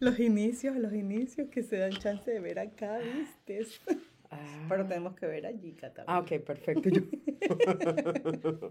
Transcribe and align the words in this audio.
los 0.00 0.18
inicios, 0.18 0.76
los 0.76 0.92
inicios 0.94 1.48
que 1.48 1.62
se 1.62 1.76
dan 1.76 1.92
chance 1.92 2.30
de 2.30 2.40
ver 2.40 2.58
acá, 2.58 2.98
¿viste? 2.98 3.66
Pero 4.68 4.86
tenemos 4.86 5.16
que 5.16 5.26
ver 5.26 5.44
allí, 5.44 5.72
Catalina. 5.72 6.14
Ah, 6.14 6.20
ok, 6.20 6.40
perfecto. 6.44 6.88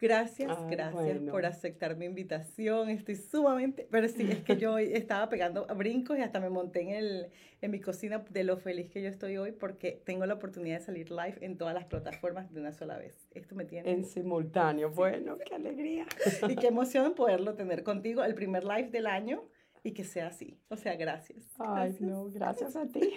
gracias, 0.00 0.58
gracias 0.68 1.18
por 1.30 1.46
aceptar 1.46 1.96
mi 1.96 2.04
invitación. 2.04 2.90
Estoy 2.90 3.16
sumamente, 3.16 3.88
pero 3.90 4.08
sí, 4.08 4.30
es 4.30 4.42
que 4.42 4.58
yo 4.58 4.76
estaba 4.76 5.30
pegando 5.30 5.66
brincos 5.74 6.18
y 6.18 6.20
hasta 6.20 6.38
me 6.38 6.50
monté 6.50 6.82
en, 6.82 6.90
el, 6.90 7.28
en 7.62 7.70
mi 7.70 7.80
cocina 7.80 8.22
de 8.28 8.44
lo 8.44 8.58
feliz 8.58 8.90
que 8.90 9.02
yo 9.02 9.08
estoy 9.08 9.38
hoy 9.38 9.52
porque 9.52 10.02
tengo 10.04 10.26
la 10.26 10.34
oportunidad 10.34 10.80
de 10.80 10.84
salir 10.84 11.10
live 11.10 11.38
en 11.40 11.56
todas 11.56 11.72
las 11.72 11.86
plataformas 11.86 12.52
de 12.52 12.60
una 12.60 12.72
sola 12.72 12.98
vez. 12.98 13.26
Esto 13.32 13.54
me 13.54 13.64
tiene... 13.64 13.90
En 13.90 14.04
simultáneo, 14.04 14.90
bueno, 14.90 15.38
qué 15.38 15.54
alegría. 15.54 16.04
Y 16.48 16.56
qué 16.56 16.66
emoción 16.66 17.14
poderlo 17.14 17.54
tener 17.54 17.82
contigo, 17.82 18.22
el 18.22 18.34
primer 18.34 18.64
live 18.64 18.90
del 18.90 19.06
año 19.06 19.44
y 19.84 19.92
que 19.92 20.02
sea 20.02 20.28
así. 20.28 20.58
O 20.68 20.76
sea, 20.76 20.96
gracias. 20.96 21.44
Ay, 21.58 21.96
no, 22.00 22.24
gracias 22.30 22.74
a 22.74 22.86
ti. 22.92 23.12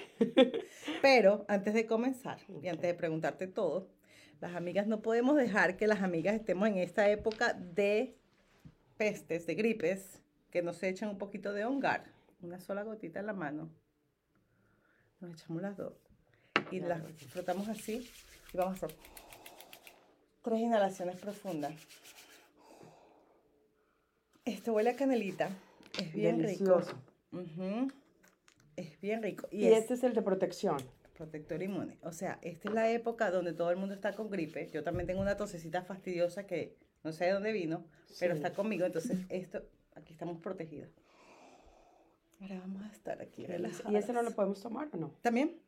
Pero 1.02 1.45
antes 1.48 1.73
de 1.73 1.88
comenzar 1.88 2.39
y 2.62 2.67
antes 2.67 2.84
de 2.84 2.94
preguntarte 2.94 3.48
todo, 3.48 3.89
las 4.41 4.53
amigas 4.53 4.85
no 4.85 5.02
podemos 5.02 5.38
dejar 5.38 5.77
que 5.77 5.88
las 5.88 6.03
amigas 6.03 6.35
estemos 6.35 6.67
en 6.67 6.77
esta 6.77 7.09
época 7.09 7.53
de 7.53 8.17
pestes, 8.98 9.48
de 9.48 9.55
gripes, 9.55 10.22
que 10.52 10.61
nos 10.61 10.84
echan 10.84 11.09
un 11.09 11.17
poquito 11.17 11.53
de 11.53 11.63
hongar, 11.66 12.11
una 12.41 12.59
sola 12.59 12.84
gotita 12.84 13.22
en 13.22 13.27
la 13.27 13.34
mano. 13.34 13.72
Nos 15.22 15.41
echamos 15.41 15.61
las 15.61 15.77
dos 15.77 15.94
y 16.70 16.81
las 16.81 17.02
frotamos 17.30 17.70
así 17.70 18.11
y 18.53 18.58
vamos 18.58 18.84
a 18.84 18.86
hacer 18.86 18.97
tres 20.44 20.59
inhalaciones 20.59 21.16
profundas. 21.16 21.73
Esto 24.44 24.73
huele 24.73 24.89
a 24.91 24.95
canelita. 24.95 25.49
Es 26.00 26.14
bien 26.14 26.44
rico. 26.44 26.82
Es 28.76 29.02
bien 29.02 29.24
rico. 29.24 29.48
Y, 29.52 29.66
este 29.68 29.96
es 29.96 30.04
el 30.04 30.14
de 30.14 30.22
protección. 30.22 30.78
Protector 31.16 31.62
inmune. 31.64 31.98
O 32.04 32.12
sea, 32.12 32.38
esta 32.44 32.70
es 32.70 32.76
la 32.76 32.92
época 32.92 33.31
donde 33.31 33.54
todo 33.54 33.72
el 33.72 33.78
mundo 33.78 33.95
está 33.95 34.14
con 34.14 34.30
gripe. 34.30 34.70
Yo 34.72 34.84
también 34.84 35.08
tengo 35.08 35.22
una 35.22 35.36
tosecita 35.36 35.81
fastidiosa 35.81 36.45
que 36.45 36.76
no 37.04 37.12
sé 37.12 37.26
de 37.26 37.31
dónde 37.31 37.52
vino, 37.52 37.86
pero 38.20 38.36
está 38.36 38.54
conmigo. 38.54 38.86
Entonces, 38.86 39.17
esto, 39.30 39.64
aquí 39.95 40.14
estamos 40.14 40.39
protegidos. 40.39 40.92
Ahora 42.39 42.59
vamos 42.59 42.84
a 42.84 42.92
estar 42.92 43.20
aquí 43.20 43.48
relajados. 43.48 43.92
¿Y 43.92 43.95
este 43.95 44.14
no 44.14 44.22
lo 44.22 44.32
podemos 44.32 44.61
tomar 44.61 44.89
o 44.94 44.98
no? 44.98 45.11
También. 45.23 45.59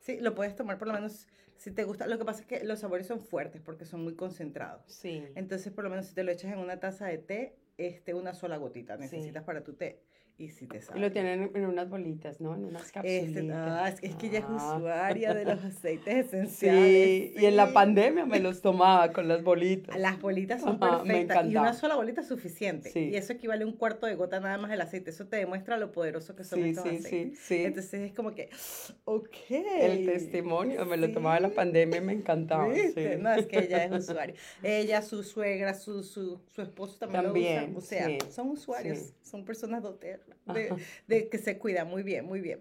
Sí, 0.00 0.18
lo 0.20 0.34
puedes 0.34 0.54
tomar 0.56 0.78
por 0.78 0.88
lo 0.88 0.94
menos 0.94 1.26
si 1.56 1.70
te 1.70 1.84
gusta. 1.84 2.06
Lo 2.06 2.18
que 2.18 2.24
pasa 2.26 2.40
es 2.40 2.46
que 2.46 2.64
los 2.64 2.80
sabores 2.80 3.06
son 3.06 3.20
fuertes 3.20 3.62
porque 3.62 3.86
son 3.86 4.02
muy 4.02 4.14
concentrados. 4.14 4.82
Sí. 4.92 5.24
Entonces, 5.34 5.72
por 5.72 5.84
lo 5.84 5.90
menos 5.90 6.06
si 6.06 6.14
te 6.14 6.22
lo 6.22 6.32
echas 6.32 6.52
en 6.52 6.58
una 6.58 6.80
taza 6.80 7.06
de 7.06 7.18
té, 7.18 7.56
este, 7.86 8.14
una 8.14 8.34
sola 8.34 8.56
gotita. 8.58 8.96
Necesitas 8.96 9.44
para 9.44 9.64
tu 9.64 9.74
té 9.74 10.02
y 10.40 10.48
si 10.48 10.66
te 10.66 10.80
Y 10.94 10.98
lo 10.98 11.12
tienen 11.12 11.50
en 11.54 11.66
unas 11.66 11.90
bolitas, 11.90 12.40
¿no? 12.40 12.54
En 12.54 12.64
unas 12.64 12.84
este, 12.84 13.46
cápsulas. 13.46 13.98
es, 14.00 14.14
que 14.16 14.28
ella 14.28 14.38
es 14.38 14.44
ah. 14.48 14.76
usuaria 14.76 15.34
de 15.34 15.44
los 15.44 15.62
aceites 15.62 16.26
esenciales. 16.26 17.32
Sí, 17.32 17.34
y 17.36 17.44
en 17.44 17.56
la 17.56 17.74
pandemia 17.74 18.24
me 18.24 18.40
los 18.40 18.62
tomaba 18.62 19.12
con 19.12 19.28
las 19.28 19.42
bolitas. 19.42 19.98
Las 19.98 20.18
bolitas 20.18 20.62
son 20.62 20.80
perfectas 20.80 21.46
y 21.46 21.56
una 21.56 21.74
sola 21.74 21.96
bolita 21.96 22.22
es 22.22 22.28
suficiente. 22.28 22.90
Y 22.98 23.14
eso 23.16 23.34
equivale 23.34 23.64
a 23.64 23.66
un 23.66 23.74
cuarto 23.74 24.06
de 24.06 24.14
gota 24.14 24.40
nada 24.40 24.56
más 24.56 24.70
del 24.70 24.80
aceite. 24.80 25.10
Eso 25.10 25.26
te 25.26 25.36
demuestra 25.36 25.76
lo 25.76 25.92
poderoso 25.92 26.34
que 26.34 26.44
son 26.44 26.64
estos 26.64 26.86
aceites. 26.86 27.10
Sí, 27.10 27.32
sí, 27.36 27.64
Entonces 27.64 28.00
es 28.00 28.14
como 28.14 28.34
que, 28.34 28.48
ok. 29.04 29.36
El 29.50 30.06
testimonio, 30.06 30.86
me 30.86 30.96
lo 30.96 31.12
tomaba 31.12 31.36
en 31.36 31.42
la 31.42 31.50
pandemia 31.50 31.98
y 31.98 32.00
me 32.00 32.14
encantaba. 32.14 32.66
No, 32.66 32.72
es 32.72 33.46
que 33.46 33.58
ella 33.58 33.84
es 33.84 33.92
usuaria. 33.92 34.34
ella, 34.62 35.02
su 35.02 35.22
suegra, 35.22 35.74
su, 35.74 36.02
su, 36.02 36.40
su 36.46 36.62
esposo 36.62 36.98
también, 36.98 37.24
también 37.24 37.72
lo 37.74 37.78
O 37.78 37.82
sea, 37.82 38.08
son 38.30 38.48
usuarios, 38.48 39.12
son 39.22 39.44
personas 39.44 39.82
doteras 39.82 40.29
de, 41.06 41.28
que 41.28 41.38
se 41.38 41.58
cuida. 41.58 41.84
Muy 41.84 42.02
bien, 42.02 42.26
muy 42.26 42.40
bien. 42.40 42.60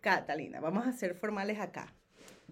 Catalina, 0.00 0.60
vamos 0.60 0.86
a 0.86 0.92
ser 0.92 1.14
formales 1.14 1.58
acá. 1.58 1.94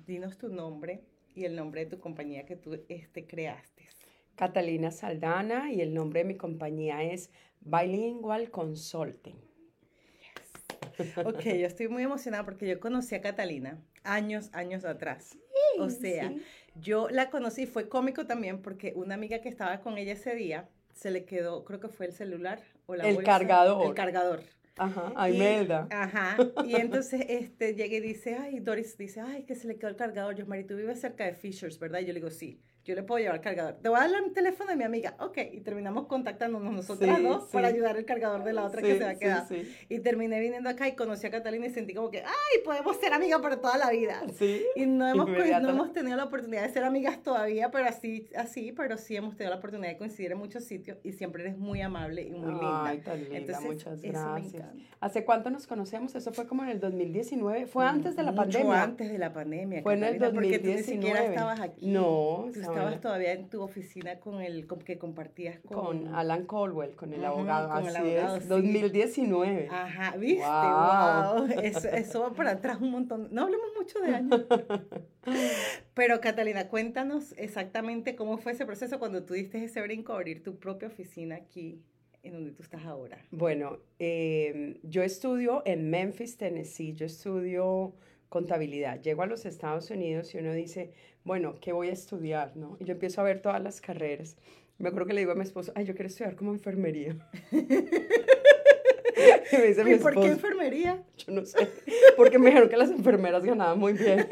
Dinos 0.06 0.38
tu 0.38 0.48
nombre 0.48 1.02
y 1.34 1.44
el 1.44 1.56
nombre 1.56 1.84
de 1.84 1.90
tu 1.90 2.00
compañía 2.00 2.46
que 2.46 2.56
tú 2.56 2.84
este, 2.88 3.26
creaste. 3.26 3.88
Catalina 4.36 4.91
Saldana 4.91 5.72
y 5.72 5.80
el 5.80 5.94
nombre 5.94 6.20
de 6.20 6.24
mi 6.24 6.36
compañía 6.36 7.03
es 7.04 7.30
Bilingual 7.60 8.50
Consulting. 8.50 9.36
Ok, 11.24 11.42
yo 11.44 11.66
estoy 11.66 11.88
muy 11.88 12.03
emocionada 12.03 12.44
porque 12.44 12.69
yo 12.69 12.78
conocí 12.78 13.14
a 13.14 13.20
Catalina 13.20 13.80
años, 14.04 14.50
años 14.53 14.84
atrás. 14.84 15.36
o 15.78 15.91
sea, 15.91 16.32
yo 16.76 17.08
la 17.08 17.30
conocí, 17.30 17.66
fue 17.66 17.88
cómico 17.88 18.26
también 18.26 18.62
porque 18.62 18.92
una 18.94 19.14
amiga 19.14 19.41
que 19.41 19.48
estaba 19.48 19.80
con 19.80 19.98
ella 19.98 20.12
ese 20.12 20.34
día 20.34 20.69
se 20.94 21.10
le 21.10 21.24
quedó, 21.24 21.64
creo 21.64 21.80
que 21.80 21.88
fue 21.88 22.06
el 22.06 22.12
celular 22.12 22.62
o 22.87 22.95
la 22.95 23.09
el 23.09 23.22
cargador. 23.22 23.87
El 23.87 23.95
cargador. 23.95 24.43
Ajá, 24.77 25.12
a 25.15 25.31
Imelda. 25.31 25.87
Ajá, 25.91 26.37
y 26.65 26.75
entonces 26.81 27.25
este, 27.28 27.75
llega 27.75 27.97
y 27.97 28.00
dice, 28.00 28.37
ay, 28.37 28.59
Doris 28.59 28.99
dice, 28.99 29.21
ay, 29.21 29.45
que 29.45 29.55
se 29.55 29.69
le 29.69 29.77
quedó 29.77 29.89
el 29.89 29.97
cargador. 29.97 30.34
Yo, 30.34 30.47
Mari, 30.47 30.65
tú 30.65 30.75
vives 30.77 31.00
cerca 31.00 31.25
de 31.25 31.34
Fishers, 31.34 31.78
¿verdad? 31.78 32.00
Y 32.00 32.06
yo 32.06 32.12
le 32.12 32.21
digo, 32.21 32.31
sí 32.31 32.61
yo 32.84 32.95
le 32.95 33.03
puedo 33.03 33.19
llevar 33.19 33.37
el 33.37 33.41
cargador. 33.41 33.75
Te 33.83 33.89
voy 33.89 33.99
a 33.99 34.09
dar 34.09 34.22
el 34.22 34.33
teléfono 34.33 34.71
de 34.71 34.77
mi 34.77 34.84
amiga. 34.84 35.17
Ok, 35.19 35.39
y 35.53 35.61
terminamos 35.61 36.06
contactándonos 36.06 36.72
nosotras 36.72 37.22
dos 37.22 37.45
para 37.45 37.69
ayudar 37.69 37.97
el 37.97 38.05
cargador 38.05 38.45
de 38.45 38.53
la 38.53 38.65
otra 38.65 38.83
que 38.83 38.99
se 38.99 39.05
va 39.05 39.11
a 39.11 39.15
quedar. 39.15 39.47
Y 39.89 40.00
terminé 40.00 40.39
viniendo 40.41 40.69
acá 40.69 40.87
y 40.89 40.95
conocí 40.95 41.27
a 41.27 41.31
Catalina 41.31 41.67
y 41.67 41.71
sentí 41.71 41.95
como 41.95 42.11
que, 42.11 42.21
ay, 42.21 42.62
podemos 42.65 42.97
ser 42.99 43.12
amigas 43.12 43.41
para 43.41 43.61
toda 43.61 43.78
la 43.78 43.91
vida. 43.91 44.22
Y 44.77 44.87
no 44.87 45.09
hemos, 45.09 45.28
no 45.28 45.69
hemos 45.71 45.93
tenido 45.93 46.17
la 46.17 46.25
oportunidad 46.25 46.62
de 46.62 46.69
ser 46.69 46.84
amigas 46.84 47.22
todavía, 47.22 47.71
pero 47.71 47.87
así, 47.87 48.28
así, 48.37 48.72
pero 48.72 48.99
sí 48.99 49.16
hemos 49.16 49.37
tenido 49.37 49.53
la 49.53 49.59
oportunidad 49.59 49.91
de 49.91 49.99
coincidir 49.99 50.33
en 50.33 50.39
muchos 50.39 50.65
sitios 50.65 50.99
y 51.03 51.12
siempre 51.12 51.43
eres 51.43 51.56
muy 51.56 51.81
amable 51.81 52.22
y 52.22 52.31
muy 52.33 52.53
linda. 52.53 52.87
Ay, 52.87 52.99
tan 52.99 53.25
linda, 53.25 53.61
muchas 53.61 54.03
gracias. 54.03 54.66
¿Hace 55.01 55.25
cuánto 55.25 55.51
nos 55.51 55.66
conocemos? 55.66 56.15
Eso 56.15 56.33
fue 56.33 56.47
como 56.47 56.62
en 56.65 56.71
el 56.71 56.81
2019. 56.81 57.66
¿Fue 57.66 57.87
antes 57.87 58.16
de 58.16 58.22
la 58.22 58.33
Mucho 58.33 58.43
pandemia? 58.43 58.83
antes 58.83 59.11
de 59.11 59.19
la 59.19 59.33
pandemia. 59.33 59.83
Fue 59.83 59.95
en 59.95 60.05
el 60.05 60.19
2019. 60.19 60.34
Porque 60.34 60.59
tú 60.59 60.77
ni 60.77 60.83
siquiera 60.83 61.25
estabas 61.25 61.61
aquí. 61.61 61.87
No. 61.87 62.47
Estabas 62.74 63.00
todavía 63.00 63.32
en 63.32 63.48
tu 63.48 63.62
oficina 63.62 64.20
con 64.20 64.40
el 64.40 64.66
que 64.84 64.98
compartías 64.98 65.58
con, 65.60 66.14
Alan 66.14 66.46
Colwell, 66.46 66.94
con 66.94 67.12
el 67.12 67.24
abogado. 67.24 67.68
Con 67.68 67.78
Así 67.78 67.88
el 67.88 67.96
abogado, 67.96 68.36
es, 68.36 68.48
2019. 68.48 69.68
Ajá, 69.70 70.16
¿viste? 70.16 70.44
Wow. 70.44 71.60
Eso, 71.62 71.88
eso 71.88 72.20
va 72.20 72.32
para 72.34 72.52
atrás 72.52 72.80
un 72.80 72.90
montón. 72.90 73.28
No 73.30 73.42
hablemos 73.42 73.68
mucho 73.76 74.00
de 74.00 74.14
años. 74.14 74.46
Pero 75.94 76.20
Catalina, 76.20 76.68
cuéntanos 76.68 77.34
exactamente 77.36 78.16
cómo 78.16 78.38
fue 78.38 78.52
ese 78.52 78.66
proceso 78.66 78.98
cuando 78.98 79.24
tú 79.24 79.34
diste 79.34 79.62
ese 79.62 79.80
brinco 79.82 80.12
a 80.12 80.16
abrir 80.16 80.42
tu 80.42 80.56
propia 80.58 80.88
oficina 80.88 81.36
aquí 81.36 81.82
en 82.24 82.32
donde 82.32 82.52
tú 82.52 82.62
estás 82.62 82.84
ahora. 82.84 83.18
Bueno, 83.30 83.78
em, 83.98 84.78
yo 84.82 85.02
estudio 85.02 85.62
en 85.66 85.91
Memphis, 85.91 86.36
Tennessee. 86.36 86.94
Yo 86.94 87.06
estudio 87.06 87.94
contabilidad. 88.28 89.00
Llego 89.00 89.22
a 89.22 89.26
los 89.26 89.44
Estados 89.46 89.91
Unidos 89.91 90.34
y 90.34 90.38
uno 90.38 90.52
dice, 90.52 90.92
bueno, 91.24 91.56
¿qué 91.60 91.72
voy 91.72 91.88
a 91.88 91.92
estudiar? 91.92 92.56
¿no? 92.56 92.76
Y 92.78 92.84
yo 92.84 92.92
empiezo 92.92 93.20
a 93.20 93.24
ver 93.24 93.40
todas 93.40 93.62
las 93.62 93.80
carreras. 93.80 94.36
Me 94.78 94.88
acuerdo 94.88 95.06
que 95.06 95.14
le 95.14 95.20
digo 95.20 95.32
a 95.32 95.36
mi 95.36 95.42
esposo, 95.42 95.72
ay, 95.74 95.84
yo 95.84 95.94
quiero 95.94 96.08
estudiar 96.08 96.36
como 96.36 96.52
enfermería. 96.52 97.16
y 99.52 99.94
por 99.96 100.14
qué 100.14 100.26
enfermería? 100.26 101.02
Yo 101.18 101.32
no 101.32 101.44
sé, 101.44 101.68
porque 102.16 102.38
me 102.38 102.46
dijeron 102.46 102.68
que 102.68 102.76
las 102.76 102.90
enfermeras 102.90 103.44
ganaban 103.44 103.78
muy 103.78 103.92
bien. 103.92 104.26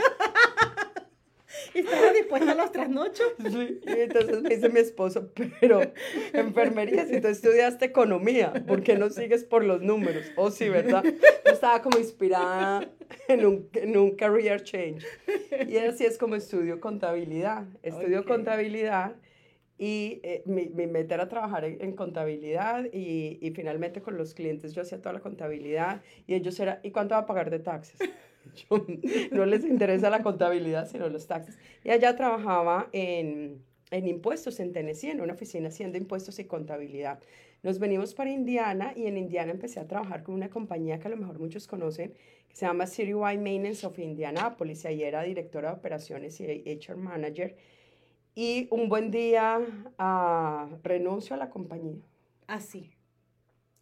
¿Y 1.75 1.79
estabas 1.79 2.15
dispuesta 2.15 2.53
a 2.53 2.55
los 2.55 2.73
trasnochos? 2.73 3.33
Sí, 3.39 3.81
y 3.87 4.01
entonces 4.01 4.43
me 4.43 4.49
dice 4.51 4.69
mi 4.69 4.81
esposo, 4.81 5.31
pero 5.61 5.81
enfermería, 6.33 7.07
si 7.07 7.21
tú 7.21 7.29
estudiaste 7.29 7.87
economía, 7.87 8.53
¿por 8.67 8.83
qué 8.83 8.97
no 8.97 9.11
sigues 9.11 9.45
por 9.45 9.65
los 9.65 9.83
números? 9.83 10.27
Oh, 10.37 10.51
sí, 10.51 10.69
¿verdad? 10.69 11.03
Yo 11.05 11.53
estaba 11.53 11.83
como 11.83 11.99
inspirada 11.99 12.91
en 13.29 13.47
un, 13.47 13.69
en 13.75 13.97
un 13.97 14.17
career 14.17 14.63
change. 14.63 15.05
Y 15.69 15.77
así 15.79 16.05
es 16.05 16.19
como 16.19 16.37
estudio 16.37 16.81
contabilidad. 16.81 17.65
Estudio 17.83 18.25
contabilidad 18.25 19.17
y 19.79 20.21
eh, 20.23 20.43
mi, 20.47 20.69
mi, 20.69 20.87
meta 20.87 21.15
era 21.15 21.29
trabajar 21.29 21.65
en, 21.65 21.97
contabilidad 21.97 22.85
y, 22.93 23.39
y, 23.41 23.51
finalmente 23.51 24.01
con 24.01 24.17
los 24.17 24.33
clientes 24.33 24.75
yo 24.75 24.83
hacía 24.83 25.01
toda 25.01 25.15
la 25.15 25.21
contabilidad 25.21 26.03
y 26.27 26.35
ellos 26.35 26.61
era, 26.61 26.79
¿y 26.85 26.93
cuánto 26.93 27.15
va 27.15 27.23
a 27.23 27.27
pagar 27.27 27.51
de 27.51 27.59
taxes? 27.59 27.99
No 29.31 29.47
les 29.47 29.65
interesa 29.65 30.11
la 30.11 30.23
contabilidad, 30.23 30.89
sino 30.89 31.09
los 31.09 31.27
taxes. 31.27 31.59
Y 31.85 31.91
allá 31.91 32.17
trabajaba 32.17 32.89
en, 32.93 33.63
en 33.91 34.09
impuestos 34.09 34.61
en 34.61 34.73
Tennessee, 34.73 35.11
en 35.11 35.21
una 35.21 35.35
oficina 35.35 35.69
haciendo 35.69 35.99
impuestos 35.99 36.39
y 36.39 36.45
contabilidad. 36.45 37.21
Nos 37.63 37.79
venimos 37.79 38.13
para 38.15 38.31
Indiana 38.31 38.93
y 38.97 39.07
en 39.07 39.17
Indiana 39.17 39.53
empecé 39.53 39.79
a 39.79 39.87
trabajar 39.87 40.25
con 40.25 40.35
una 40.35 40.51
compañía 40.51 40.99
que 40.99 41.07
a 41.07 41.11
lo 41.11 41.17
mejor 41.17 41.39
muchos 41.39 41.69
conocen, 41.69 42.13
que 42.49 42.57
se 42.57 42.67
llama 42.67 42.87
Citywide 42.89 43.39
Maintenance 43.39 43.87
of 43.87 43.99
Indianapolis. 43.99 44.85
Y 44.85 44.89
ahí 44.89 45.03
era 45.05 45.23
directora 45.23 45.71
de 45.71 45.77
operaciones 45.77 46.41
y 46.41 46.45
HR 46.45 46.97
manager. 46.97 47.57
Y 48.35 48.67
un 48.71 48.89
buen 48.89 49.11
día 49.11 49.61
uh, 49.61 50.77
renuncio 50.83 51.35
a 51.35 51.39
la 51.39 51.51
compañía. 51.51 52.03
Así. 52.49 52.91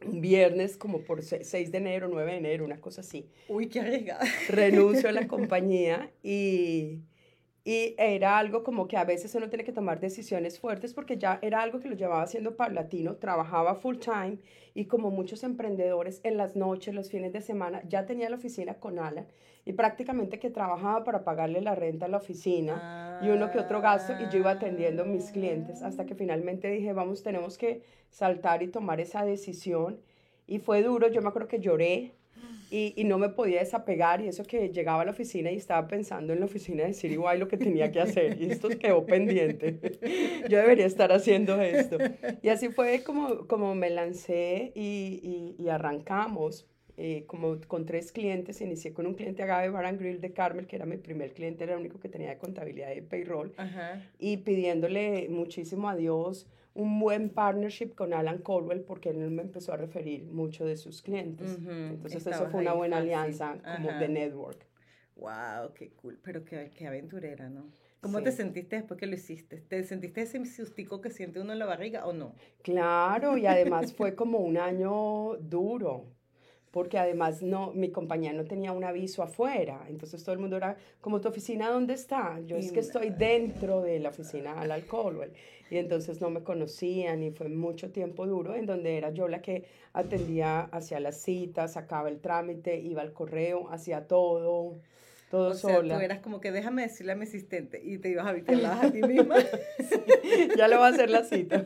Un 0.07 0.21
viernes 0.21 0.77
como 0.77 1.03
por 1.03 1.23
6 1.23 1.73
de 1.73 1.79
enero, 1.79 2.09
9 2.11 2.33
de 2.33 2.39
enero, 2.39 2.65
una 2.65 2.81
cosa 2.81 3.03
así. 3.03 3.29
Uy, 3.49 3.69
qué 3.69 3.81
arriesgada. 3.81 4.25
Renuncio 4.49 5.09
a 5.09 5.13
la 5.13 5.27
compañía 5.29 6.11
y, 6.23 7.01
Y 7.63 7.95
era 7.99 8.39
algo 8.39 8.65
como 8.65 8.89
que 8.89 8.97
a 8.97 9.05
veces 9.05 9.35
uno 9.35 9.51
tiene 9.51 9.65
que 9.65 9.73
tomar 9.73 10.01
decisiones 10.01 10.59
fuertes 10.59 10.95
porque 10.95 11.19
ya 11.19 11.39
era 11.43 11.61
algo 11.61 11.81
que 11.81 11.89
lo 11.89 11.95
llevaba 11.95 12.23
haciendo 12.23 12.57
paulatino, 12.57 13.17
trabajaba 13.17 13.75
full 13.75 13.99
time 13.99 14.39
y 14.73 14.87
como 14.87 15.11
muchos 15.11 15.45
emprendedores 15.45 16.21
en 16.25 16.39
las 16.39 16.57
noches, 16.57 16.95
los 16.95 17.11
fines 17.11 17.33
de 17.33 17.43
semana, 17.43 17.83
ya 17.87 18.07
tenía 18.07 18.31
la 18.31 18.37
oficina 18.37 18.75
con 18.75 18.99
Alan 18.99 19.27
y 19.67 19.75
prácticamente 19.75 20.39
que 20.39 20.49
trabajaba 20.49 21.05
para 21.05 21.23
pagarle 21.23 21.61
la 21.61 21.75
renta 21.75 22.07
a 22.07 22.09
la 22.09 22.17
oficina 22.17 23.21
y 23.23 23.29
uno 23.29 23.51
que 23.51 23.59
otro 23.59 23.83
gasto 23.83 24.15
y 24.19 24.33
yo 24.33 24.39
iba 24.39 24.53
atendiendo 24.53 25.03
a 25.03 25.07
mis 25.07 25.31
clientes 25.31 25.83
hasta 25.83 26.07
que 26.07 26.15
finalmente 26.15 26.71
dije, 26.71 26.95
vamos, 26.95 27.23
tenemos 27.23 27.59
que 27.59 27.83
saltar 28.09 28.63
y 28.63 28.69
tomar 28.69 29.01
esa 29.01 29.25
decisión 29.25 30.01
y 30.47 30.59
fue 30.61 30.83
duro, 30.83 31.09
yo 31.09 31.21
me 31.21 31.29
acuerdo 31.29 31.49
que 31.49 31.61
lloré 31.61 32.15
y, 32.71 32.95
y, 32.97 33.05
no 33.05 33.19
me 33.19 33.29
podía 33.29 33.61
desapegar 33.61 34.21
y 34.21 34.29
eso 34.29 34.45
que 34.45 34.69
llegaba 34.71 35.03
a 35.03 35.05
la 35.05 35.11
oficina 35.11 35.51
y 35.51 35.57
estaba 35.57 35.87
pensando 35.89 36.33
en 36.33 36.41
la 36.41 36.47
oficina 36.47 36.85
de 36.85 36.95
City 36.95 37.17
lo 37.17 37.49
que 37.49 37.57
tenía 37.57 37.91
que 37.91 38.01
hacer 38.01 38.41
y 38.41 38.51
esto 38.51 38.69
quedó 38.69 39.05
pendiente. 39.05 39.79
Yo 40.49 40.59
debería 40.59 40.87
estar 40.87 41.13
haciendo 41.13 41.61
esto. 41.61 41.99
Y 42.43 42.49
así 42.49 42.69
fue 42.69 43.03
como, 43.03 43.47
como 43.47 43.75
me 43.75 43.91
lancé 43.91 44.73
y, 44.75 45.57
y, 45.59 45.63
y 45.63 45.69
arrancamos. 45.69 46.67
Eh, 47.03 47.25
como 47.27 47.59
con 47.67 47.87
tres 47.87 48.13
clientes, 48.13 48.61
inicié 48.61 48.93
con 48.93 49.07
un 49.07 49.15
cliente 49.15 49.43
Agave 49.43 49.71
Bar 49.71 49.87
and 49.87 49.99
Grill 49.99 50.21
de 50.21 50.35
Carmel, 50.35 50.67
que 50.67 50.77
era 50.77 50.85
mi 50.85 50.99
primer 50.99 51.33
cliente, 51.33 51.65
era 51.65 51.73
el 51.73 51.81
único 51.81 51.99
que 51.99 52.11
tenía 52.11 52.29
de 52.29 52.37
contabilidad 52.37 52.95
y 52.95 53.01
payroll, 53.01 53.55
y 54.19 54.37
pidiéndole 54.37 55.31
muchísimo 55.31 55.89
a 55.89 55.97
Dios 55.97 56.47
un 56.81 56.99
buen 56.99 57.31
partnership 57.31 57.95
con 57.95 58.13
Alan 58.15 58.39
Colwell 58.39 58.81
porque 58.81 59.11
él 59.11 59.31
me 59.31 59.43
empezó 59.43 59.73
a 59.73 59.77
referir 59.77 60.25
mucho 60.25 60.65
de 60.65 60.77
sus 60.77 61.03
clientes. 61.03 61.59
Entonces 61.59 62.27
eso 62.27 62.49
fue 62.49 62.61
una 62.61 62.73
buena 62.73 62.99
alianza 62.99 63.59
como 63.77 63.93
de 63.93 64.09
network. 64.09 64.67
Wow, 65.17 65.75
qué 65.75 65.91
cool, 65.91 66.19
pero 66.23 66.45
qué, 66.45 66.71
qué 66.75 66.87
aventurera, 66.87 67.51
¿no? 67.51 67.69
¿Cómo 68.01 68.23
te 68.23 68.33
sentiste 68.33 68.77
después 68.77 68.99
que 68.99 69.07
lo 69.07 69.15
hiciste? 69.15 69.59
¿Te 69.59 69.85
sentiste 69.85 70.23
ese 70.23 70.43
sustico 70.47 71.03
que 71.03 71.11
siente 71.11 71.41
uno 71.41 71.53
en 71.53 71.59
la 71.59 71.67
barriga 71.67 72.07
o 72.07 72.15
no? 72.15 72.35
Claro, 72.63 73.37
y 73.37 73.47
además 73.47 73.93
fue 73.93 74.15
como 74.15 74.39
un 74.39 74.57
año 74.57 75.37
duro, 75.37 76.07
porque 76.71 76.99
además 76.99 77.43
no, 77.43 77.73
mi 77.73 77.91
compañía 77.91 78.33
no 78.33 78.45
tenía 78.45 78.73
un 78.73 78.85
aviso 78.85 79.23
afuera, 79.23 79.85
entonces 79.89 80.23
todo 80.23 80.35
el 80.35 80.39
mundo 80.39 80.57
era, 80.57 80.77
como 81.01 81.21
tu 81.21 81.29
oficina, 81.29 81.69
¿dónde 81.71 81.95
está? 81.95 82.41
Yo 82.47 82.57
es 82.57 82.71
que 82.71 82.81
estoy 82.81 83.11
dentro 83.11 83.83
de 83.83 83.99
la 83.99 84.11
oficina 84.11 84.61
al 84.61 84.71
alcohol, 84.71 85.33
y 85.71 85.77
entonces 85.77 86.21
no 86.21 86.31
me 86.31 86.43
conocían 86.43 87.23
y 87.23 87.31
fue 87.31 87.49
mucho 87.49 87.91
tiempo 87.91 88.27
duro 88.27 88.55
en 88.55 88.67
donde 88.67 88.97
era 88.97 89.11
yo 89.11 89.29
la 89.29 89.41
que 89.41 89.65
atendía 89.93 90.63
hacia 90.63 91.01
las 91.01 91.17
citas, 91.17 91.75
sacaba 91.75 92.09
el 92.09 92.21
trámite, 92.21 92.79
iba 92.79 93.03
al 93.03 93.13
correo, 93.13 93.69
hacía 93.71 94.07
todo 94.07 94.81
todo 95.31 95.51
o 95.51 95.55
sola. 95.55 95.89
Sea, 95.89 95.99
tú 95.99 96.05
eras 96.05 96.19
como 96.19 96.41
que 96.41 96.51
déjame 96.53 96.83
decirle 96.83 97.13
a 97.13 97.15
mi 97.15 97.23
asistente 97.23 97.81
y 97.83 97.97
te 97.99 98.11
ibas 98.11 98.27
a 98.27 98.33
vigilar 98.33 98.85
a 98.85 98.93
ti 98.93 99.01
misma. 99.01 99.37
ya 100.59 100.69
le 100.69 100.77
voy 100.77 100.87
a 100.87 100.89
hacer 100.89 101.09
la 101.09 101.25
cita. 101.25 101.65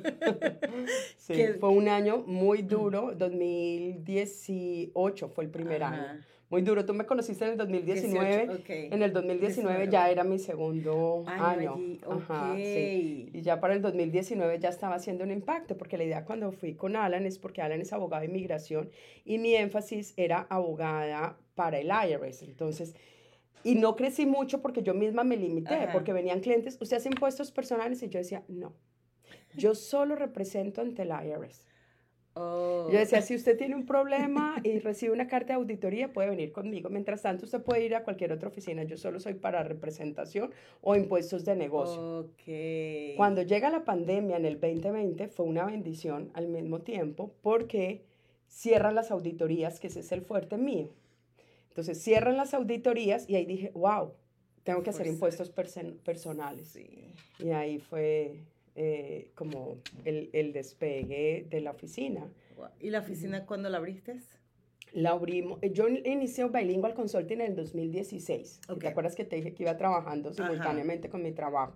sí, 1.17 1.47
fue 1.59 1.71
un 1.71 1.89
año 1.89 2.19
muy 2.27 2.63
duro, 2.63 3.13
2018 3.17 5.29
fue 5.31 5.45
el 5.45 5.51
primer 5.51 5.83
año. 5.83 6.23
Muy 6.51 6.61
duro. 6.63 6.85
Tú 6.85 6.95
me 6.95 7.07
conociste 7.07 7.47
en 7.47 7.53
el 7.53 7.57
2019. 7.57 8.63
En 8.69 9.03
el 9.03 9.13
2019 9.13 9.89
ya 9.91 10.11
era 10.11 10.25
mi 10.25 10.39
segundo 10.39 11.25
año. 11.27 11.81
Ajá, 12.09 12.55
sí. 12.55 13.31
Y 13.33 13.41
ya 13.41 13.61
para 13.61 13.75
el 13.75 13.83
2019 13.83 14.61
ya 14.61 14.69
estaba 14.69 14.95
haciendo 14.97 15.25
un 15.25 15.33
impacto, 15.33 15.77
porque 15.77 15.97
la 15.97 16.05
idea 16.05 16.25
cuando 16.25 16.53
fui 16.53 16.75
con 16.75 16.95
Alan 16.97 17.25
es 17.25 17.39
porque 17.39 17.63
Alan 17.63 17.81
es 17.81 17.93
abogado 17.93 18.21
de 18.21 18.29
inmigración 18.29 18.91
y 19.25 19.39
mi 19.39 19.57
énfasis 19.57 20.15
era 20.17 20.47
abogada 20.51 21.39
para 21.55 21.79
el 21.79 21.89
IRS. 21.89 22.43
Entonces, 22.43 22.95
y 23.65 23.75
no 23.75 23.97
crecí 23.97 24.27
mucho 24.27 24.63
porque 24.63 24.83
yo 24.83 24.95
misma 24.95 25.25
me 25.25 25.37
limité, 25.37 25.89
porque 25.93 26.13
venían 26.13 26.41
clientes, 26.41 26.79
usted 26.81 26.99
hace 26.99 27.09
impuestos 27.09 27.51
personales 27.51 28.03
y 28.03 28.09
yo 28.09 28.19
decía, 28.19 28.45
no, 28.47 28.75
yo 29.57 29.75
solo 29.75 30.15
represento 30.15 30.81
ante 30.81 31.03
el 31.03 31.09
IRS. 31.11 31.67
Oh. 32.37 32.89
Yo 32.91 32.99
decía, 32.99 33.23
si 33.23 33.37
usted 33.37 33.57
tiene 33.57 33.77
un 33.77 33.87
problema 33.87 34.57
y 34.65 34.81
recibe 34.81 35.13
una 35.13 35.29
carta 35.29 35.49
de 35.49 35.55
auditoría, 35.55 36.13
puede 36.13 36.31
venir 36.31 36.51
conmigo. 36.51 36.91
Mientras 36.91 37.23
tanto, 37.23 37.45
usted 37.45 37.63
puede 37.63 37.85
ir 37.85 37.95
a 37.95 38.03
cualquier 38.03 38.33
otra 38.33 38.49
oficina. 38.49 38.83
Yo 38.83 38.97
solo 38.97 39.21
soy 39.21 39.35
para 39.35 39.63
representación 39.63 40.51
o 40.81 40.97
impuestos 40.97 41.45
de 41.45 41.55
negocio. 41.55 42.31
Okay. 42.33 43.15
Cuando 43.17 43.43
llega 43.43 43.71
la 43.71 43.85
pandemia 43.85 44.37
en 44.37 44.47
el 44.47 44.59
2020, 44.59 45.29
fue 45.29 45.47
una 45.47 45.65
bendición 45.65 46.31
al 46.35 46.49
mismo 46.49 46.81
tiempo 46.81 47.33
porque 47.41 48.05
cierran 48.49 48.97
las 48.97 49.13
auditorías, 49.13 49.79
que 49.79 49.87
ese 49.87 50.01
es 50.01 50.11
el 50.11 50.23
fuerte 50.23 50.57
mío. 50.57 50.89
Entonces 51.75 52.01
cierran 52.01 52.37
las 52.37 52.55
auditorías 52.55 53.29
y 53.29 53.35
ahí 53.35 53.47
dije, 53.47 53.73
wow, 53.75 54.13
tengo 54.63 54.85
que 54.85 54.91
hacer 54.91 55.09
impuestos 55.09 55.51
personales. 55.51 56.79
Y 57.41 57.51
ahí 57.51 57.81
fue 57.81 58.45
eh, 58.77 59.33
como 59.35 59.79
el, 60.05 60.31
el, 60.33 60.53
despegue 60.53 61.49
de 61.51 61.61
la 61.61 61.73
oficina. 61.73 62.29
¿Y 62.79 62.91
la 62.91 63.01
oficina 63.01 63.45
cuándo 63.45 63.71
la 63.71 63.79
abriste? 63.79 64.21
La 64.93 65.11
abrimos. 65.11 65.59
Eh, 65.63 65.73
yo 65.73 65.89
inicié 65.89 66.47
Bilingual 66.49 66.95
Consulting 66.95 67.41
en 67.41 67.49
el 67.49 67.57
2016. 67.57 68.61
¿Te 68.79 68.87
acuerdas 68.87 69.17
que 69.17 69.25
te 69.25 69.35
dije 69.35 69.53
que 69.53 69.65
iba 69.65 69.77
trabajando 69.77 70.33
simultáneamente 70.33 71.09
con 71.09 71.25
mi 71.25 71.33
trabajo? 71.33 71.75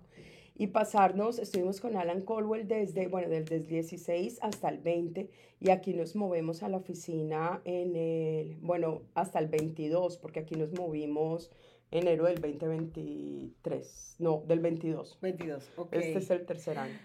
Y 0.59 0.67
pasarnos, 0.67 1.39
estuvimos 1.39 1.81
con 1.81 1.97
Alan 1.97 2.21
Colwell 2.21 2.67
desde, 2.67 3.07
bueno, 3.07 3.29
desde 3.29 3.57
el 3.57 3.67
16 3.67 4.41
hasta 4.43 4.69
el 4.69 4.79
20 4.79 5.31
y 5.61 5.71
aquí 5.71 5.95
nos 5.95 6.17
movemos 6.17 6.65
a 6.65 6.69
la 6.69 6.77
oficina 6.77 7.63
en 7.65 7.95
el, 7.95 8.57
bueno, 8.61 9.03
hasta 9.15 9.39
el 9.39 9.47
22 9.47 10.19
porque 10.19 10.41
aquí 10.41 10.57
nos 10.57 10.73
movimos 10.73 11.53
enero 11.93 12.25
del 12.27 12.41
2023, 12.41 14.17
no, 14.19 14.43
del 14.47 14.59
22. 14.59 15.19
22, 15.23 15.71
ok. 15.77 15.93
Este 15.93 16.19
es 16.19 16.31
el 16.31 16.45
tercer 16.45 16.77
año. 16.79 16.99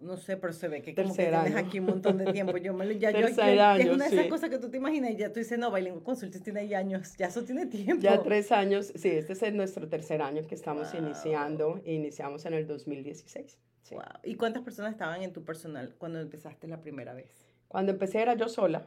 No 0.00 0.16
sé, 0.16 0.36
pero 0.36 0.52
se 0.52 0.68
ve 0.68 0.82
que 0.82 0.94
como 0.94 1.14
que 1.14 1.26
tienes 1.26 1.56
aquí 1.56 1.80
un 1.80 1.86
montón 1.86 2.18
de 2.18 2.32
tiempo. 2.32 2.56
Yo 2.56 2.74
me 2.74 2.98
ya 2.98 3.10
yo, 3.12 3.26
año, 3.62 3.82
es 3.82 3.90
una 3.90 4.08
de 4.08 4.16
esas 4.16 4.26
cosas 4.28 4.50
que 4.50 4.58
tú 4.58 4.70
te 4.70 4.76
imaginas 4.76 5.10
y 5.12 5.16
ya 5.16 5.32
tú 5.32 5.40
dices, 5.40 5.58
no, 5.58 5.70
Bailing 5.70 6.00
Consulting 6.00 6.42
tiene 6.42 6.74
años, 6.74 7.14
ya 7.16 7.26
eso 7.26 7.42
tiene 7.44 7.66
tiempo. 7.66 8.02
Ya 8.02 8.22
tres 8.22 8.52
años, 8.52 8.92
sí, 8.94 9.08
este 9.08 9.32
es 9.32 9.54
nuestro 9.54 9.88
tercer 9.88 10.22
año 10.22 10.46
que 10.46 10.54
estamos 10.54 10.94
iniciando, 10.94 11.80
iniciamos 11.84 12.44
en 12.46 12.54
el 12.54 12.66
2016. 12.66 13.58
Wow. 13.90 14.00
¿Y 14.22 14.36
cuántas 14.36 14.62
personas 14.62 14.92
estaban 14.92 15.22
en 15.22 15.32
tu 15.32 15.44
personal 15.44 15.94
cuando 15.98 16.20
empezaste 16.20 16.66
la 16.66 16.80
primera 16.80 17.12
vez? 17.12 17.52
Cuando 17.68 17.92
empecé 17.92 18.20
era 18.20 18.34
yo 18.34 18.48
sola. 18.48 18.86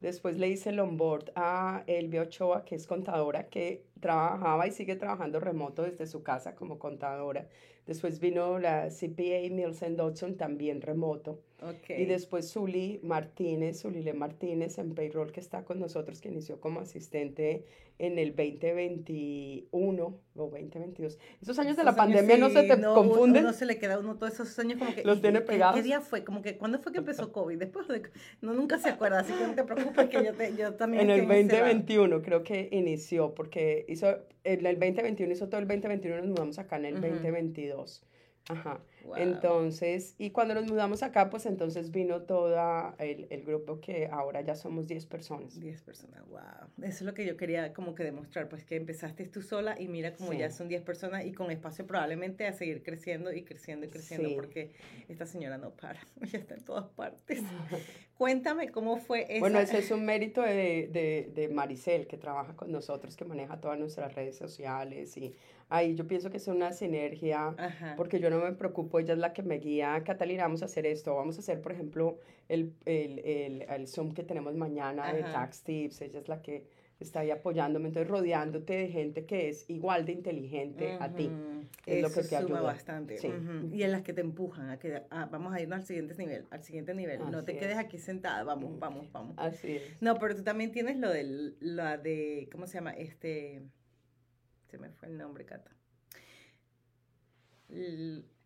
Después 0.00 0.36
le 0.36 0.48
hice 0.48 0.70
el 0.70 0.80
onboard 0.80 1.30
a 1.36 1.84
Elvia 1.86 2.22
Ochoa, 2.22 2.64
que 2.64 2.74
es 2.74 2.86
contadora, 2.86 3.48
que 3.48 3.84
trabajaba 4.00 4.66
y 4.66 4.72
sigue 4.72 4.96
trabajando 4.96 5.40
remoto 5.40 5.82
desde 5.82 6.06
su 6.06 6.22
casa 6.22 6.54
como 6.54 6.78
contadora. 6.78 7.46
Después 7.86 8.20
vino 8.20 8.58
la 8.58 8.88
CPA 8.88 9.48
Nielsen 9.50 9.96
Dodson, 9.96 10.36
también 10.36 10.80
remoto. 10.80 11.40
Y 11.88 12.06
después 12.06 12.50
Zuli 12.50 13.00
Martínez, 13.02 13.82
Zulile 13.82 14.14
Martínez 14.14 14.78
en 14.78 14.94
payroll 14.94 15.30
que 15.30 15.40
está 15.40 15.64
con 15.64 15.78
nosotros, 15.78 16.20
que 16.20 16.28
inició 16.28 16.60
como 16.60 16.80
asistente 16.80 17.64
en 17.98 18.18
el 18.18 18.34
2021 18.34 20.04
o 20.04 20.18
2022. 20.34 21.18
Esos 21.42 21.58
años 21.58 21.76
de 21.76 21.84
la 21.84 21.94
pandemia 21.94 22.38
no 22.38 22.48
se 22.48 22.62
te 22.62 22.80
confunden. 22.80 23.44
No 23.44 23.52
se 23.52 23.66
le 23.66 23.78
queda 23.78 23.98
uno 23.98 24.16
todos 24.16 24.32
esos 24.32 24.58
años 24.58 24.78
como 24.78 24.94
que... 24.94 25.04
Los 25.04 25.20
tiene 25.20 25.42
pegados. 25.42 25.76
¿Qué 25.76 25.82
día 25.82 26.00
fue? 26.00 26.24
Como 26.24 26.40
que, 26.40 26.56
¿cuándo 26.56 26.78
fue 26.78 26.92
que 26.92 26.98
empezó 26.98 27.30
COVID? 27.30 27.58
Después 27.58 27.88
de... 27.88 28.02
No, 28.40 28.54
nunca 28.54 28.78
se 28.78 28.88
acuerda, 28.88 29.20
así 29.20 29.34
que 29.34 29.46
no 29.46 29.54
te 29.54 29.64
preocupes 29.64 30.08
que 30.08 30.24
yo, 30.24 30.32
te, 30.32 30.56
yo 30.56 30.74
también... 30.74 31.02
En 31.02 31.10
el 31.10 31.28
2021 31.28 32.22
creo 32.22 32.42
que 32.42 32.70
inició, 32.72 33.34
porque 33.34 33.84
hizo, 33.92 34.18
en 34.44 34.66
el 34.66 34.78
2021 34.78 35.32
hizo 35.32 35.48
todo 35.48 35.60
el 35.60 35.68
2021 35.68 36.18
nos 36.18 36.28
mudamos 36.28 36.58
acá 36.58 36.76
en 36.76 36.86
el 36.86 37.00
2022. 37.00 38.02
Ajá. 38.48 38.80
Entonces, 39.16 40.14
y 40.18 40.30
cuando 40.30 40.54
nos 40.54 40.66
mudamos 40.66 41.02
acá, 41.02 41.30
pues 41.30 41.46
entonces 41.46 41.90
vino 41.90 42.22
todo 42.22 42.54
el, 42.98 43.26
el, 43.30 43.42
grupo 43.44 43.80
que 43.80 44.08
ahora 44.10 44.40
ya 44.42 44.54
somos 44.54 44.86
10 44.86 45.06
personas. 45.06 45.58
10 45.58 45.82
personas, 45.82 46.26
wow. 46.28 46.40
Eso 46.82 46.98
es 46.98 47.02
lo 47.02 47.14
que 47.14 47.26
yo 47.26 47.36
quería 47.36 47.72
como 47.72 47.94
que 47.94 48.04
demostrar, 48.04 48.48
pues 48.48 48.64
que 48.64 48.76
empezaste 48.76 49.26
tú 49.26 49.42
sola 49.42 49.80
y 49.80 49.88
mira 49.88 50.14
como 50.14 50.32
ya 50.32 50.50
son 50.50 50.68
10 50.68 50.82
personas 50.82 51.24
y 51.24 51.32
con 51.32 51.50
espacio 51.50 51.86
probablemente 51.86 52.46
a 52.46 52.52
seguir 52.52 52.82
creciendo 52.82 53.32
y 53.32 53.42
creciendo 53.42 53.86
y 53.86 53.88
creciendo 53.88 54.28
porque 54.34 54.72
esta 55.08 55.26
señora 55.26 55.58
no 55.58 55.70
para, 55.70 56.00
ya 56.32 56.38
está 56.38 56.54
en 56.54 56.64
todas 56.64 56.88
partes. 56.90 57.42
Cuéntame 58.16 58.70
cómo 58.70 58.98
fue 58.98 59.26
eso. 59.30 59.40
Bueno, 59.40 59.60
ese 59.60 59.78
es 59.78 59.90
un 59.90 60.04
mérito 60.04 60.42
de, 60.42 60.90
de, 60.92 61.30
de 61.34 61.48
Maricel, 61.48 62.06
que 62.06 62.18
trabaja 62.18 62.54
con 62.54 62.70
nosotros, 62.70 63.16
que 63.16 63.24
maneja 63.24 63.60
todas 63.60 63.78
nuestras 63.78 64.14
redes 64.14 64.36
sociales 64.36 65.16
y 65.16 65.34
ahí 65.70 65.94
yo 65.94 66.06
pienso 66.06 66.30
que 66.30 66.36
es 66.36 66.48
una 66.48 66.72
sinergia, 66.72 67.54
porque 67.96 68.20
yo 68.20 68.28
no 68.28 68.38
me 68.40 68.52
preocupo, 68.52 68.89
ella 68.98 69.12
es 69.12 69.18
la 69.18 69.32
que 69.32 69.42
me 69.42 69.58
guía, 69.58 70.02
Catalina, 70.04 70.42
vamos 70.44 70.62
a 70.62 70.64
hacer 70.66 70.86
esto, 70.86 71.14
vamos 71.14 71.36
a 71.36 71.40
hacer, 71.40 71.60
por 71.60 71.72
ejemplo, 71.72 72.18
el, 72.48 72.74
el, 72.84 73.18
el, 73.20 73.62
el 73.62 73.86
Zoom 73.86 74.12
que 74.12 74.22
tenemos 74.24 74.54
mañana 74.54 75.12
de 75.12 75.22
Tax 75.22 75.62
Tips, 75.62 76.00
ella 76.02 76.20
es 76.20 76.28
la 76.28 76.42
que 76.42 76.66
está 77.00 77.20
ahí 77.20 77.30
apoyándome, 77.30 77.88
entonces 77.88 78.10
rodeándote 78.10 78.74
de 78.74 78.88
gente 78.88 79.24
que 79.24 79.48
es 79.48 79.68
igual 79.68 80.04
de 80.04 80.12
inteligente 80.12 80.96
a 81.00 81.12
ti. 81.12 81.30
Es 81.86 82.02
lo 82.02 82.10
que 82.10 82.22
te 82.22 82.36
ayuda. 82.36 82.60
bastante. 82.60 83.16
Y 83.72 83.82
en 83.82 83.92
las 83.92 84.02
que 84.02 84.12
te 84.12 84.20
empujan 84.20 84.68
a 84.68 84.78
que 84.78 85.02
ah, 85.10 85.28
vamos 85.30 85.54
a 85.54 85.60
irnos 85.60 85.78
al 85.78 85.86
siguiente 85.86 86.14
nivel, 86.16 86.46
al 86.50 86.62
siguiente 86.62 86.94
nivel. 86.94 87.30
no 87.30 87.44
te 87.44 87.56
quedes 87.56 87.78
aquí 87.78 87.98
sentada, 87.98 88.44
vamos, 88.44 88.78
vamos, 88.78 89.10
vamos. 89.12 89.34
Así 89.38 89.76
es. 89.76 90.02
No, 90.02 90.16
pero 90.18 90.36
tú 90.36 90.42
también 90.42 90.72
tienes 90.72 90.98
lo 90.98 91.10
de, 91.10 91.54
la 91.60 91.96
de, 91.96 92.48
¿cómo 92.52 92.66
se 92.66 92.74
llama? 92.74 92.92
Este 92.92 93.62
se 94.70 94.78
me 94.78 94.90
fue 94.90 95.08
el 95.08 95.18
nombre, 95.18 95.44
Cata. 95.44 95.72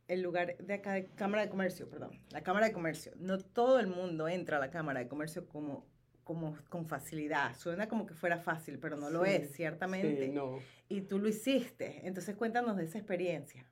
El 0.08 0.23
lugar 0.23 0.56
de 0.58 0.75
acá 0.75 0.92
de 0.92 1.06
Cámara 1.06 1.42
de 1.42 1.49
Comercio, 1.49 1.88
perdón, 1.88 2.18
la 2.30 2.42
Cámara 2.42 2.66
de 2.66 2.73
Comercio. 2.73 3.12
No 3.16 3.38
todo 3.38 3.80
el 3.80 3.87
mundo 3.87 4.28
entra 4.28 4.58
a 4.58 4.61
la 4.61 4.70
Cámara 4.70 5.00
de 5.00 5.08
Comercio 5.08 5.49
como, 5.49 5.87
como 6.25 6.56
con 6.68 6.87
facilidad. 6.87 7.56
Suena 7.56 7.88
como 7.88 8.06
que 8.06 8.14
fuera 8.14 8.38
fácil, 8.38 8.78
pero 8.78 8.96
no 8.96 9.11
lo 9.11 9.25
es, 9.25 9.52
ciertamente. 9.52 10.26
Sí, 10.26 10.32
no. 10.32 10.58
Y 10.88 11.02
tú 11.02 11.18
lo 11.18 11.28
hiciste. 11.28 12.06
Entonces 12.06 12.37
cuéntanos 12.37 12.76
de 12.76 12.84
esa 12.84 12.99
experiencia. 12.99 13.66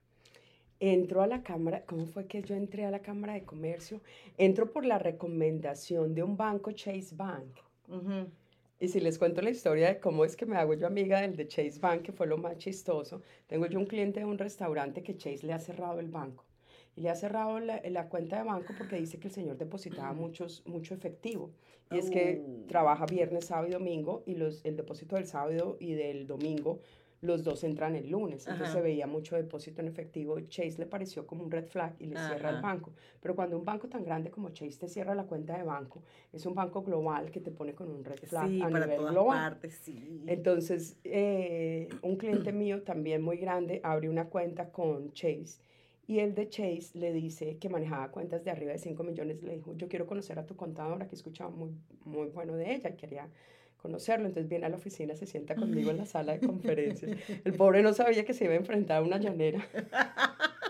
Entro 0.80 1.22
a 1.22 1.28
la 1.28 1.42
Cámara, 1.42 1.84
¿cómo 1.84 2.06
fue 2.06 2.26
que 2.26 2.42
yo 2.42 2.56
entré 2.56 2.84
a 2.84 2.90
la 2.90 3.02
Cámara 3.02 3.34
de 3.34 3.44
Comercio? 3.44 4.02
Entro 4.36 4.72
por 4.72 4.84
la 4.84 4.98
recomendación 4.98 6.14
de 6.14 6.24
un 6.24 6.36
banco, 6.36 6.72
Chase 6.72 7.14
Bank. 7.14 7.60
Y 8.82 8.88
si 8.88 8.98
les 8.98 9.16
cuento 9.16 9.42
la 9.42 9.50
historia 9.50 9.86
de 9.86 10.00
cómo 10.00 10.24
es 10.24 10.34
que 10.34 10.44
me 10.44 10.56
hago 10.56 10.74
yo 10.74 10.88
amiga 10.88 11.20
del 11.20 11.36
de 11.36 11.46
Chase 11.46 11.78
Bank, 11.78 12.02
que 12.02 12.10
fue 12.10 12.26
lo 12.26 12.36
más 12.36 12.56
chistoso, 12.58 13.22
tengo 13.46 13.66
yo 13.66 13.78
un 13.78 13.86
cliente 13.86 14.18
de 14.18 14.26
un 14.26 14.38
restaurante 14.38 15.04
que 15.04 15.16
Chase 15.16 15.46
le 15.46 15.52
ha 15.52 15.60
cerrado 15.60 16.00
el 16.00 16.08
banco. 16.08 16.44
Y 16.96 17.02
le 17.02 17.10
ha 17.10 17.14
cerrado 17.14 17.60
la, 17.60 17.80
la 17.88 18.08
cuenta 18.08 18.38
de 18.38 18.42
banco 18.42 18.74
porque 18.76 18.96
dice 18.96 19.20
que 19.20 19.28
el 19.28 19.34
señor 19.34 19.56
depositaba 19.56 20.12
muchos, 20.14 20.64
mucho 20.66 20.94
efectivo. 20.94 21.52
Y 21.92 21.98
es 21.98 22.10
que 22.10 22.44
Oh. 22.44 22.64
trabaja 22.66 23.06
viernes, 23.06 23.44
sábado 23.46 23.68
y 23.68 23.70
domingo 23.70 24.24
y 24.26 24.34
los, 24.34 24.64
el 24.64 24.76
depósito 24.76 25.14
del 25.14 25.26
sábado 25.26 25.76
y 25.78 25.92
del 25.94 26.26
domingo 26.26 26.80
los 27.22 27.44
dos 27.44 27.62
entran 27.64 27.94
el 27.94 28.10
lunes. 28.10 28.42
Entonces 28.46 28.68
Ajá. 28.68 28.74
se 28.78 28.82
veía 28.82 29.06
mucho 29.06 29.36
depósito 29.36 29.80
en 29.80 29.88
efectivo. 29.88 30.38
Chase 30.40 30.74
le 30.78 30.86
pareció 30.86 31.24
como 31.26 31.44
un 31.44 31.50
red 31.50 31.66
flag 31.66 31.94
y 32.00 32.06
le 32.06 32.16
cierra 32.18 32.50
el 32.50 32.60
banco. 32.60 32.92
Pero 33.20 33.34
cuando 33.36 33.56
un 33.56 33.64
banco 33.64 33.88
tan 33.88 34.04
grande 34.04 34.30
como 34.30 34.50
Chase 34.50 34.76
te 34.78 34.88
cierra 34.88 35.14
la 35.14 35.24
cuenta 35.24 35.56
de 35.56 35.62
banco, 35.62 36.02
es 36.32 36.44
un 36.46 36.54
banco 36.54 36.82
global 36.82 37.30
que 37.30 37.40
te 37.40 37.52
pone 37.52 37.74
con 37.74 37.88
un 37.90 38.04
red 38.04 38.18
flag 38.18 38.48
Sí, 38.48 38.60
a 38.60 38.68
para 38.68 38.86
nivel 38.86 38.96
todas 38.98 39.12
global. 39.12 39.38
partes, 39.52 39.74
sí. 39.82 40.22
Entonces, 40.26 40.96
eh, 41.04 41.88
un 42.02 42.16
cliente 42.16 42.52
mío 42.52 42.82
también 42.82 43.22
muy 43.22 43.36
grande 43.36 43.80
abre 43.84 44.08
una 44.08 44.26
cuenta 44.28 44.70
con 44.70 45.12
Chase 45.12 45.60
y 46.08 46.18
el 46.18 46.34
de 46.34 46.48
Chase 46.48 46.90
le 46.98 47.12
dice 47.12 47.56
que 47.58 47.68
manejaba 47.68 48.10
cuentas 48.10 48.42
de 48.42 48.50
arriba 48.50 48.72
de 48.72 48.78
5 48.78 49.04
millones. 49.04 49.40
Le 49.44 49.54
dijo, 49.54 49.74
yo 49.76 49.88
quiero 49.88 50.06
conocer 50.08 50.40
a 50.40 50.44
tu 50.44 50.56
contadora, 50.56 51.06
que 51.06 51.14
escuchaba 51.14 51.50
muy, 51.50 51.70
muy 52.04 52.26
bueno 52.26 52.56
de 52.56 52.74
ella 52.74 52.90
y 52.90 52.96
quería 52.96 53.28
conocerlo. 53.82 54.26
Entonces 54.26 54.48
viene 54.48 54.66
a 54.66 54.68
la 54.68 54.76
oficina, 54.76 55.14
se 55.16 55.26
sienta 55.26 55.54
conmigo 55.56 55.90
en 55.90 55.98
la 55.98 56.06
sala 56.06 56.32
de 56.32 56.46
conferencias. 56.46 57.18
El 57.44 57.52
pobre 57.54 57.82
no 57.82 57.92
sabía 57.92 58.24
que 58.24 58.32
se 58.32 58.44
iba 58.44 58.54
a 58.54 58.56
enfrentar 58.56 58.98
a 58.98 59.02
una 59.02 59.18
llanera. 59.18 59.66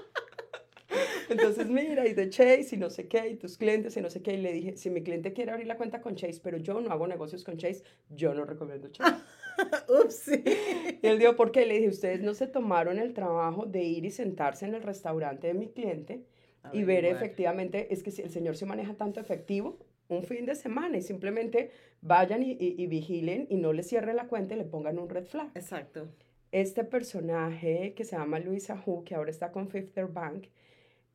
Entonces, 1.28 1.66
mira, 1.68 2.06
y 2.06 2.12
de 2.12 2.28
Chase 2.28 2.68
y 2.72 2.76
no 2.76 2.90
sé 2.90 3.08
qué, 3.08 3.30
y 3.30 3.36
tus 3.36 3.56
clientes 3.56 3.96
y 3.96 4.00
no 4.02 4.10
sé 4.10 4.22
qué. 4.22 4.34
Y 4.34 4.36
le 4.38 4.52
dije, 4.52 4.76
si 4.76 4.90
mi 4.90 5.02
cliente 5.02 5.32
quiere 5.32 5.52
abrir 5.52 5.66
la 5.66 5.76
cuenta 5.76 6.00
con 6.02 6.14
Chase, 6.14 6.40
pero 6.42 6.58
yo 6.58 6.80
no 6.80 6.90
hago 6.90 7.06
negocios 7.06 7.42
con 7.44 7.56
Chase, 7.56 7.82
yo 8.10 8.34
no 8.34 8.44
recomiendo 8.44 8.88
Chase. 8.88 9.22
Ups. 9.88 10.28
Y 10.28 11.06
él 11.06 11.18
dijo, 11.18 11.36
¿por 11.36 11.52
qué? 11.52 11.64
Le 11.64 11.74
dije, 11.74 11.88
ustedes 11.88 12.20
no 12.20 12.34
se 12.34 12.46
tomaron 12.46 12.98
el 12.98 13.14
trabajo 13.14 13.64
de 13.66 13.82
ir 13.82 14.04
y 14.04 14.10
sentarse 14.10 14.66
en 14.66 14.74
el 14.74 14.82
restaurante 14.82 15.46
de 15.46 15.54
mi 15.54 15.68
cliente 15.68 16.24
y 16.72 16.84
ver 16.84 16.98
Averiguar. 16.98 17.16
efectivamente, 17.16 17.92
es 17.92 18.02
que 18.02 18.10
si 18.10 18.22
el 18.22 18.30
señor 18.30 18.56
se 18.56 18.66
maneja 18.66 18.94
tanto 18.94 19.20
efectivo, 19.20 19.78
un 20.12 20.22
fin 20.24 20.44
de 20.46 20.54
semana 20.54 20.96
y 20.98 21.02
simplemente 21.02 21.70
vayan 22.00 22.42
y, 22.42 22.52
y- 22.52 22.74
y 22.78 22.86
vigilen 22.86 23.46
y 23.50 23.56
no 23.56 23.72
le 23.72 23.82
cierren 23.82 24.16
la 24.16 24.26
cuenta 24.28 24.54
y 24.54 24.58
le 24.58 24.64
pongan 24.64 24.98
un 24.98 25.08
red 25.08 25.26
flag. 25.26 25.50
Exacto. 25.54 26.08
Este 26.52 26.84
personaje 26.84 27.94
que 27.94 28.04
se 28.04 28.16
llama 28.16 28.38
Luisa 28.38 28.82
Hu, 28.84 29.04
que 29.04 29.14
ahora 29.14 29.30
está 29.30 29.52
con 29.52 29.68
Fifth 29.68 29.94
Third 29.94 30.12
Bank, 30.12 30.46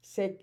se... 0.02 0.40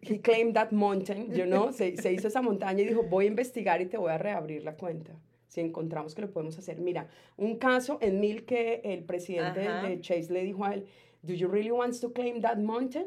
He 0.00 0.20
claimed 0.20 0.54
that 0.54 0.70
mountain, 0.70 1.32
you 1.34 1.44
know, 1.44 1.72
se, 1.72 1.96
se 1.96 2.12
hizo 2.12 2.28
esa 2.28 2.40
montaña 2.40 2.82
y 2.82 2.86
dijo, 2.86 3.02
voy 3.02 3.24
a 3.24 3.28
investigar 3.28 3.80
y 3.82 3.86
te 3.86 3.96
voy 3.98 4.12
a 4.12 4.18
reabrir 4.18 4.62
la 4.62 4.76
cuenta. 4.76 5.12
Si 5.48 5.60
encontramos 5.60 6.14
que 6.14 6.22
lo 6.22 6.30
podemos 6.30 6.56
hacer. 6.56 6.78
Mira, 6.78 7.08
un 7.36 7.56
caso 7.58 7.98
en 8.00 8.20
mil 8.20 8.44
que 8.44 8.80
el 8.84 9.02
presidente 9.02 9.66
Ajá. 9.66 9.88
de 9.88 10.00
Chase 10.00 10.32
le 10.32 10.44
dijo 10.44 10.64
a 10.64 10.74
él, 10.74 10.86
do 11.22 11.34
you 11.34 11.48
really 11.48 11.70
want 11.70 11.98
to 12.00 12.12
claim 12.12 12.40
that 12.40 12.58
mountain? 12.58 13.06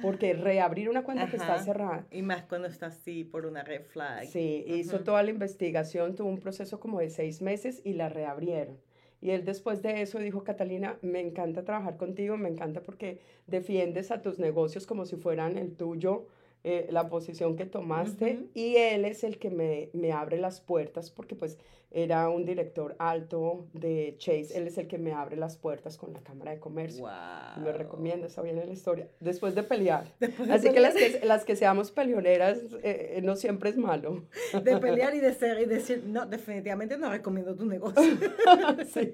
Porque 0.00 0.32
reabrir 0.34 0.88
una 0.88 1.02
cuenta 1.02 1.28
que 1.28 1.36
está 1.36 1.54
Ajá. 1.54 1.64
cerrada. 1.64 2.06
Y 2.12 2.22
más 2.22 2.44
cuando 2.44 2.68
está 2.68 2.86
así 2.86 3.24
por 3.24 3.46
una 3.46 3.64
red 3.64 3.82
flag. 3.82 4.26
Sí, 4.26 4.64
hizo 4.66 4.96
Ujú. 4.96 5.04
toda 5.04 5.22
la 5.24 5.30
investigación, 5.30 6.14
tuvo 6.14 6.28
un 6.28 6.38
proceso 6.38 6.78
como 6.78 7.00
de 7.00 7.10
seis 7.10 7.42
meses 7.42 7.82
y 7.84 7.94
la 7.94 8.08
reabrieron. 8.08 8.78
Y 9.20 9.30
él 9.30 9.44
después 9.44 9.82
de 9.82 10.00
eso 10.02 10.20
dijo, 10.20 10.44
Catalina, 10.44 10.98
me 11.02 11.20
encanta 11.20 11.64
trabajar 11.64 11.96
contigo, 11.96 12.36
me 12.36 12.48
encanta 12.48 12.82
porque 12.82 13.18
defiendes 13.48 14.12
a 14.12 14.22
tus 14.22 14.38
negocios 14.38 14.86
como 14.86 15.04
si 15.06 15.16
fueran 15.16 15.58
el 15.58 15.74
tuyo, 15.74 16.28
eh, 16.70 16.86
la 16.90 17.08
posición 17.08 17.56
que 17.56 17.64
tomaste. 17.64 18.50
Y 18.52 18.76
él 18.76 19.06
es 19.06 19.24
el 19.24 19.38
que 19.38 19.48
me, 19.48 19.88
me 19.94 20.12
abre 20.12 20.36
las 20.36 20.60
puertas 20.60 21.10
porque 21.10 21.34
pues 21.34 21.56
era 21.90 22.28
un 22.28 22.44
director 22.44 22.94
alto 22.98 23.68
de 23.72 24.16
Chase, 24.18 24.48
él 24.54 24.66
es 24.66 24.76
el 24.76 24.86
que 24.86 24.98
me 24.98 25.14
abre 25.14 25.36
las 25.36 25.56
puertas 25.56 25.96
con 25.96 26.12
la 26.12 26.20
Cámara 26.20 26.50
de 26.50 26.60
Comercio. 26.60 27.04
Wow. 27.04 27.64
Me 27.64 27.72
recomienda, 27.72 28.26
está 28.26 28.42
bien 28.42 28.58
en 28.58 28.66
la 28.66 28.74
historia. 28.74 29.08
Después 29.18 29.54
de 29.54 29.62
pelear. 29.62 30.12
Después 30.20 30.46
de 30.46 30.54
Así 30.54 30.70
que 30.70 30.80
las, 30.80 30.92
que 30.94 31.20
las 31.24 31.46
que 31.46 31.56
seamos 31.56 31.90
peleoneras 31.90 32.58
eh, 32.82 33.20
no 33.24 33.34
siempre 33.34 33.70
es 33.70 33.78
malo. 33.78 34.26
de 34.62 34.76
pelear 34.76 35.14
y 35.14 35.20
de 35.20 35.32
ser 35.32 35.58
y 35.62 35.64
decir, 35.64 36.04
no, 36.04 36.26
definitivamente 36.26 36.98
no 36.98 37.08
recomiendo 37.08 37.56
tu 37.56 37.64
negocio. 37.64 38.02
Sí. 38.92 39.10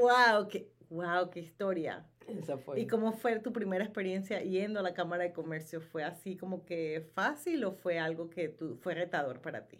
wow, 0.00 0.48
qué, 0.48 0.68
wow, 0.90 1.30
qué 1.30 1.40
historia. 1.40 2.06
Esa 2.28 2.58
fue. 2.58 2.80
¿Y 2.80 2.86
cómo 2.86 3.12
fue 3.12 3.38
tu 3.40 3.52
primera 3.52 3.84
experiencia 3.84 4.40
yendo 4.42 4.80
a 4.80 4.82
la 4.82 4.94
Cámara 4.94 5.24
de 5.24 5.32
Comercio? 5.32 5.80
¿Fue 5.80 6.02
así 6.04 6.36
como 6.36 6.64
que 6.64 7.06
fácil 7.14 7.64
o 7.64 7.72
fue 7.72 7.98
algo 7.98 8.30
que 8.30 8.48
tú, 8.48 8.76
fue 8.76 8.94
retador 8.94 9.40
para 9.40 9.66
ti? 9.66 9.78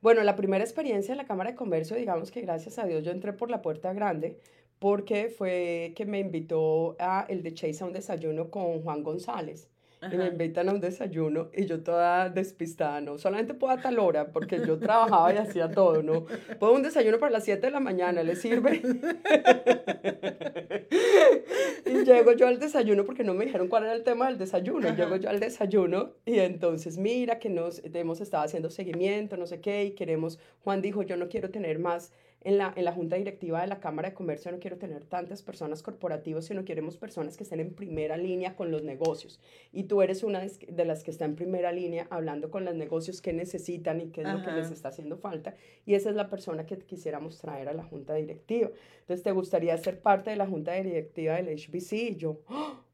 Bueno, 0.00 0.22
la 0.22 0.36
primera 0.36 0.64
experiencia 0.64 1.12
en 1.12 1.18
la 1.18 1.26
Cámara 1.26 1.50
de 1.50 1.56
Comercio, 1.56 1.96
digamos 1.96 2.30
que 2.30 2.40
gracias 2.42 2.78
a 2.78 2.86
Dios 2.86 3.04
yo 3.04 3.10
entré 3.10 3.32
por 3.32 3.50
la 3.50 3.62
puerta 3.62 3.92
grande 3.92 4.38
porque 4.78 5.28
fue 5.28 5.92
que 5.96 6.04
me 6.04 6.18
invitó 6.18 6.96
a 6.98 7.26
el 7.28 7.42
de 7.42 7.54
Chase 7.54 7.82
a 7.82 7.86
un 7.86 7.92
desayuno 7.92 8.50
con 8.50 8.82
Juan 8.82 9.02
González. 9.02 9.68
Y 10.10 10.16
me 10.16 10.24
Ajá. 10.24 10.32
invitan 10.32 10.68
a 10.68 10.72
un 10.72 10.80
desayuno 10.80 11.50
y 11.54 11.66
yo 11.66 11.82
toda 11.82 12.28
despistada, 12.28 13.00
¿no? 13.00 13.18
Solamente 13.18 13.54
puedo 13.54 13.72
a 13.72 13.80
tal 13.80 13.98
hora 13.98 14.32
porque 14.32 14.60
yo 14.66 14.78
trabajaba 14.78 15.32
y 15.32 15.38
hacía 15.38 15.70
todo, 15.70 16.02
¿no? 16.02 16.26
Puedo 16.58 16.72
un 16.72 16.82
desayuno 16.82 17.18
para 17.18 17.32
las 17.32 17.44
7 17.44 17.66
de 17.66 17.70
la 17.70 17.80
mañana, 17.80 18.22
¿le 18.22 18.36
sirve? 18.36 18.82
y 21.86 22.04
llego 22.04 22.32
yo 22.32 22.46
al 22.46 22.58
desayuno 22.58 23.04
porque 23.04 23.24
no 23.24 23.34
me 23.34 23.46
dijeron 23.46 23.68
cuál 23.68 23.84
era 23.84 23.94
el 23.94 24.04
tema 24.04 24.26
del 24.26 24.38
desayuno. 24.38 24.88
Ajá. 24.88 24.96
Llego 24.96 25.16
yo 25.16 25.30
al 25.30 25.40
desayuno 25.40 26.12
y 26.24 26.38
entonces 26.38 26.98
mira 26.98 27.38
que 27.38 27.48
nos 27.48 27.82
hemos 27.84 28.20
estado 28.20 28.44
haciendo 28.44 28.70
seguimiento, 28.70 29.36
no 29.36 29.46
sé 29.46 29.60
qué, 29.60 29.84
y 29.84 29.90
queremos, 29.92 30.38
Juan 30.62 30.82
dijo, 30.82 31.02
yo 31.02 31.16
no 31.16 31.28
quiero 31.28 31.50
tener 31.50 31.78
más 31.78 32.12
en 32.44 32.58
la, 32.58 32.72
en 32.76 32.84
la 32.84 32.92
junta 32.92 33.16
directiva 33.16 33.62
de 33.62 33.66
la 33.66 33.80
Cámara 33.80 34.10
de 34.10 34.14
Comercio, 34.14 34.52
no 34.52 34.58
quiero 34.58 34.76
tener 34.76 35.04
tantas 35.04 35.42
personas 35.42 35.82
corporativas, 35.82 36.44
sino 36.44 36.64
queremos 36.64 36.98
personas 36.98 37.38
que 37.38 37.42
estén 37.42 37.60
en 37.60 37.74
primera 37.74 38.18
línea 38.18 38.54
con 38.54 38.70
los 38.70 38.82
negocios. 38.82 39.40
Y 39.72 39.84
tú 39.84 40.02
eres 40.02 40.22
una 40.22 40.40
de 40.40 40.84
las 40.84 41.02
que 41.02 41.10
está 41.10 41.24
en 41.24 41.36
primera 41.36 41.72
línea 41.72 42.06
hablando 42.10 42.50
con 42.50 42.66
los 42.66 42.74
negocios 42.74 43.22
que 43.22 43.32
necesitan 43.32 44.00
y 44.02 44.10
qué 44.10 44.20
es 44.20 44.28
lo 44.28 44.42
que 44.42 44.50
Ajá. 44.50 44.56
les 44.58 44.70
está 44.70 44.88
haciendo 44.88 45.16
falta. 45.16 45.54
Y 45.86 45.94
esa 45.94 46.10
es 46.10 46.16
la 46.16 46.28
persona 46.28 46.66
que 46.66 46.76
quisiéramos 46.76 47.38
traer 47.38 47.68
a 47.68 47.72
la 47.72 47.82
junta 47.82 48.14
directiva. 48.14 48.70
Entonces, 49.00 49.22
¿te 49.24 49.32
gustaría 49.32 49.76
ser 49.78 50.00
parte 50.00 50.28
de 50.30 50.36
la 50.36 50.46
junta 50.46 50.74
directiva 50.74 51.36
del 51.36 51.48
HBC? 51.48 51.92
Y 51.92 52.16
yo, 52.16 52.42
¡oh! 52.48 52.84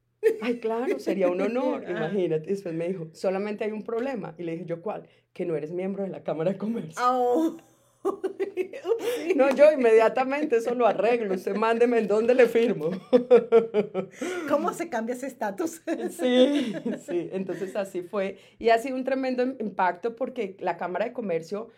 ay, 0.43 0.61
claro, 0.61 1.01
sería 1.01 1.29
un 1.29 1.41
honor, 1.41 1.83
Ajá. 1.85 1.91
imagínate. 1.99 2.47
Y 2.47 2.51
después 2.51 2.75
me 2.75 2.87
dijo, 2.87 3.09
solamente 3.15 3.65
hay 3.65 3.73
un 3.73 3.83
problema. 3.83 4.35
Y 4.39 4.45
le 4.45 4.53
dije, 4.53 4.65
¿yo 4.67 4.81
cuál? 4.81 5.09
Que 5.33 5.45
no 5.45 5.57
eres 5.57 5.73
miembro 5.73 6.05
de 6.05 6.11
la 6.11 6.23
Cámara 6.23 6.53
de 6.53 6.59
Comercio. 6.59 7.03
Oh. 7.05 7.57
No, 9.37 9.51
yo 9.55 9.73
inmediatamente 9.73 10.57
eso 10.57 10.75
lo 10.75 10.87
arreglo. 10.87 11.35
Usted 11.35 11.55
mándeme 11.55 11.99
en 11.99 12.09
dónde 12.09 12.35
le 12.35 12.47
firmo. 12.47 12.91
¿Cómo 14.49 14.73
se 14.73 14.89
cambia 14.89 15.15
ese 15.15 15.27
estatus? 15.27 15.83
Sí, 16.11 16.75
sí, 17.07 17.31
entonces 17.33 17.75
así 17.77 18.03
fue. 18.03 18.39
Y 18.59 18.71
ha 18.71 18.79
sido 18.79 18.97
un 18.97 19.05
tremendo 19.05 19.43
im- 19.45 19.57
impacto 19.61 20.17
porque 20.17 20.57
la 20.61 20.77
Cámara 20.77 21.07
de 21.07 21.13
Comercio, 21.13 21.71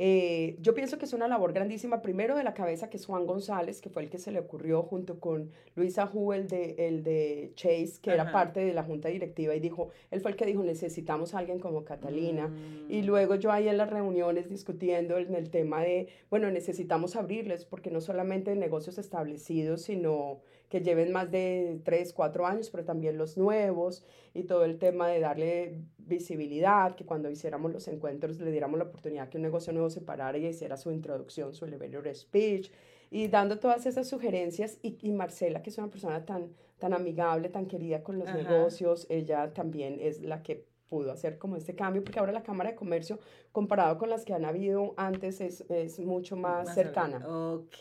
eh, 0.00 0.56
yo 0.60 0.74
pienso 0.74 0.96
que 0.96 1.06
es 1.06 1.12
una 1.12 1.26
labor 1.26 1.52
grandísima, 1.52 2.02
primero 2.02 2.36
de 2.36 2.44
la 2.44 2.54
cabeza, 2.54 2.88
que 2.88 2.96
es 2.96 3.04
Juan 3.04 3.26
González, 3.26 3.80
que 3.80 3.90
fue 3.90 4.04
el 4.04 4.10
que 4.10 4.18
se 4.18 4.30
le 4.30 4.38
ocurrió 4.38 4.84
junto 4.84 5.18
con 5.18 5.50
Luisa 5.74 6.08
Hu, 6.12 6.32
el 6.32 6.46
de, 6.46 6.76
el 6.86 7.02
de 7.02 7.50
Chase, 7.56 7.94
que 8.00 8.12
era 8.12 8.30
parte 8.30 8.60
de 8.60 8.72
la 8.72 8.84
junta 8.84 9.08
directiva, 9.08 9.56
y 9.56 9.60
dijo, 9.60 9.90
él 10.12 10.20
fue 10.20 10.30
el 10.30 10.36
que 10.36 10.46
dijo, 10.46 10.62
necesitamos 10.62 11.34
a 11.34 11.38
alguien 11.38 11.58
como 11.58 11.84
Catalina. 11.84 12.46
Mm. 12.46 12.92
Y 12.92 13.02
luego 13.02 13.34
yo 13.34 13.50
ahí 13.50 13.66
en 13.66 13.76
las 13.76 13.90
reuniones 13.90 14.48
discutiendo 14.48 15.18
en 15.18 15.34
el 15.34 15.50
tema 15.50 15.82
de, 15.82 16.06
bueno, 16.30 16.48
necesitamos 16.52 17.16
abrirles 17.16 17.64
porque 17.64 17.90
no 17.90 18.00
solamente 18.00 18.54
negocios 18.54 18.98
establecidos, 18.98 19.82
sino 19.82 20.38
que 20.68 20.80
lleven 20.80 21.12
más 21.12 21.30
de 21.30 21.80
3, 21.84 22.12
4 22.12 22.46
años, 22.46 22.70
pero 22.70 22.84
también 22.84 23.16
los 23.16 23.36
nuevos 23.36 24.04
y 24.34 24.44
todo 24.44 24.64
el 24.64 24.78
tema 24.78 25.08
de 25.08 25.20
darle 25.20 25.80
visibilidad, 25.98 26.94
que 26.94 27.04
cuando 27.04 27.30
hiciéramos 27.30 27.72
los 27.72 27.88
encuentros 27.88 28.38
le 28.40 28.50
diéramos 28.50 28.78
la 28.78 28.84
oportunidad 28.84 29.28
que 29.28 29.38
un 29.38 29.42
negocio 29.42 29.72
nuevo 29.72 29.90
se 29.90 30.00
parara 30.00 30.38
y 30.38 30.46
hiciera 30.46 30.76
su 30.76 30.90
introducción, 30.90 31.54
su 31.54 31.64
elevator 31.64 32.14
speech, 32.14 32.70
y 33.10 33.28
dando 33.28 33.58
todas 33.58 33.86
esas 33.86 34.08
sugerencias. 34.08 34.78
Y, 34.82 34.98
y 35.00 35.12
Marcela, 35.12 35.62
que 35.62 35.70
es 35.70 35.78
una 35.78 35.90
persona 35.90 36.24
tan, 36.24 36.52
tan 36.78 36.92
amigable, 36.92 37.48
tan 37.48 37.66
querida 37.66 38.02
con 38.02 38.18
los 38.18 38.28
Ajá. 38.28 38.36
negocios, 38.36 39.06
ella 39.08 39.52
también 39.54 39.98
es 40.00 40.20
la 40.20 40.42
que 40.42 40.66
pudo 40.88 41.12
hacer 41.12 41.38
como 41.38 41.56
este 41.56 41.74
cambio, 41.74 42.02
porque 42.02 42.18
ahora 42.18 42.32
la 42.32 42.42
Cámara 42.42 42.70
de 42.70 42.76
Comercio, 42.76 43.18
comparado 43.52 43.98
con 43.98 44.10
las 44.10 44.24
que 44.24 44.32
han 44.34 44.44
habido 44.44 44.94
antes, 44.96 45.40
es, 45.40 45.64
es 45.70 45.98
mucho 46.00 46.36
más, 46.36 46.66
Más 46.66 46.74
cercana, 46.74 47.26
Ok. 47.28 47.76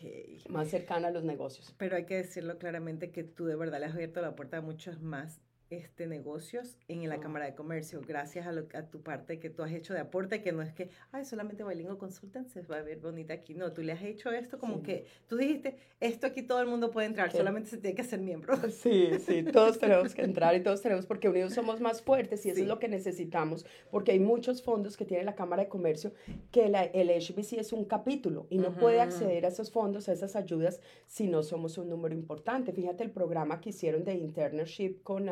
más 0.50 0.68
cercana 0.70 1.08
a 1.08 1.12
los 1.12 1.24
negocios. 1.24 1.74
Pero 1.78 1.96
hay 1.96 2.06
que 2.06 2.16
decirlo 2.16 2.58
claramente 2.58 3.12
que 3.12 3.24
tú 3.24 3.46
de 3.46 3.56
verdad 3.56 3.80
le 3.80 3.86
has 3.88 3.94
abierto 3.94 4.22
la 4.22 4.36
puerta 4.36 4.58
a 4.58 4.62
muchos 4.62 5.02
más 5.02 5.42
este, 5.70 6.08
negocios 6.08 6.78
en 6.88 7.08
la. 7.10 7.18
Cámara 7.18 7.46
de 7.46 7.56
Comercio, 7.56 8.00
gracias 8.08 8.46
a, 8.46 8.52
lo, 8.52 8.68
a 8.76 8.84
tu 8.84 9.02
parte 9.02 9.40
que 9.40 9.50
tú 9.50 9.64
has 9.64 9.72
hecho 9.72 9.94
de 9.94 10.00
aporte, 10.00 10.42
que 10.42 10.52
no 10.52 10.62
es 10.62 10.72
que, 10.72 10.90
ay, 11.12 11.26
solamente 11.26 11.64
Bailingo 11.64 11.98
Consultant 11.98 12.48
se 12.48 12.62
va 12.62 12.78
a 12.78 12.82
ver 12.84 13.00
bonita 13.00 13.34
aquí. 13.34 13.56
No, 13.56 13.74
tú 13.74 13.82
le 13.82 13.92
has 13.92 14.04
hecho 14.04 14.32
esto 14.32 14.60
como 14.60 14.78
Sí. 14.78 14.84
que, 14.84 15.06
tú 15.28 15.36
dijiste, 15.36 15.78
esto 16.00 16.28
aquí 16.28 16.44
todo 16.44 16.62
el 16.62 16.68
mundo 16.68 16.92
puede 16.92 17.08
entrar, 17.08 17.32
Sí. 17.32 17.38
solamente 17.38 17.70
se 17.70 17.78
tiene 17.78 17.96
que 17.96 18.04
hacer 18.04 18.20
miembro. 18.22 18.54
Sí, 18.72 19.10
sí, 19.26 19.44
todos 19.44 19.80
tenemos 19.80 20.14
que 20.14 20.22
entrar 20.22 20.56
y 20.56 20.62
todos 20.62 20.82
tenemos, 20.82 21.06
porque 21.08 21.28
unidos 21.28 21.54
somos 21.54 21.82
más 21.82 22.02
fuertes 22.04 22.46
y 22.46 22.50
eso 22.50 22.58
Sí. 22.58 22.62
es 22.62 22.68
lo 22.68 22.78
que 22.80 22.88
necesitamos, 22.88 23.66
porque 23.90 24.12
hay 24.12 24.20
muchos 24.20 24.62
fondos 24.62 24.96
que 24.96 25.06
tiene 25.06 25.24
la 25.24 25.34
Cámara 25.36 25.64
de 25.64 25.70
Comercio 25.70 26.14
que 26.52 26.70
la, 26.70 26.84
el 26.84 27.10
HBC 27.10 27.54
es 27.60 27.74
un 27.74 27.86
capítulo 27.86 28.46
y 28.52 28.60
no 28.60 28.74
puede 28.78 28.98
Ujú. 28.98 29.06
acceder 29.06 29.46
a 29.46 29.48
esos 29.50 29.72
fondos, 29.72 30.08
a 30.08 30.14
esas 30.14 30.36
ayudas, 30.36 30.80
si 31.08 31.28
no 31.28 31.42
somos 31.42 31.78
un 31.80 31.90
número 31.90 32.14
importante. 32.14 32.72
Fíjate 32.72 33.04
el 33.04 33.12
programa 33.12 33.60
que 33.60 33.70
hicieron 33.72 34.04
de 34.04 34.14
internship 34.14 35.02
con 35.02 35.28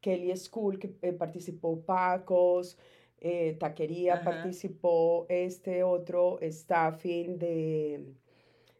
Kelly 0.00 0.36
School, 0.36 0.78
que 0.78 0.94
eh, 1.02 1.12
participó 1.12 1.80
Pacos, 1.80 2.78
eh, 3.18 3.56
Taquería, 3.58 4.14
Ajá. 4.14 4.24
participó 4.24 5.26
este 5.28 5.82
otro 5.82 6.38
staffing 6.42 7.38
de 7.38 8.14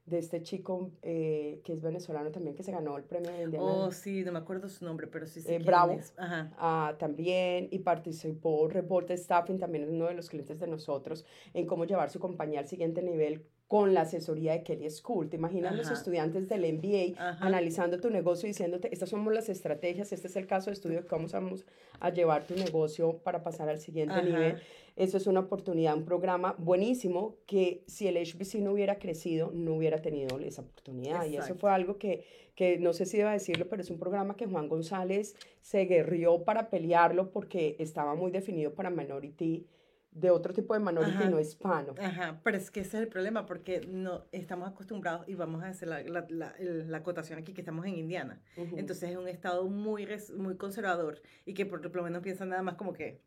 de 0.07 0.19
este 0.19 0.43
chico 0.43 0.91
eh, 1.03 1.61
que 1.65 1.73
es 1.73 1.81
venezolano 1.81 2.31
también, 2.31 2.55
que 2.55 2.63
se 2.63 2.73
ganó 2.73 2.97
el 2.99 3.05
premio 3.05 3.33
de 3.33 3.45
Indiana. 3.45 3.65
Oh, 3.67 3.91
sí, 3.91 4.23
no 4.23 4.33
me 4.33 4.39
acuerdo 4.39 4.69
su 4.69 4.85
nombre, 4.85 5.07
pero 5.07 5.27
sí 5.27 5.41
sé 5.41 5.55
Eh, 5.57 5.59
Bravo. 5.59 5.95
es. 5.95 6.13
Ajá. 6.19 6.53
Ah, 6.59 6.95
también 6.99 7.69
y 7.71 7.79
participó 7.79 8.69
Revolta 8.69 9.17
Staffing, 9.17 9.59
también 9.59 9.85
es 9.85 9.91
uno 9.91 10.07
de 10.07 10.15
los 10.15 10.29
clientes 10.29 10.61
de 10.61 10.67
nosotros, 10.67 11.25
en 11.55 11.67
cómo 11.67 11.87
llevar 11.87 12.11
su 12.11 12.21
compañía 12.21 12.61
al 12.61 12.69
siguiente 12.69 13.03
nivel 13.03 13.47
con 13.69 13.95
la 13.95 14.03
asesoría 14.03 14.53
de 14.53 14.63
Kelly 14.63 14.91
School. 14.91 15.31
¿Te 15.31 15.37
imaginas 15.37 15.75
los 15.75 15.91
estudiantes 15.91 16.49
del 16.49 16.71
MBA 16.75 17.19
Ajá. 17.19 17.45
analizando 17.45 17.99
tu 17.99 18.11
negocio 18.11 18.47
y 18.47 18.51
diciéndote, 18.51 18.93
estas 18.93 19.09
somos 19.09 19.33
las 19.33 19.49
estrategias, 19.49 20.13
este 20.13 20.29
es 20.29 20.37
el 20.37 20.47
caso 20.47 20.71
de 20.71 20.75
estudio 20.75 21.03
que 21.03 21.15
vamos 21.15 21.35
a, 21.35 21.41
vamos 21.41 21.65
a 21.99 22.11
llevar 22.11 22.47
tu 22.47 22.55
negocio 22.55 23.19
para 23.19 23.43
pasar 23.43 23.69
al 23.69 23.81
siguiente 23.81 24.15
Ajá. 24.15 24.23
nivel? 24.23 24.57
Eso 24.97 25.17
es 25.17 25.27
una 25.27 25.41
oportunidad, 25.41 25.97
un 25.97 26.05
programa 26.05 26.55
buenísimo 26.59 27.37
que 27.47 27.83
si 27.87 28.07
el 28.07 28.17
HBC 28.17 28.57
no 28.61 28.73
hubiera 28.73 28.99
crecido, 28.99 29.51
no 29.53 29.75
hubiera 29.75 30.01
tenido 30.01 30.39
esa 30.39 30.63
oportunidad. 30.63 31.27
Y 31.27 31.37
eso 31.37 31.57
fue 31.57 31.73
algo 31.73 31.99
que, 31.99 32.25
que 32.55 32.79
no 32.79 32.93
sé 32.93 33.07
si 33.07 33.17
iba 33.17 33.31
a 33.31 33.33
decirlo, 33.33 33.67
pero 33.69 33.83
es 33.83 33.91
un 33.91 33.99
programa 33.99 34.37
que 34.37 34.47
Juan 34.47 34.69
González 34.69 35.35
se 35.63 35.87
guerrió 35.87 36.45
para 36.45 36.71
pelearlo 36.71 37.33
porque 37.33 37.75
estaba 37.81 38.15
muy 38.15 38.31
definido 38.31 38.75
para 38.75 38.91
minority, 38.91 39.67
de 40.15 40.31
otro 40.31 40.55
tipo 40.55 40.75
de 40.75 40.81
minority 40.81 41.17
Ajá. 41.17 41.29
no 41.29 41.41
hispano. 41.41 41.95
Ajá, 42.01 42.41
pero 42.45 42.57
es 42.57 42.71
que 42.71 42.81
ese 42.81 42.97
es 42.99 43.03
el 43.03 43.09
problema, 43.09 43.47
porque 43.47 43.87
no 43.87 44.25
estamos 44.31 44.69
acostumbrados 44.69 45.29
y 45.29 45.35
vamos 45.35 45.63
a 45.63 45.69
hacer 45.69 45.89
la, 45.89 46.03
la, 46.05 46.25
la, 46.29 46.55
la 46.59 46.97
acotación 46.99 47.39
aquí 47.39 47.53
que 47.53 47.61
estamos 47.61 47.85
en 47.87 47.97
Indiana. 47.97 48.41
Entonces 48.57 49.11
es 49.11 49.17
un 49.17 49.29
estado 49.29 49.69
muy, 49.69 50.09
muy 50.37 50.57
conservador 50.57 51.21
y 51.45 51.55
que 51.55 51.67
por 51.67 51.85
lo 51.95 52.03
menos 52.03 52.23
piensan 52.23 52.51
nada 52.51 52.63
más 52.63 52.77
como 52.77 52.93
que 52.93 53.21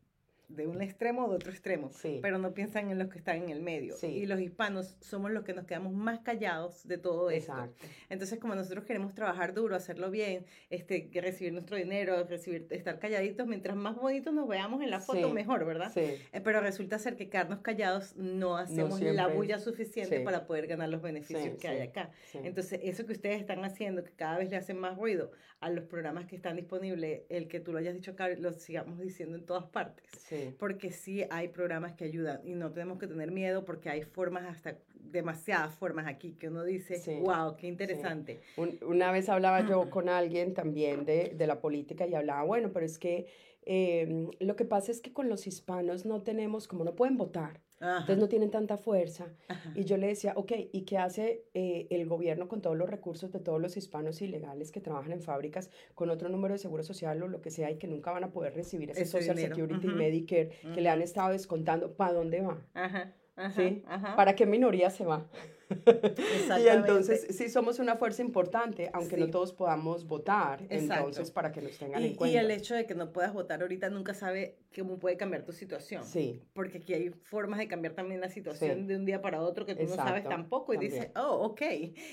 de 0.48 0.66
un 0.66 0.80
extremo 0.80 1.26
o 1.26 1.28
de 1.30 1.36
otro 1.36 1.50
extremo, 1.50 1.90
Sí. 1.92 2.18
pero 2.22 2.38
no 2.38 2.54
piensan 2.54 2.90
en 2.90 2.98
los 2.98 3.08
que 3.08 3.18
están 3.18 3.36
en 3.42 3.50
el 3.50 3.60
medio. 3.60 3.94
Sí. 3.96 4.06
Y 4.06 4.26
los 4.26 4.40
hispanos 4.40 4.96
somos 5.00 5.30
los 5.30 5.44
que 5.44 5.52
nos 5.52 5.66
quedamos 5.66 5.92
más 5.92 6.20
callados 6.20 6.86
de 6.88 6.96
todo 6.96 7.30
esto. 7.30 7.52
Exacto. 7.52 7.86
Entonces, 8.08 8.38
como 8.38 8.54
nosotros 8.54 8.84
queremos 8.84 9.14
trabajar 9.14 9.52
duro, 9.52 9.76
hacerlo 9.76 10.10
bien, 10.10 10.46
este, 10.70 11.10
recibir 11.20 11.52
nuestro 11.52 11.76
dinero, 11.76 12.24
recibir, 12.24 12.66
estar 12.70 12.98
calladitos, 12.98 13.46
mientras 13.46 13.76
más 13.76 13.96
bonitos 13.96 14.32
nos 14.32 14.48
veamos 14.48 14.82
en 14.82 14.90
la 14.90 15.00
foto, 15.00 15.28
Sí. 15.28 15.34
mejor, 15.34 15.66
¿verdad? 15.66 15.90
Sí. 15.92 16.00
Eh, 16.32 16.40
Pero 16.42 16.60
resulta 16.62 16.98
ser 16.98 17.16
que 17.16 17.28
quedarnos 17.28 17.60
callados 17.60 18.16
no 18.16 18.56
hacemos 18.56 19.00
la 19.02 19.26
bulla 19.26 19.58
suficiente 19.58 20.20
para 20.20 20.46
poder 20.46 20.66
ganar 20.66 20.88
los 20.88 21.02
beneficios 21.02 21.58
que 21.58 21.68
hay 21.68 21.80
acá. 21.82 22.10
sí. 22.32 22.38
Entonces, 22.42 22.80
eso 22.82 23.04
que 23.04 23.12
ustedes 23.12 23.38
están 23.40 23.64
haciendo, 23.64 24.02
que 24.02 24.12
cada 24.12 24.38
vez 24.38 24.48
le 24.50 24.56
hacen 24.56 24.78
más 24.78 24.96
ruido 24.96 25.30
a 25.60 25.68
los 25.70 25.84
programas 25.84 26.26
que 26.26 26.36
están 26.36 26.56
disponibles, 26.56 27.22
el 27.28 27.48
que 27.48 27.60
tú 27.60 27.72
lo 27.72 27.78
hayas 27.78 27.94
dicho 27.94 28.12
acá, 28.12 28.28
lo 28.30 28.52
sigamos 28.52 28.98
diciendo 29.00 29.36
en 29.36 29.44
todas 29.44 29.64
partes. 29.66 30.06
Sí. 30.18 30.37
Porque 30.58 30.90
sí 30.90 31.24
hay 31.30 31.48
programas 31.48 31.92
que 31.94 32.04
ayudan 32.04 32.40
y 32.44 32.54
no 32.54 32.72
tenemos 32.72 32.98
que 32.98 33.06
tener 33.06 33.30
miedo 33.30 33.64
porque 33.64 33.88
hay 33.90 34.02
formas, 34.02 34.44
hasta 34.46 34.78
demasiadas 34.94 35.74
formas 35.74 36.06
aquí, 36.06 36.32
que 36.34 36.48
uno 36.48 36.64
dice, 36.64 36.96
Sí, 36.98 37.18
wow, 37.20 37.56
qué 37.56 37.66
interesante. 37.66 38.40
Un- 38.56 38.78
una 38.86 39.10
vez 39.10 39.28
hablaba 39.28 39.66
yo 39.66 39.88
con 39.90 40.08
alguien 40.08 40.54
también 40.54 41.04
de, 41.04 41.34
de 41.36 41.46
la 41.46 41.60
política 41.60 42.06
y 42.06 42.14
hablaba, 42.14 42.42
bueno, 42.44 42.70
pero 42.72 42.84
es 42.84 42.98
que 42.98 43.26
em, 43.64 44.30
lo 44.40 44.56
que 44.56 44.64
pasa 44.64 44.90
es 44.92 45.00
que 45.00 45.12
con 45.12 45.28
los 45.28 45.46
hispanos 45.46 46.04
no 46.06 46.22
tenemos, 46.22 46.68
como 46.68 46.84
no 46.84 46.94
pueden 46.94 47.16
votar, 47.16 47.60
Ajá, 47.80 48.00
entonces 48.00 48.18
no 48.18 48.28
tienen 48.28 48.50
tanta 48.50 48.76
fuerza. 48.76 49.28
ajá. 49.48 49.72
Y 49.74 49.84
yo 49.84 49.96
le 49.96 50.08
decía, 50.08 50.32
ok, 50.36 50.52
¿y 50.72 50.82
qué 50.82 50.98
hace 50.98 51.44
eh, 51.54 51.86
el 51.90 52.06
gobierno 52.06 52.48
con 52.48 52.60
todos 52.60 52.76
los 52.76 52.88
recursos 52.90 53.32
de 53.32 53.38
todos 53.40 53.60
los 53.60 53.76
hispanos 53.76 54.20
ilegales 54.20 54.72
que 54.72 54.80
trabajan 54.80 55.12
en 55.12 55.22
fábricas 55.22 55.70
con 55.94 56.10
otro 56.10 56.28
número 56.28 56.54
de 56.54 56.58
seguro 56.58 56.82
social 56.82 57.22
o 57.22 57.28
lo 57.28 57.40
que 57.40 57.50
sea 57.50 57.70
y 57.70 57.76
que 57.78 57.86
nunca 57.86 58.10
van 58.10 58.24
a 58.24 58.30
poder 58.32 58.54
recibir 58.54 58.90
ese, 58.90 59.02
Ese 59.02 59.18
Social 59.18 59.36
dinero, 59.36 59.54
Security 59.54 59.86
y 59.86 59.90
Medicare 59.90 60.50
que 60.74 60.80
le 60.80 60.88
han 60.88 61.02
estado 61.02 61.30
descontando? 61.30 61.92
¿Para 61.94 62.14
dónde 62.14 62.40
va? 62.40 62.58
Ajá, 62.74 63.12
¿Sí? 63.54 63.82
¿Para 64.16 64.34
qué 64.34 64.46
minoría 64.46 64.90
se 64.90 65.04
va? 65.04 65.26
Y 65.70 66.68
entonces 66.68 67.26
sí 67.36 67.48
somos 67.48 67.78
una 67.78 67.96
fuerza 67.96 68.22
importante, 68.22 68.90
aunque 68.92 69.16
no 69.16 69.26
Sí. 69.26 69.30
todos 69.32 69.52
podamos 69.52 70.06
votar, 70.06 70.62
Exacto. 70.62 70.94
entonces 71.08 71.30
para 71.30 71.52
que 71.52 71.60
nos 71.60 71.76
tengan 71.78 72.02
Y, 72.02 72.06
en 72.06 72.12
y 72.12 72.14
cuenta. 72.16 72.40
el 72.40 72.50
hecho 72.50 72.74
de 72.74 72.86
que 72.86 72.94
no 72.94 73.12
puedas 73.12 73.32
votar 73.32 73.60
ahorita 73.62 73.90
nunca 73.90 74.14
sabe 74.14 74.56
cómo 74.74 74.98
puede 74.98 75.16
cambiar 75.16 75.44
tu 75.44 75.52
situación. 75.52 76.04
Sí, 76.04 76.42
Porque 76.52 76.78
aquí 76.78 76.94
hay 76.94 77.10
formas 77.10 77.58
de 77.58 77.68
cambiar 77.68 77.94
también 77.94 78.20
la 78.20 78.28
situación 78.28 78.80
Sí. 78.80 78.86
de 78.86 78.96
un 78.96 79.04
día 79.04 79.20
para 79.20 79.40
otro 79.42 79.66
que 79.66 79.74
tú 79.74 79.82
no 79.82 79.94
sabes 79.94 80.08
Exacto, 80.24 80.28
tampoco. 80.30 80.72
Y 80.72 80.76
también. 80.76 80.92
dices, 80.94 81.10
oh, 81.16 81.44
ok. 81.46 81.62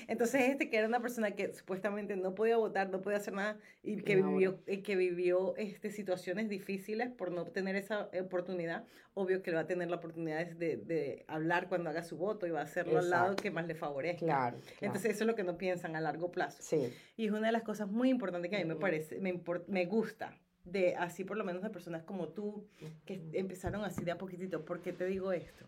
Entonces 0.08 0.42
este 0.50 0.68
que 0.70 0.76
era 0.78 0.86
una 0.88 1.00
persona 1.00 1.30
que 1.32 1.54
supuestamente 1.54 2.16
no 2.16 2.34
podía 2.34 2.56
votar, 2.56 2.90
no 2.90 3.00
podía 3.00 3.18
hacer 3.18 3.34
nada 3.34 3.58
y 3.82 3.96
que 4.02 4.12
Y 4.14 4.16
ahora- 4.16 4.28
vivió, 4.30 4.58
y 4.66 4.78
que 4.82 4.96
vivió 4.96 5.54
este, 5.56 5.90
situaciones 5.90 6.48
difíciles 6.48 7.10
por 7.10 7.30
no 7.30 7.42
obtener 7.42 7.76
esa 7.76 8.10
oportunidad, 8.20 8.84
obvio 9.14 9.42
que 9.42 9.50
va 9.52 9.60
a 9.60 9.66
tener 9.66 9.88
la 9.88 9.96
oportunidad 9.96 10.46
de, 10.46 10.76
de 10.76 11.24
hablar 11.28 11.68
cuando 11.68 11.88
haga 11.90 12.02
su 12.02 12.16
voto 12.18 12.46
y 12.46 12.50
va 12.50 12.60
a 12.60 12.64
hacerlo 12.64 12.98
al 12.98 13.08
lado 13.10 13.24
Exacto. 13.32 13.42
Que 13.46 13.50
más 13.52 13.66
le 13.68 13.74
favorezca. 13.76 14.26
claro. 14.26 14.56
claro. 14.58 14.76
Entonces 14.80 15.12
eso 15.12 15.22
es 15.22 15.26
lo 15.28 15.36
que 15.36 15.44
no 15.44 15.56
piensan 15.56 15.94
a 15.94 16.00
largo 16.00 16.32
plazo. 16.32 16.58
sí, 16.62 16.92
Y 17.16 17.26
es 17.26 17.30
una 17.32 17.46
de 17.46 17.52
las 17.52 17.62
cosas 17.62 17.88
muy 17.88 18.10
importantes 18.10 18.50
que 18.50 18.56
a 18.56 18.58
mí 18.58 18.64
me 18.64 18.74
Ujú. 18.74 18.80
parece, 18.80 19.20
me, 19.20 19.32
impor- 19.32 19.64
me 19.68 19.86
gusta, 19.86 20.36
de 20.64 20.96
así 20.96 21.22
por 21.22 21.36
lo 21.36 21.44
menos 21.44 21.62
de 21.62 21.70
personas 21.70 22.02
como 22.02 22.28
tú, 22.28 22.66
que 23.04 23.20
empezaron 23.34 23.84
así 23.84 24.02
de 24.04 24.10
a 24.10 24.18
poquitito. 24.18 24.64
¿Por 24.64 24.80
qué 24.80 24.92
te 24.92 25.06
digo 25.06 25.30
esto? 25.32 25.64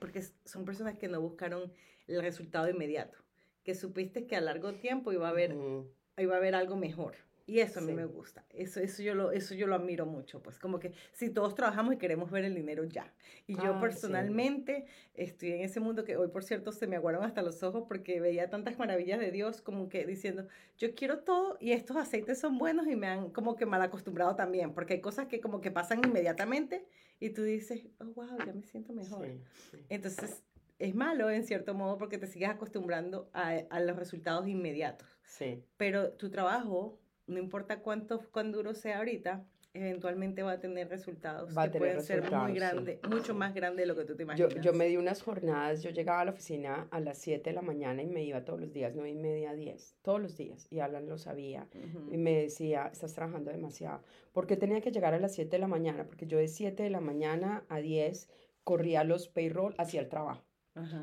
Porque 0.00 0.20
son 0.44 0.64
personas 0.64 0.98
que 0.98 1.06
no 1.06 1.20
buscaron 1.20 1.72
el 2.08 2.20
resultado 2.22 2.68
inmediato, 2.68 3.16
que 3.62 3.76
supiste 3.76 4.26
que 4.26 4.34
a 4.34 4.40
largo 4.40 4.74
tiempo 4.74 5.12
iba 5.12 5.28
a 5.28 5.30
haber, 5.30 5.52
Ujú. 5.54 5.88
iba 6.18 6.34
a 6.34 6.38
haber 6.38 6.56
algo 6.56 6.74
mejor. 6.76 7.14
Y 7.48 7.60
eso 7.60 7.78
a 7.78 7.82
mí 7.82 7.90
Sí. 7.92 7.94
me 7.94 8.04
gusta. 8.06 8.44
Eso, 8.50 8.80
eso, 8.80 9.02
yo 9.02 9.14
lo, 9.14 9.30
eso 9.30 9.54
yo 9.54 9.68
lo 9.68 9.76
admiro 9.76 10.04
mucho. 10.04 10.42
Pues 10.42 10.58
como 10.58 10.80
que 10.80 10.92
si 11.12 11.30
todos 11.30 11.54
trabajamos 11.54 11.94
y 11.94 11.96
queremos 11.96 12.30
ver 12.30 12.44
el 12.44 12.54
dinero 12.56 12.82
ya. 12.84 13.14
Y 13.46 13.54
yo 13.54 13.74
sí. 13.74 13.78
personalmente 13.80 14.86
estoy 15.14 15.52
en 15.52 15.60
ese 15.60 15.78
mundo 15.78 16.04
que 16.04 16.16
hoy, 16.16 16.28
por 16.28 16.42
cierto, 16.42 16.72
se 16.72 16.86
me 16.88 16.96
aguaron 16.96 17.22
hasta 17.24 17.42
los 17.42 17.62
ojos 17.62 17.84
porque 17.86 18.20
veía 18.20 18.50
tantas 18.50 18.78
maravillas 18.78 19.20
de 19.20 19.30
Dios 19.30 19.60
como 19.62 19.88
que 19.88 20.04
diciendo, 20.06 20.48
yo 20.76 20.94
quiero 20.94 21.20
todo 21.20 21.56
y 21.60 21.72
estos 21.72 21.96
aceites 21.96 22.38
son 22.40 22.58
buenos 22.58 22.88
y 22.88 22.96
me 22.96 23.06
han 23.06 23.30
como 23.30 23.54
que 23.56 23.64
mal 23.64 23.80
acostumbrado 23.82 24.34
también. 24.34 24.74
Porque 24.74 24.94
hay 24.94 25.00
cosas 25.00 25.26
que 25.28 25.40
como 25.40 25.60
que 25.60 25.70
pasan 25.70 26.00
inmediatamente 26.04 26.84
y 27.20 27.30
tú 27.30 27.44
dices, 27.44 27.86
oh, 28.00 28.06
wow, 28.06 28.38
ya 28.44 28.52
me 28.52 28.62
siento 28.64 28.92
mejor. 28.92 29.26
Sí. 29.70 29.78
Entonces 29.88 30.42
es 30.78 30.94
malo 30.94 31.30
en 31.30 31.44
cierto 31.44 31.74
modo 31.74 31.96
porque 31.96 32.18
te 32.18 32.26
sigues 32.26 32.50
acostumbrando 32.50 33.30
a, 33.32 33.50
a 33.70 33.80
los 33.80 33.96
resultados 33.96 34.46
inmediatos 34.46 35.08
Sí, 35.22 35.62
pero 35.78 36.10
tu 36.12 36.28
trabajo, 36.28 36.98
no 37.26 37.38
importa 37.38 37.80
cuánto, 37.80 38.20
cuán 38.30 38.52
duro 38.52 38.74
sea 38.74 38.98
ahorita, 38.98 39.44
eventualmente 39.74 40.42
va 40.42 40.52
a 40.52 40.60
tener 40.60 40.88
resultados 40.88 41.54
Va 41.56 41.62
a 41.62 41.66
que 41.66 41.72
tener 41.72 41.88
pueden 41.96 42.02
ser 42.06 42.16
resultados, 42.20 42.44
muy 42.48 42.52
sí. 42.54 42.58
grandes, 42.58 42.98
mucho 43.10 43.34
más 43.34 43.52
grandes 43.54 43.82
de 43.82 43.86
lo 43.86 43.94
que 43.94 44.04
tú 44.04 44.14
te 44.16 44.22
Yo, 44.24 44.44
imaginas. 44.46 44.64
yo 44.64 44.72
me 44.72 44.86
di 44.86 44.96
unas 44.96 45.20
jornadas, 45.22 45.82
yo 45.82 45.90
llegaba 45.90 46.20
a 46.20 46.24
la 46.24 46.30
oficina 46.30 46.88
a 46.90 46.98
las 47.00 47.18
7 47.18 47.50
de 47.50 47.54
la 47.54 47.60
mañana 47.60 48.02
y 48.02 48.06
me 48.06 48.24
iba 48.24 48.42
todos 48.44 48.58
los 48.58 48.72
días, 48.72 48.92
9 48.94 49.10
y 49.10 49.14
media, 49.16 49.52
10, 49.54 49.96
todos 50.00 50.20
los 50.20 50.36
días, 50.36 50.66
y 50.70 50.78
Alan 50.80 51.06
lo 51.08 51.18
sabía. 51.18 51.68
Y 52.10 52.16
me 52.16 52.40
decía, 52.42 52.88
estás 52.90 53.12
trabajando 53.12 53.50
demasiado. 53.50 54.02
¿Por 54.32 54.46
qué 54.46 54.56
tenía 54.56 54.80
que 54.80 54.92
llegar 54.92 55.12
a 55.12 55.18
las 55.20 55.34
7 55.34 55.50
de 55.50 55.58
la 55.58 55.68
mañana? 55.68 56.04
Porque 56.06 56.26
yo 56.26 56.38
de 56.38 56.48
7 56.48 56.82
de 56.82 56.90
la 56.90 57.00
mañana 57.00 57.64
a 57.68 57.78
10 57.80 58.30
corría 58.64 59.04
los 59.04 59.28
payroll 59.28 59.74
hacia 59.76 60.00
el 60.00 60.08
trabajo. 60.08 60.42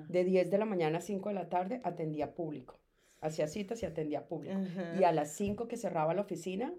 De 0.08 0.24
10 0.24 0.50
de 0.52 0.58
la 0.58 0.66
mañana 0.66 0.98
a 1.00 1.02
5 1.02 1.30
de 1.30 1.36
la 1.36 1.50
tarde 1.50 1.80
atendía 1.84 2.34
público. 2.36 2.80
Hacía 3.24 3.48
citas 3.48 3.82
y 3.82 3.86
atendía 3.86 4.28
público. 4.28 4.56
Ajá. 4.56 4.96
Y 5.00 5.04
a 5.04 5.12
las 5.12 5.32
5 5.32 5.68
que 5.68 5.78
cerraba 5.78 6.14
la 6.14 6.22
oficina, 6.22 6.74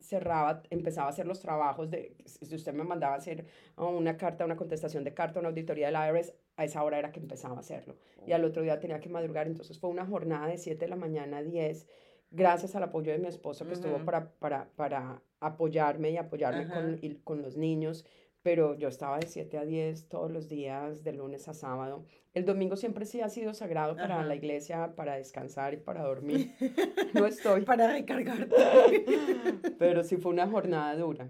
cerraba, 0.00 0.62
empezaba 0.70 1.08
a 1.08 1.10
hacer 1.10 1.26
los 1.26 1.40
trabajos 1.40 1.90
de, 1.90 2.16
si 2.24 2.54
usted 2.54 2.72
me 2.72 2.84
mandaba 2.84 3.14
a 3.14 3.18
hacer 3.18 3.46
oh, 3.76 3.90
una 3.90 4.16
carta, 4.16 4.44
una 4.44 4.56
contestación 4.56 5.04
de 5.04 5.14
carta, 5.14 5.40
una 5.40 5.48
auditoría 5.48 5.86
del 5.90 5.96
IRS, 6.16 6.34
a 6.56 6.64
esa 6.64 6.82
hora 6.82 6.98
era 6.98 7.12
que 7.12 7.20
empezaba 7.20 7.56
a 7.56 7.60
hacerlo. 7.60 7.96
Y 8.26 8.32
al 8.32 8.44
otro 8.44 8.62
día 8.62 8.78
tenía 8.78 9.00
que 9.00 9.08
madrugar, 9.08 9.46
entonces 9.46 9.78
fue 9.78 9.90
una 9.90 10.06
jornada 10.06 10.46
de 10.46 10.58
7 10.58 10.78
de 10.78 10.88
la 10.88 10.96
mañana 10.96 11.38
a 11.38 11.42
10 11.42 11.86
gracias 12.32 12.74
al 12.74 12.82
apoyo 12.82 13.12
de 13.12 13.18
mi 13.18 13.28
esposo 13.28 13.66
que 13.66 13.74
estuvo 13.74 13.98
para, 14.04 14.30
para, 14.38 14.68
para 14.74 15.22
apoyarme 15.40 16.10
y 16.10 16.16
apoyarme 16.16 16.66
con, 16.66 16.98
y 17.02 17.14
con 17.16 17.42
los 17.42 17.56
niños, 17.56 18.06
pero 18.42 18.74
yo 18.76 18.88
estaba 18.88 19.18
de 19.18 19.26
7 19.26 19.58
a 19.58 19.64
10 19.64 20.08
todos 20.08 20.30
los 20.30 20.48
días, 20.48 21.04
de 21.04 21.12
lunes 21.12 21.48
a 21.48 21.54
sábado. 21.54 22.04
El 22.34 22.44
domingo 22.46 22.76
siempre 22.76 23.04
sí 23.04 23.20
ha 23.20 23.28
sido 23.28 23.52
sagrado 23.54 23.94
para 23.94 24.16
Ajá. 24.20 24.24
la 24.26 24.34
iglesia, 24.34 24.94
para 24.96 25.16
descansar 25.16 25.74
y 25.74 25.76
para 25.76 26.02
dormir. 26.02 26.52
No 27.14 27.26
estoy, 27.26 27.62
Para 27.62 27.92
recargarte. 27.92 28.56
pero 29.78 30.02
sí 30.02 30.16
fue 30.16 30.32
una 30.32 30.48
jornada 30.48 30.96
dura. 30.96 31.28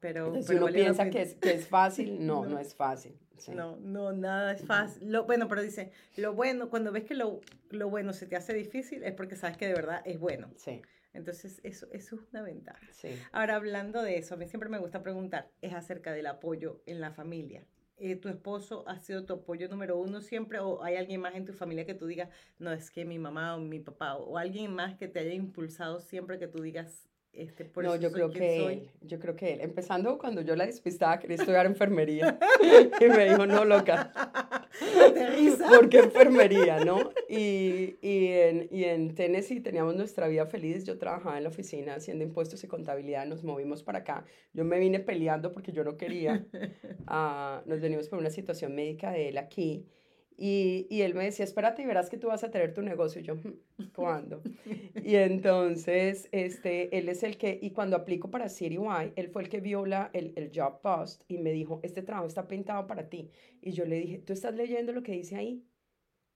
Pero, 0.00 0.26
Entonces, 0.26 0.46
si 0.46 0.52
pero 0.54 0.64
uno 0.66 0.72
piensa 0.74 1.10
que 1.10 1.22
es, 1.22 1.34
que 1.34 1.52
es 1.52 1.68
fácil, 1.68 2.26
no, 2.26 2.44
No. 2.44 2.50
no 2.52 2.58
es 2.58 2.74
fácil. 2.74 3.18
sí. 3.36 3.52
No, 3.54 3.76
no, 3.76 4.12
nada 4.12 4.52
es 4.52 4.64
fácil. 4.64 5.12
Lo, 5.12 5.24
bueno, 5.26 5.46
pero 5.48 5.62
dice, 5.62 5.90
lo 6.16 6.32
bueno, 6.34 6.70
cuando 6.70 6.90
ves 6.90 7.04
que 7.04 7.14
lo, 7.14 7.40
lo 7.70 7.90
bueno 7.90 8.12
se 8.14 8.26
te 8.26 8.36
hace 8.36 8.54
difícil, 8.54 9.04
es 9.04 9.12
porque 9.12 9.36
sabes 9.36 9.56
que 9.58 9.66
de 9.66 9.74
verdad 9.74 10.00
es 10.06 10.18
bueno. 10.18 10.48
Sí, 10.56 10.80
Entonces, 11.14 11.60
eso, 11.62 11.86
eso 11.92 12.16
es 12.16 12.22
una 12.32 12.42
ventaja. 12.42 12.80
sí. 12.92 13.08
Ahora, 13.32 13.56
hablando 13.56 14.02
de 14.02 14.16
eso, 14.18 14.34
a 14.34 14.36
mí 14.38 14.46
siempre 14.48 14.68
me 14.68 14.78
gusta 14.78 15.02
preguntar, 15.02 15.50
es 15.60 15.74
acerca 15.74 16.12
del 16.12 16.26
apoyo 16.26 16.82
en 16.86 17.00
la 17.00 17.10
familia. 17.12 17.64
Eh, 17.98 18.16
¿Tu 18.16 18.28
esposo 18.28 18.82
ha 18.88 18.98
sido 18.98 19.24
tu 19.24 19.34
apoyo 19.34 19.68
número 19.68 19.96
uno 19.98 20.22
siempre 20.22 20.58
o 20.58 20.82
hay 20.82 20.96
alguien 20.96 21.20
más 21.20 21.34
en 21.36 21.44
tu 21.44 21.52
familia 21.52 21.84
que 21.86 21.94
tú 21.94 22.06
digas, 22.06 22.30
no, 22.58 22.72
es 22.72 22.90
que 22.90 23.04
mi 23.04 23.18
mamá 23.18 23.54
o 23.54 23.60
mi 23.60 23.78
papá 23.78 24.16
o, 24.16 24.30
o 24.30 24.38
alguien 24.38 24.74
más 24.74 24.96
que 24.96 25.06
te 25.06 25.20
haya 25.20 25.34
impulsado 25.34 26.00
siempre 26.00 26.38
que 26.38 26.48
tú 26.48 26.62
digas, 26.62 27.08
este, 27.32 27.64
por 27.64 27.84
no, 27.84 27.94
eso 27.94 28.02
yo 28.02 28.10
creo 28.12 28.30
que 28.30 28.58
soy"? 28.58 28.72
él, 28.74 28.90
yo 29.02 29.18
creo 29.20 29.36
que 29.36 29.52
él. 29.52 29.60
Empezando 29.60 30.18
cuando 30.18 30.40
yo 30.40 30.56
la 30.56 30.66
despistaba, 30.66 31.18
quería 31.18 31.36
estudiar 31.36 31.66
enfermería. 31.66 32.38
Y 33.00 33.04
me 33.08 33.24
dijo, 33.30 33.46
no, 33.46 33.64
loca, 33.64 34.12
Aterriza. 35.06 35.68
¿por 35.68 35.88
qué 35.88 35.98
enfermería, 35.98 36.84
no? 36.84 37.10
Y, 37.28 37.96
y, 38.00 38.26
en, 38.28 38.68
y 38.70 38.84
en 38.84 39.14
Tennessee 39.14 39.60
teníamos 39.60 39.94
nuestra 39.96 40.28
vida 40.28 40.46
feliz. 40.46 40.84
Yo 40.84 40.98
trabajaba 40.98 41.36
en 41.36 41.44
la 41.44 41.50
oficina 41.50 41.94
haciendo 41.94 42.24
impuestos 42.24 42.62
y 42.64 42.68
contabilidad. 42.68 43.26
Nos 43.26 43.44
movimos 43.44 43.82
para 43.82 44.00
acá. 44.00 44.24
Yo 44.52 44.64
me 44.64 44.78
vine 44.78 45.00
peleando 45.00 45.52
porque 45.52 45.72
yo 45.72 45.84
no 45.84 45.96
quería. 45.96 46.44
Ah, 47.06 47.62
nos 47.66 47.80
venimos 47.80 48.08
por 48.08 48.18
una 48.18 48.30
situación 48.30 48.74
médica 48.74 49.10
de 49.10 49.28
él 49.28 49.38
aquí. 49.38 49.84
Y, 50.44 50.88
y 50.90 51.02
él 51.02 51.14
me 51.14 51.22
decía, 51.24 51.44
espérate 51.44 51.82
y 51.82 51.86
verás 51.86 52.10
que 52.10 52.18
tú 52.18 52.26
vas 52.28 52.42
a 52.42 52.50
tener 52.50 52.74
tu 52.74 52.82
negocio. 52.82 53.20
Y 53.20 53.24
yo, 53.24 53.36
"Hmm, 53.36 53.60
¿cuándo? 53.94 54.42
Y 55.04 55.14
entonces, 55.16 56.28
este, 56.32 56.96
él 56.98 57.08
es 57.08 57.22
el 57.22 57.36
que, 57.38 57.58
y 57.62 57.70
cuando 57.72 57.96
aplico 57.96 58.30
para 58.30 58.48
CityY, 58.48 59.12
él 59.16 59.28
fue 59.30 59.42
el 59.42 59.48
que 59.48 59.60
vio 59.60 59.86
la, 59.86 60.10
el, 60.12 60.32
el 60.36 60.50
job 60.54 60.80
post 60.82 61.22
y 61.28 61.38
me 61.38 61.52
dijo, 61.52 61.78
este 61.84 62.02
trabajo 62.02 62.26
está 62.26 62.48
pintado 62.48 62.86
para 62.88 63.08
ti. 63.08 63.30
Y 63.60 63.72
yo 63.72 63.84
le 63.84 63.96
dije, 64.00 64.18
¿tú 64.18 64.32
estás 64.32 64.54
leyendo 64.54 64.92
lo 64.92 65.02
que 65.04 65.12
dice 65.12 65.36
ahí? 65.36 65.64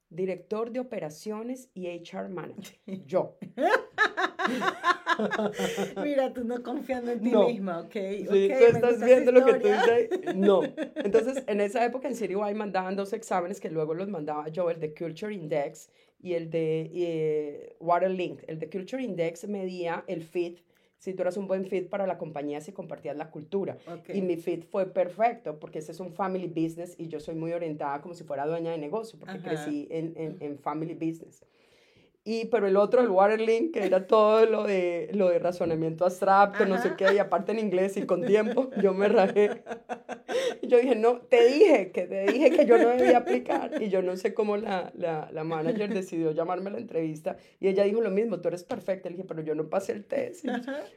Director 0.09 0.71
de 0.71 0.81
operaciones 0.81 1.69
y 1.75 1.89
HR 1.89 2.29
manager. 2.29 2.79
Yo. 3.07 3.37
Mira, 6.03 6.33
tú 6.33 6.45
no 6.45 6.63
confiando 6.63 7.11
en 7.13 7.21
ti 7.21 7.31
No. 7.31 7.49
misma, 7.49 7.81
¿ok? 7.81 7.93
Sí, 7.93 8.27
tú 8.29 8.35
estás 8.77 9.05
viendo 9.05 9.33
lo 9.33 9.45
que 9.45 9.55
tú 9.55 9.69
dices. 9.69 10.35
No. 10.37 10.63
Entonces, 10.97 11.43
en 11.47 11.61
esa 11.61 11.85
época 11.85 12.09
en 12.09 12.15
CityY 12.15 12.55
mandaban 12.55 12.97
dos 12.97 13.13
exámenes 13.13 13.61
que 13.61 13.71
luego 13.71 13.95
los 13.95 14.09
mandaba 14.09 14.49
yo, 14.49 14.71
el 14.71 14.81
de 14.81 14.95
Culture 14.95 15.33
Index 15.35 15.91
y 16.21 16.35
el 16.35 16.51
de 16.51 16.91
eh, 16.95 17.77
Waterlink. 17.81 18.43
El 18.47 18.59
de 18.59 18.71
Culture 18.71 19.03
Index 19.03 19.47
medía 19.49 20.05
el 20.07 20.23
fit, 20.23 20.61
si 21.07 21.15
tú 21.15 21.23
eras 21.23 21.37
un 21.37 21.47
buen 21.47 21.65
fit 21.67 21.89
para 21.89 22.05
la 22.05 22.19
compañía, 22.19 22.61
si 22.61 22.73
compartías 22.73 23.17
la 23.17 23.31
cultura. 23.31 23.79
Ok. 23.87 24.11
Y 24.13 24.23
mi 24.23 24.37
fit 24.37 24.65
fue 24.65 24.87
perfecto, 24.87 25.61
porque 25.61 25.79
ese 25.79 25.93
es 25.93 26.01
un 26.01 26.13
family 26.13 26.49
business 26.49 26.97
y 26.99 27.07
yo 27.07 27.21
soy 27.21 27.37
muy 27.37 27.53
orientada 27.53 28.01
como 28.01 28.13
si 28.13 28.25
fuera 28.25 28.45
dueña 28.45 28.73
de 28.73 28.79
negocio, 28.79 29.17
porque 29.17 29.37
Ajá. 29.37 29.51
crecí 29.51 29.87
en, 29.89 30.15
en, 30.17 30.37
en 30.41 30.59
family 30.59 30.95
business. 30.95 31.45
Y, 32.25 32.47
pero 32.47 32.67
el 32.67 32.77
otro, 32.77 33.03
el 33.03 33.09
Waterlink, 33.09 33.73
que 33.73 33.85
era 33.85 34.09
todo 34.09 34.45
lo 34.47 34.65
de, 34.65 35.11
lo 35.13 35.29
de 35.29 35.39
razonamiento 35.39 36.05
abstracto, 36.05 36.65
no 36.65 36.77
sé 36.77 36.89
Ajá. 36.89 36.97
qué, 36.97 37.15
y 37.15 37.19
aparte 37.19 37.53
en 37.53 37.61
inglés 37.61 37.97
y 37.97 38.05
con 38.05 38.27
tiempo, 38.27 38.71
yo 38.83 38.93
me 38.93 39.07
rajé. 39.09 39.63
Yo 40.63 40.79
dije, 40.79 40.95
no, 40.97 41.19
te 41.21 41.45
dije, 41.47 41.91
que 41.93 42.03
te 42.07 42.27
dije 42.33 42.51
que 42.51 42.67
yo 42.67 42.79
no 42.79 42.89
debía 42.91 43.19
aplicar. 43.19 43.83
Y 43.83 43.89
yo 43.89 44.03
no 44.03 44.17
sé 44.17 44.35
cómo 44.35 44.57
la, 44.57 44.93
la, 44.97 45.31
la 45.33 45.45
manager 45.45 45.93
decidió 45.93 46.33
llamarme 46.33 46.71
a 46.71 46.73
la 46.75 46.79
entrevista. 46.79 47.37
Y 47.61 47.69
ella 47.69 47.85
dijo 47.85 48.01
lo 48.01 48.11
mismo, 48.11 48.41
tú 48.41 48.49
eres 48.49 48.65
perfecta. 48.65 49.09
Le 49.09 49.17
dije, 49.17 49.27
pero 49.29 49.43
yo 49.43 49.55
no 49.55 49.69
pasé 49.69 49.93
el 49.93 50.05
test. 50.05 50.45
Yo, 50.45 50.53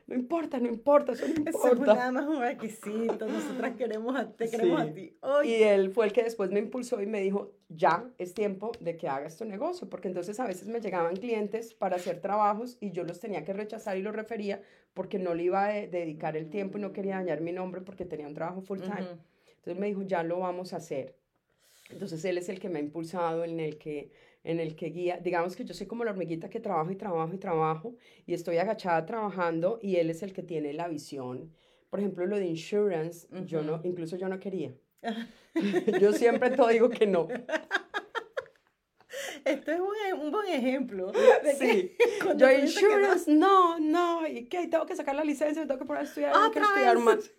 no 0.07 0.15
importa, 0.15 0.59
no 0.59 0.67
importa, 0.67 1.11
eso 1.13 1.25
no 1.27 1.33
Eso 1.49 1.65
es 1.65 1.71
importa. 1.73 1.93
nada 1.95 2.11
más 2.11 2.27
un 2.27 2.39
requisito. 2.39 3.27
Nosotras 3.27 3.75
queremos 3.77 4.15
a, 4.15 4.31
te 4.31 4.49
queremos 4.49 4.81
Sí. 4.83 4.87
a 4.89 4.93
ti. 4.93 5.17
Ay, 5.21 5.49
Y 5.49 5.63
él 5.63 5.91
fue 5.91 6.05
el 6.05 6.13
que 6.13 6.23
después 6.23 6.51
me 6.51 6.59
impulsó 6.59 7.01
y 7.01 7.05
me 7.05 7.21
dijo, 7.21 7.53
ya 7.69 8.09
es 8.17 8.33
tiempo 8.33 8.71
de 8.79 8.97
que 8.97 9.07
hagas 9.07 9.37
tu 9.37 9.45
negocio, 9.45 9.87
porque 9.89 10.07
entonces 10.07 10.39
a 10.39 10.47
veces 10.47 10.67
me 10.67 10.81
llegaban 10.81 11.15
clientes 11.15 11.73
para 11.75 11.97
hacer 11.97 12.19
trabajos 12.19 12.77
y 12.79 12.91
yo 12.91 13.03
los 13.03 13.19
tenía 13.19 13.43
que 13.45 13.53
rechazar 13.53 13.95
y 13.97 14.01
los 14.01 14.15
refería 14.15 14.61
porque 14.95 15.19
no 15.19 15.35
le 15.35 15.43
iba 15.43 15.65
a 15.65 15.69
de- 15.73 15.87
dedicar 15.87 16.35
el 16.35 16.49
tiempo 16.49 16.77
y 16.77 16.81
no 16.81 16.91
quería 16.93 17.15
dañar 17.17 17.41
mi 17.41 17.51
nombre 17.51 17.81
porque 17.81 18.05
tenía 18.05 18.27
un 18.27 18.33
trabajo 18.33 18.61
full 18.61 18.79
time. 18.79 19.01
Ujú. 19.03 19.19
Entonces 19.69 19.81
me 19.81 19.87
dijo, 19.87 20.01
ya 20.01 20.23
lo 20.23 20.39
vamos 20.39 20.73
a 20.73 20.77
hacer. 20.77 21.15
Entonces 21.91 22.25
él 22.25 22.39
es 22.39 22.49
el 22.49 22.59
que 22.59 22.69
me 22.69 22.79
ha 22.79 22.81
impulsado, 22.81 23.43
en 23.43 23.59
el 23.59 23.77
que, 23.77 24.11
en 24.43 24.59
el 24.59 24.75
que 24.75 24.87
guía. 24.87 25.19
Digamos 25.19 25.55
que 25.55 25.63
yo 25.63 25.75
soy 25.75 25.85
como 25.85 26.03
la 26.03 26.09
hormiguita 26.09 26.49
que 26.49 26.59
trabajo 26.59 26.89
y 26.89 26.95
trabajo 26.95 27.35
y 27.35 27.37
trabajo 27.37 27.95
y 28.25 28.33
estoy 28.33 28.57
agachada 28.57 29.05
trabajando 29.05 29.77
y 29.79 29.97
él 29.97 30.09
es 30.09 30.23
el 30.23 30.33
que 30.33 30.41
tiene 30.41 30.73
la 30.73 30.87
visión. 30.87 31.53
Por 31.91 31.99
ejemplo, 31.99 32.25
lo 32.25 32.37
de 32.37 32.47
insurance, 32.47 33.27
yo 33.45 33.61
no, 33.61 33.79
incluso 33.83 34.15
yo 34.17 34.27
no 34.27 34.39
quería. 34.39 34.73
Yo 36.01 36.13
siempre 36.13 36.49
todo 36.51 36.69
digo 36.69 36.89
que 36.89 37.05
no. 37.05 37.27
Esto 39.45 39.71
es 39.71 39.79
un, 39.79 40.19
un 40.19 40.31
buen 40.31 40.47
ejemplo. 40.47 41.11
de 41.11 41.19
que 41.43 41.55
Sí. 41.55 41.97
Yo 42.37 42.47
que 42.47 42.59
insurance, 42.61 43.31
no, 43.31 43.79
no, 43.79 44.25
y 44.25 44.45
qué, 44.45 44.67
tengo 44.67 44.85
que 44.87 44.95
sacar 44.95 45.15
la 45.15 45.23
licencia, 45.23 45.67
tengo 45.67 45.79
que 45.79 45.85
poner 45.85 46.01
a 46.01 46.05
estudiar, 46.05 46.31
quiero 46.31 46.47
¡Otra 46.47 46.63
estudiar 46.63 46.97
más. 46.99 47.31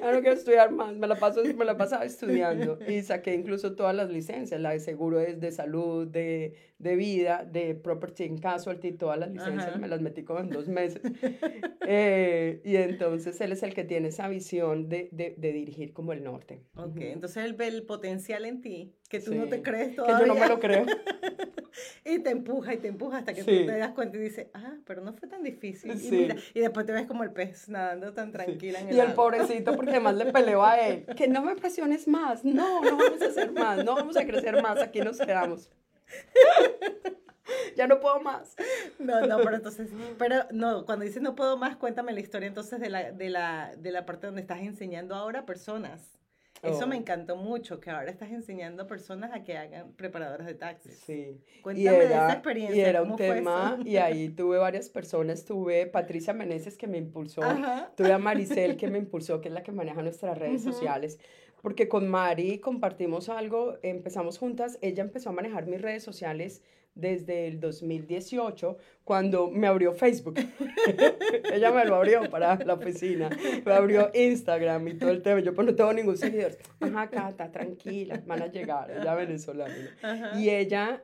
Ya 0.00 0.12
no 0.12 0.20
quiero 0.20 0.36
estudiar 0.36 0.70
más, 0.72 0.94
me 0.96 1.06
la, 1.06 1.16
paso, 1.16 1.42
me 1.44 1.64
la 1.64 1.76
pasaba 1.76 2.04
estudiando 2.04 2.78
y 2.88 3.02
saqué 3.02 3.34
incluso 3.34 3.74
todas 3.74 3.94
las 3.94 4.10
licencias, 4.10 4.60
la 4.60 4.70
de 4.70 4.80
seguro 4.80 5.20
es 5.20 5.40
de 5.40 5.52
salud, 5.52 6.06
de, 6.06 6.54
de 6.78 6.96
vida, 6.96 7.44
de 7.44 7.74
property 7.74 8.24
and 8.24 8.40
casualty, 8.40 8.92
todas 8.92 9.18
las 9.18 9.30
licencias 9.30 9.68
Ajá. 9.70 9.78
me 9.78 9.88
las 9.88 10.00
metí 10.00 10.22
como 10.24 10.40
en 10.40 10.50
dos 10.50 10.68
meses. 10.68 11.02
Eh, 11.92 12.60
y 12.64 12.76
entonces 12.76 13.40
él 13.40 13.52
es 13.52 13.62
el 13.62 13.74
que 13.74 13.82
tiene 13.84 14.08
esa 14.08 14.28
visión 14.28 14.88
de, 14.88 15.08
de, 15.12 15.34
de 15.36 15.52
dirigir 15.52 15.92
como 15.92 16.12
el 16.12 16.22
norte. 16.22 16.62
Ok, 16.76 16.96
Ujú. 16.96 17.00
entonces 17.00 17.44
él 17.44 17.54
ve 17.54 17.66
el 17.68 17.82
potencial 17.84 18.44
en 18.44 18.60
ti, 18.60 18.94
que 19.10 19.20
tú 19.20 19.34
no 19.34 19.46
te 19.48 19.60
crees 19.60 19.88
Que 19.90 19.94
todavía. 19.96 20.20
yo 20.20 20.26
no 20.26 20.34
me 20.40 20.48
lo 20.48 20.58
creo. 20.58 20.86
Y 22.04 22.18
te 22.18 22.30
empuja 22.30 22.74
y 22.74 22.78
te 22.78 22.88
empuja 22.88 23.18
hasta 23.18 23.32
que 23.32 23.42
Sí. 23.42 23.60
tú 23.60 23.66
te 23.66 23.78
das 23.78 23.92
cuenta 23.92 24.16
y 24.16 24.20
dices, 24.20 24.48
ah, 24.54 24.74
pero 24.84 25.02
no 25.02 25.12
fue 25.12 25.28
tan 25.28 25.42
difícil. 25.44 25.92
Y, 25.92 25.98
Sí. 25.98 26.10
mira, 26.10 26.34
y 26.52 26.60
después 26.60 26.84
te 26.84 26.92
ves 26.92 27.06
como 27.06 27.22
el 27.22 27.30
pez 27.32 27.68
nadando 27.68 28.12
tan 28.12 28.32
tranquila 28.32 28.80
en 28.80 28.88
el 28.88 28.94
Y 28.96 28.98
el 29.00 29.06
agua. 29.12 29.14
pobrecito, 29.14 29.76
porque 29.76 29.92
además 29.92 30.16
le 30.16 30.32
peleó 30.32 30.64
a 30.64 30.78
él, 30.80 31.06
que 31.16 31.28
no 31.28 31.42
me 31.42 31.54
presiones 31.56 32.08
más, 32.08 32.44
no, 32.44 32.82
no 32.82 32.96
vamos 32.96 33.22
a 33.22 33.26
hacer 33.26 33.52
más, 33.52 33.84
no 33.84 33.94
vamos 33.94 34.16
a 34.16 34.26
crecer 34.26 34.60
más, 34.62 34.80
aquí 34.82 35.00
nos 35.00 35.18
quedamos. 35.18 35.70
ya 37.76 37.86
no 37.86 38.00
puedo 38.00 38.20
más. 38.20 38.56
No, 38.98 39.26
no, 39.26 39.38
pero 39.38 39.56
entonces, 39.56 39.90
pero 40.18 40.44
no, 40.50 40.84
cuando 40.86 41.04
dices 41.04 41.22
no 41.22 41.34
puedo 41.36 41.56
más, 41.56 41.76
cuéntame 41.76 42.12
la 42.12 42.20
historia 42.20 42.48
entonces 42.48 42.80
de 42.80 42.90
la, 42.90 43.12
de 43.12 43.30
la, 43.30 43.74
de 43.76 43.92
la 43.92 44.06
parte 44.06 44.26
donde 44.26 44.42
estás 44.42 44.60
enseñando 44.60 45.14
ahora 45.14 45.40
a 45.40 45.46
personas. 45.46 46.18
Eso 46.62 46.86
me 46.86 46.96
Oh. 46.96 46.98
encantó 46.98 47.36
mucho, 47.36 47.80
que 47.80 47.90
ahora 47.90 48.10
estás 48.10 48.30
enseñando 48.30 48.82
a 48.82 48.86
personas 48.86 49.32
a 49.32 49.42
que 49.42 49.56
hagan 49.56 49.92
preparadoras 49.92 50.46
de 50.46 50.54
taxis. 50.54 50.98
Sí. 50.98 51.40
Cuéntame 51.62 51.96
de 51.98 52.04
esa 52.04 52.14
era, 52.24 52.32
experiencia. 52.34 52.76
y 52.76 52.80
era 52.80 53.00
un 53.02 53.08
¿cómo 53.08 53.18
fue 53.18 53.34
tema, 53.34 53.78
y 53.84 53.96
ahí 53.96 54.28
tuve 54.28 54.58
varias 54.58 54.88
personas, 54.90 55.44
tuve 55.44 55.86
Patricia 55.86 56.32
Meneses 56.34 56.76
que 56.76 56.86
me 56.86 56.98
impulsó, 56.98 57.42
Ajá. 57.42 57.90
tuve 57.96 58.12
a 58.12 58.18
Maricel 58.18 58.76
que 58.76 58.88
me 58.88 58.98
impulsó, 58.98 59.40
que 59.40 59.48
es 59.48 59.54
la 59.54 59.62
que 59.62 59.72
maneja 59.72 60.02
nuestras 60.02 60.36
redes 60.36 60.62
sociales, 60.62 61.18
porque 61.62 61.88
con 61.88 62.08
Mari 62.08 62.58
compartimos 62.58 63.28
algo, 63.28 63.76
empezamos 63.82 64.38
juntas, 64.38 64.78
ella 64.82 65.02
empezó 65.02 65.30
a 65.30 65.32
manejar 65.32 65.66
mis 65.66 65.80
redes 65.80 66.02
sociales 66.02 66.62
desde 66.94 67.46
el 67.46 67.60
2018, 67.60 68.76
cuando 69.04 69.50
me 69.50 69.66
abrió 69.66 69.92
Facebook. 69.92 70.34
ella 71.52 71.72
me 71.72 71.84
lo 71.84 71.96
abrió 71.96 72.28
para 72.30 72.56
la 72.56 72.74
oficina, 72.74 73.30
me 73.64 73.72
abrió 73.72 74.10
Instagram 74.14 74.88
y 74.88 74.94
todo 74.94 75.10
el 75.10 75.22
tema, 75.22 75.40
yo 75.40 75.54
pues 75.54 75.66
no 75.66 75.74
tengo 75.74 75.92
ningún 75.92 76.16
seguidor. 76.16 76.56
Ajá, 76.80 77.08
Cata, 77.10 77.50
tranquila, 77.50 78.22
van 78.26 78.42
a 78.42 78.46
llegar, 78.46 78.90
ella 78.90 79.14
venezolana. 79.14 79.96
Ajá. 80.02 80.38
Y 80.38 80.50
ella, 80.50 81.02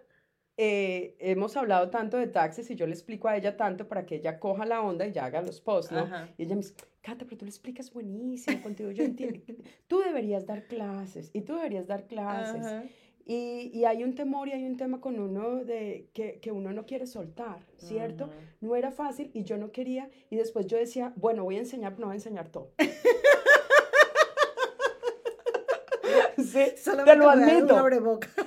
eh, 0.56 1.16
hemos 1.18 1.56
hablado 1.56 1.90
tanto 1.90 2.16
de 2.16 2.26
taxis 2.26 2.70
y 2.70 2.76
yo 2.76 2.86
le 2.86 2.92
explico 2.92 3.28
a 3.28 3.36
ella 3.36 3.56
tanto 3.56 3.88
para 3.88 4.06
que 4.06 4.16
ella 4.16 4.38
coja 4.38 4.66
la 4.66 4.82
onda 4.82 5.06
y 5.06 5.12
ya 5.12 5.24
haga 5.24 5.42
los 5.42 5.60
posts, 5.60 5.92
¿no? 5.92 6.00
Ajá. 6.00 6.28
Y 6.36 6.44
ella 6.44 6.56
me 6.56 6.62
dice, 6.62 6.74
Cata, 7.00 7.24
pero 7.24 7.38
tú 7.38 7.44
lo 7.44 7.50
explicas 7.50 7.92
buenísimo, 7.92 8.60
contigo 8.62 8.90
yo 8.90 9.04
entiendo. 9.04 9.40
Tú 9.86 10.00
deberías 10.00 10.44
dar 10.44 10.66
clases 10.66 11.30
y 11.32 11.42
tú 11.42 11.54
deberías 11.54 11.86
dar 11.86 12.08
clases. 12.08 12.66
Ajá. 12.66 12.84
Y, 13.28 13.72
y 13.74 13.84
hay 13.86 14.04
un 14.04 14.14
temor 14.14 14.46
y 14.46 14.52
hay 14.52 14.64
un 14.64 14.76
tema 14.76 15.00
con 15.00 15.18
uno 15.18 15.64
de 15.64 16.08
que, 16.14 16.38
que 16.40 16.52
uno 16.52 16.72
no 16.72 16.86
quiere 16.86 17.08
soltar, 17.08 17.58
¿cierto? 17.76 18.30
No 18.60 18.76
era 18.76 18.92
fácil 18.92 19.32
y 19.34 19.42
yo 19.42 19.56
no 19.58 19.72
quería. 19.72 20.08
Y 20.30 20.36
después 20.36 20.68
yo 20.68 20.76
decía, 20.76 21.12
bueno, 21.16 21.42
voy 21.42 21.56
a 21.56 21.58
enseñar, 21.58 21.94
pero 21.94 22.02
no 22.02 22.06
voy 22.06 22.14
a 22.14 22.18
enseñar 22.18 22.48
todo. 22.50 22.70
Sí, 26.44 26.64
Solamente 26.76 27.12
te 27.12 27.16
lo 27.16 27.30
admito. 27.30 27.88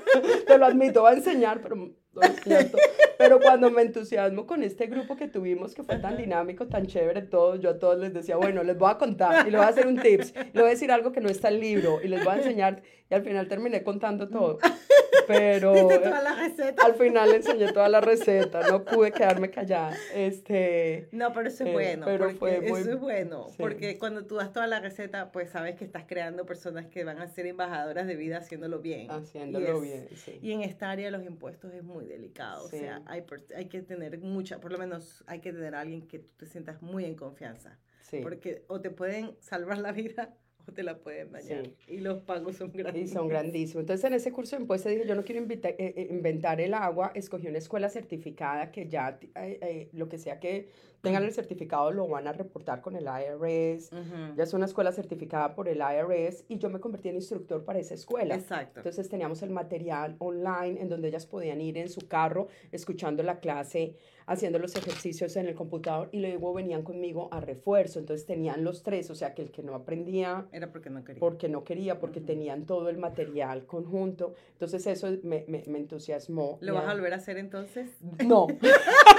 Te 0.48 0.58
lo 0.58 0.66
admito, 0.66 1.04
va 1.04 1.12
a 1.12 1.14
enseñar, 1.14 1.62
pero 1.62 1.76
no 1.76 2.22
es 2.22 2.40
cierto. 2.44 2.78
Pero 3.18 3.40
cuando 3.40 3.70
me 3.72 3.82
entusiasmo 3.82 4.46
con 4.46 4.64
este 4.64 4.88
grupo 4.88 5.16
que 5.16 5.28
tuvimos, 5.28 5.74
que 5.74 5.84
fue 5.84 5.98
tan 5.98 6.18
dinámico, 6.18 6.68
tan 6.68 6.88
chévere, 6.88 7.22
todos, 7.24 7.60
yo 7.60 7.72
a 7.72 7.80
todos 7.80 8.00
les 8.00 8.14
decía, 8.14 8.38
bueno, 8.38 8.64
les 8.64 8.78
voy 8.78 8.92
a 8.92 8.98
contar 8.98 9.48
y 9.48 9.52
les 9.52 9.60
voy 9.60 9.66
a 9.66 9.70
hacer 9.70 9.88
un 9.88 10.00
tips, 10.00 10.32
y 10.32 10.38
les 10.38 10.54
voy 10.54 10.64
a 10.64 10.70
decir 10.70 10.92
algo 10.92 11.12
que 11.12 11.22
no 11.22 11.30
está 11.30 11.50
en 11.50 11.56
el 11.56 11.62
libro 11.62 12.00
y 12.04 12.08
les 12.08 12.24
voy 12.24 12.34
a 12.34 12.38
enseñar, 12.38 12.82
y 13.10 13.14
al 13.14 13.24
final 13.24 13.48
terminé 13.48 13.84
contando 13.84 14.30
todo. 14.30 14.60
Pero 15.38 15.76
eh, 15.92 16.00
toda 16.00 16.22
la 16.22 16.36
receta. 16.36 16.86
al 16.86 16.96
final 16.96 17.34
enseñé 17.34 17.72
toda 17.72 17.88
la 17.90 18.02
receta, 18.02 18.68
no 18.70 18.84
pude 18.84 19.12
quedarme 19.12 19.50
callada. 19.50 19.96
Este, 20.14 21.08
No, 21.12 21.34
pero 21.34 21.48
eso 21.50 21.64
es 21.64 21.70
Eh, 21.70 21.74
bueno. 21.74 22.06
pero 22.06 22.26
porque 22.26 22.36
fue 22.38 22.62
muy- 22.62 22.82
Eso 22.82 22.92
es 22.94 23.00
bueno. 23.00 23.48
sí. 23.50 23.56
Porque 23.58 23.98
cuando 23.98 24.26
tú 24.26 24.36
das 24.36 24.52
toda 24.54 24.68
la 24.68 24.80
receta, 24.80 25.32
pues 25.32 25.50
sabes 25.50 25.76
que 25.76 25.86
estás 25.86 26.06
creando 26.08 26.46
personas 26.46 26.88
que 26.88 27.04
van 27.04 27.20
a 27.20 27.28
ser 27.28 27.46
embajadoras 27.46 28.08
de 28.08 28.16
vida 28.16 28.38
haciéndolo 28.38 28.80
bien. 28.80 29.06
Y 29.06 29.10
haciéndolo 29.10 29.76
es- 29.78 29.82
bien, 29.82 30.08
sí. 30.16 30.40
Y 30.42 30.52
en 30.52 30.62
esta 30.62 30.90
área 30.92 31.12
los 31.12 31.24
impuestos 31.26 31.74
es 31.74 31.84
muy 31.84 32.06
delicado. 32.06 32.66
O 32.66 32.70
sea, 32.70 33.02
hay, 33.06 33.24
hay 33.56 33.66
que 33.66 33.82
tener 33.82 34.18
mucha, 34.20 34.60
por 34.60 34.72
lo 34.72 34.78
menos 34.78 35.24
hay 35.28 35.40
que 35.40 35.52
tener 35.54 35.76
a 35.76 35.82
alguien 35.82 36.08
que 36.08 36.20
tú 36.20 36.30
te 36.38 36.46
sientas 36.46 36.82
muy 36.82 37.06
en 37.06 37.16
confianza. 37.16 37.78
sí. 38.02 38.20
Porque 38.24 38.64
o 38.68 38.82
te 38.82 38.90
pueden 38.90 39.36
salvar 39.40 39.78
la 39.78 39.92
vida 39.92 40.34
te 40.76 40.84
la 40.84 40.98
pueden 40.98 41.32
dañar. 41.32 41.66
Sí. 41.66 41.94
Y 41.96 41.98
los 42.00 42.22
pagos 42.24 42.56
son 42.58 42.72
grandes. 42.72 43.10
Y 43.10 43.14
son 43.14 43.28
grandísimos. 43.28 43.82
Entonces, 43.82 44.04
en 44.06 44.14
ese 44.14 44.32
curso 44.32 44.56
de 44.56 44.62
impuestos 44.64 44.92
dije, 44.92 45.06
yo 45.08 45.16
no 45.16 45.24
quiero 45.24 45.42
invita- 45.42 45.70
eh, 45.70 45.76
eh, 45.96 46.08
inventar 46.10 46.62
el 46.62 46.74
agua. 46.74 47.12
Escogí 47.16 47.48
una 47.48 47.58
escuela 47.58 47.90
certificada 47.90 48.72
que 48.72 48.88
ya, 48.88 49.20
eh, 49.36 49.60
eh, 49.62 49.90
lo 49.94 50.10
que 50.10 50.18
sea 50.18 50.40
que 50.40 50.68
tengan 51.02 51.24
el 51.24 51.32
certificado, 51.34 51.92
lo 51.92 52.08
van 52.08 52.28
a 52.28 52.34
reportar 52.34 52.82
con 52.82 52.96
el 52.96 53.06
IRS. 53.06 53.92
Ujú. 53.94 54.36
Ya 54.36 54.44
es 54.44 54.54
una 54.54 54.66
escuela 54.66 54.92
certificada 54.92 55.56
por 55.56 55.68
el 55.68 55.78
IRS 55.80 56.46
y 56.50 56.58
yo 56.58 56.70
me 56.70 56.80
convertí 56.80 57.10
en 57.10 57.16
instructor 57.16 57.64
para 57.64 57.80
esa 57.80 57.94
escuela. 57.94 58.36
Exacto. 58.36 58.80
Entonces 58.80 59.08
teníamos 59.10 59.42
el 59.42 59.50
material 59.52 60.16
online 60.20 60.82
en 60.82 60.90
donde 60.90 61.08
ellas 61.08 61.26
podían 61.26 61.62
ir 61.62 61.78
en 61.78 61.90
su 61.90 62.08
carro 62.08 62.48
escuchando 62.72 63.24
la 63.24 63.40
clase, 63.40 63.96
haciendo 64.28 64.60
los 64.60 64.76
ejercicios 64.76 65.36
en 65.38 65.48
el 65.48 65.56
computador 65.56 66.10
y 66.12 66.20
luego 66.20 66.54
venían 66.54 66.84
conmigo 66.84 67.30
a 67.32 67.40
refuerzo. 67.40 68.00
Entonces 68.00 68.26
tenían 68.26 68.64
los 68.64 68.84
tres, 68.84 69.10
o 69.10 69.16
sea 69.16 69.34
que 69.34 69.42
el 69.42 69.52
que 69.52 69.64
no 69.64 69.74
aprendía 69.76 70.48
Era 70.52 70.72
porque 70.72 70.90
no 70.90 71.04
quería. 71.04 71.20
porque 71.20 71.50
no 71.50 71.64
quería, 71.64 72.00
porque 72.00 72.20
Ujú. 72.20 72.28
tenían 72.28 72.66
todo 72.66 72.90
el 72.90 72.98
material 72.98 73.66
conjunto. 73.66 74.34
Entonces 74.54 74.86
eso 74.88 75.08
me, 75.24 75.46
me, 75.48 75.64
me 75.68 75.80
entusiasmó. 75.80 76.58
¿Lo 76.62 76.74
y 76.74 76.76
vas 76.76 76.86
a 76.86 76.92
a- 76.92 76.94
volver 76.94 77.14
a 77.14 77.18
hacer 77.18 77.38
entonces? 77.38 77.90
No. 78.26 78.48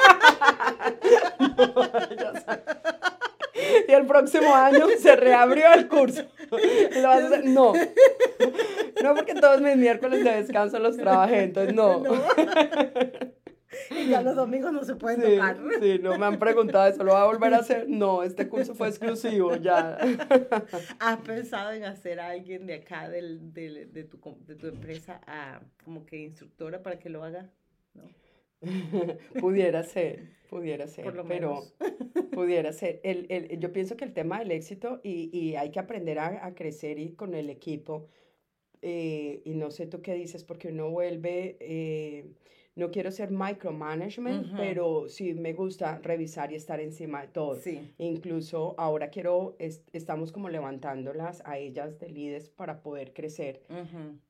Y 3.89 3.93
el 3.93 4.07
próximo 4.07 4.55
año 4.55 4.87
se 4.99 5.17
reabrió 5.17 5.73
el 5.75 5.89
curso. 5.89 6.23
Lo 6.51 7.39
No. 7.45 7.73
No, 9.03 9.15
porque 9.15 9.35
todos 9.35 9.61
mis 9.61 9.77
miércoles 9.77 10.25
de 10.25 10.31
descanso 10.43 10.79
los 10.79 10.97
trabajé, 10.97 11.43
entonces 11.45 11.75
no. 11.75 12.03
Y 13.91 14.09
ya 14.09 14.23
los 14.23 14.35
domingos 14.37 14.73
no 14.73 14.83
se 14.85 14.95
pueden 14.97 15.21
Sí, 15.23 15.37
tocar. 15.37 15.59
sí, 15.81 15.99
no 16.03 16.19
me 16.19 16.27
han 16.27 16.39
preguntado 16.39 16.89
eso, 16.89 17.05
¿lo 17.05 17.13
va 17.13 17.23
a 17.23 17.27
volver 17.27 17.55
a 17.55 17.59
hacer? 17.59 17.87
No, 17.89 18.23
este 18.23 18.49
curso 18.49 18.75
fue 18.75 18.89
exclusivo, 18.89 19.55
ya. 19.57 19.97
¿Has 21.01 21.19
pensado 21.19 21.73
en 21.73 21.85
hacer 21.85 22.21
a 22.21 22.29
alguien 22.29 22.67
de 22.67 22.75
acá 22.77 23.09
del, 23.09 23.53
de, 23.53 24.05
tu, 24.11 24.19
com- 24.21 24.39
de 24.47 24.55
tu 24.57 24.67
empresa 24.69 25.21
a, 25.27 25.61
como 25.85 26.05
que 26.07 26.17
instructora 26.19 26.83
para 26.83 26.99
que 26.99 27.09
lo 27.11 27.23
haga? 27.25 27.49
¿No? 27.95 28.03
pudiera 29.39 29.83
ser, 29.85 30.29
pudiera 30.49 30.87
ser, 30.89 31.05
Por 31.05 31.15
lo 31.15 31.25
pero 31.27 31.31
menos. 31.31 31.75
pudiera 32.31 32.73
ser. 32.73 33.01
El, 33.05 33.27
el- 33.31 33.59
yo 33.61 33.73
pienso 33.73 33.97
que 33.97 34.05
el 34.05 34.15
tema 34.15 34.41
del 34.41 34.53
éxito 34.53 35.01
y, 35.05 35.31
y 35.37 35.57
hay 35.57 35.71
que 35.71 35.81
aprender 35.81 36.19
a, 36.19 36.47
a 36.47 36.55
crecer 36.55 36.99
y 36.99 37.15
con 37.15 37.35
el 37.35 37.51
equipo. 37.51 38.09
eh, 38.83 39.43
y 39.45 39.55
no 39.55 39.71
sé 39.73 39.87
tú 39.89 40.03
qué 40.03 40.15
dices, 40.15 40.45
porque 40.45 40.69
uno 40.69 40.91
vuelve, 40.91 41.57
eh, 41.61 42.27
no 42.81 42.91
quiero 42.91 43.13
ser 43.13 43.31
micromanagement, 43.31 44.57
pero 44.57 45.09
sí 45.09 45.35
me 45.35 45.53
gusta 45.53 45.99
revisar 46.03 46.51
y 46.51 46.57
estar 46.57 46.81
encima 46.81 47.23
de 47.23 47.29
todo. 47.29 47.55
Sí. 47.57 47.93
Incluso 47.99 48.75
ahora 48.79 49.11
quiero, 49.11 49.55
es- 49.59 49.85
estamos 49.93 50.33
como 50.33 50.49
levantándolas 50.49 51.43
a 51.45 51.59
ellas 51.59 51.99
de 52.01 52.09
líderes 52.09 52.49
para 52.49 52.83
poder 52.83 53.13
crecer, 53.13 53.63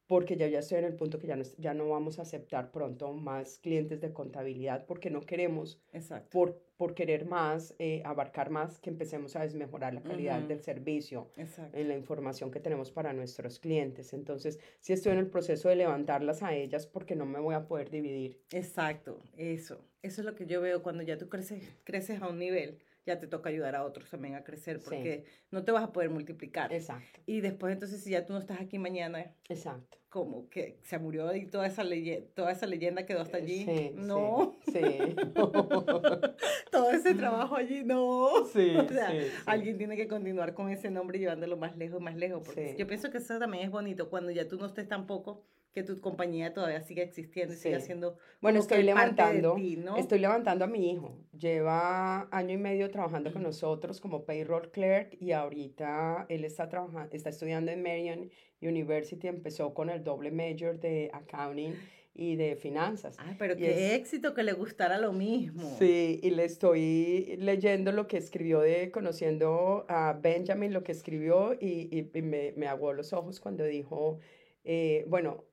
porque 0.06 0.36
ya, 0.36 0.48
ya 0.48 0.58
estoy 0.58 0.78
en 0.78 0.84
el 0.84 0.94
punto 0.96 1.18
que 1.18 1.26
ya 1.28 1.36
no, 1.36 1.44
ya 1.58 1.72
no 1.74 1.88
vamos 1.88 2.18
a 2.18 2.22
aceptar 2.22 2.70
pronto 2.72 3.12
más 3.12 3.58
clientes 3.60 4.00
de 4.00 4.12
contabilidad, 4.12 4.84
porque 4.86 5.08
no 5.10 5.20
queremos, 5.20 5.80
Exacto. 5.92 6.28
por, 6.30 6.60
por 6.80 6.94
querer 6.94 7.26
más, 7.26 7.74
eh, 7.78 8.00
abarcar 8.06 8.48
más, 8.48 8.78
que 8.78 8.88
empecemos 8.88 9.36
a 9.36 9.42
desmejorar 9.42 9.92
la 9.92 10.00
calidad 10.00 10.40
del 10.40 10.62
servicio 10.62 11.28
Exacto. 11.36 11.76
en 11.76 11.88
la 11.88 11.94
información 11.94 12.50
que 12.50 12.58
tenemos 12.58 12.90
para 12.90 13.12
nuestros 13.12 13.58
clientes. 13.58 14.14
Entonces, 14.14 14.58
sí 14.78 14.94
estoy 14.94 15.12
en 15.12 15.18
el 15.18 15.26
proceso 15.26 15.68
de 15.68 15.76
levantarlas 15.76 16.42
a 16.42 16.54
ellas 16.54 16.86
porque 16.86 17.16
no 17.16 17.26
me 17.26 17.38
voy 17.38 17.54
a 17.54 17.66
poder 17.66 17.90
dividir. 17.90 18.40
Exacto, 18.50 19.18
eso. 19.36 19.84
Eso 20.00 20.22
es 20.22 20.24
lo 20.24 20.34
que 20.34 20.46
yo 20.46 20.62
veo 20.62 20.82
cuando 20.82 21.02
ya 21.02 21.18
tú 21.18 21.28
creces, 21.28 21.62
creces 21.84 22.22
a 22.22 22.28
un 22.28 22.38
nivel, 22.38 22.78
ya 23.06 23.18
te 23.18 23.26
toca 23.26 23.48
ayudar 23.48 23.74
a 23.74 23.84
otros 23.84 24.08
también 24.10 24.34
a 24.34 24.44
crecer 24.44 24.78
Sí. 24.78 24.84
porque 24.84 25.24
no 25.50 25.64
te 25.64 25.72
vas 25.72 25.82
a 25.84 25.92
poder 25.92 26.10
multiplicar. 26.10 26.72
Exacto, 26.72 27.18
Y 27.26 27.40
después 27.40 27.72
entonces 27.72 28.02
si 28.02 28.10
ya 28.10 28.24
tú 28.26 28.32
no 28.34 28.38
estás 28.38 28.60
aquí 28.60 28.78
mañana, 28.78 29.34
exacto. 29.48 29.98
como 30.10 30.48
que 30.50 30.78
se 30.82 30.98
murió 30.98 31.34
y 31.34 31.46
toda 31.46 31.66
esa, 31.66 31.82
leye- 31.84 32.28
toda 32.34 32.52
esa 32.52 32.66
leyenda 32.66 33.06
quedó 33.06 33.20
hasta 33.22 33.36
allí. 33.38 33.64
Sí, 33.64 33.92
no, 33.94 34.56
Sí, 34.66 34.80
todo 36.70 36.90
ese 36.90 37.14
trabajo 37.14 37.56
allí, 37.56 37.82
no. 37.84 38.44
sí, 38.52 38.74
O 38.76 38.88
sea. 38.88 39.12
Alguien 39.46 39.78
tiene 39.78 39.96
que 39.96 40.08
continuar 40.08 40.54
con 40.54 40.70
ese 40.70 40.90
nombre 40.90 41.18
y 41.18 41.22
llevándolo 41.22 41.56
más 41.56 41.76
lejos, 41.76 42.00
más 42.00 42.16
lejos. 42.16 42.42
Porque 42.44 42.74
yo 42.78 42.86
pienso 42.86 43.10
que 43.10 43.18
eso 43.18 43.38
también 43.38 43.64
es 43.64 43.70
bonito 43.70 44.08
cuando 44.10 44.30
ya 44.30 44.46
tú 44.48 44.56
no 44.56 44.66
estés 44.66 44.88
tampoco, 44.88 45.44
que 45.72 45.82
tu 45.84 46.00
compañía 46.00 46.52
todavía 46.52 46.80
siga 46.82 47.02
existiendo 47.02 47.54
y 47.54 47.56
siga 47.56 47.78
Sí. 47.80 47.86
siendo. 47.86 48.16
Bueno, 48.40 48.58
estoy 48.58 48.82
levantando, 48.82 49.54
ti, 49.54 49.76
¿no? 49.76 49.96
estoy 49.96 50.18
levantando 50.18 50.64
a 50.64 50.68
mi 50.68 50.90
hijo. 50.90 51.16
Lleva 51.38 52.28
año 52.32 52.54
y 52.54 52.58
medio 52.58 52.90
trabajando 52.90 53.32
con 53.32 53.42
nosotros 53.42 54.00
como 54.00 54.24
payroll 54.24 54.70
clerk 54.72 55.16
y 55.20 55.32
ahorita 55.32 56.26
él 56.28 56.44
está 56.44 56.68
trabajando, 56.68 57.14
está 57.14 57.30
estudiando 57.30 57.70
en 57.70 57.82
Marion 57.82 58.30
University, 58.60 59.28
empezó 59.28 59.72
con 59.72 59.90
el 59.90 60.02
doble 60.02 60.32
major 60.32 60.80
de 60.80 61.08
accounting 61.12 61.74
y 62.14 62.34
de 62.34 62.56
finanzas. 62.56 63.14
Ay, 63.20 63.36
pero 63.38 63.54
Y 63.54 63.58
qué 63.58 63.86
es- 63.94 64.00
éxito 64.00 64.34
que 64.34 64.42
le 64.42 64.52
gustara 64.52 64.98
lo 64.98 65.12
mismo. 65.12 65.76
Sí, 65.78 66.18
y 66.20 66.30
le 66.30 66.44
estoy 66.44 67.36
leyendo 67.38 67.92
lo 67.92 68.08
que 68.08 68.16
escribió 68.16 68.58
de 68.60 68.90
conociendo 68.90 69.86
a 69.88 70.18
Benjamin, 70.20 70.72
lo 70.72 70.82
que 70.82 70.90
escribió, 70.90 71.54
y, 71.54 71.88
y- 71.96 72.10
y 72.12 72.22
me, 72.22 72.52
me 72.56 72.66
aguó 72.66 72.92
los 72.92 73.12
ojos 73.12 73.38
cuando 73.40 73.62
dijo, 73.64 74.18
eh, 74.64 75.04
bueno, 75.06 75.44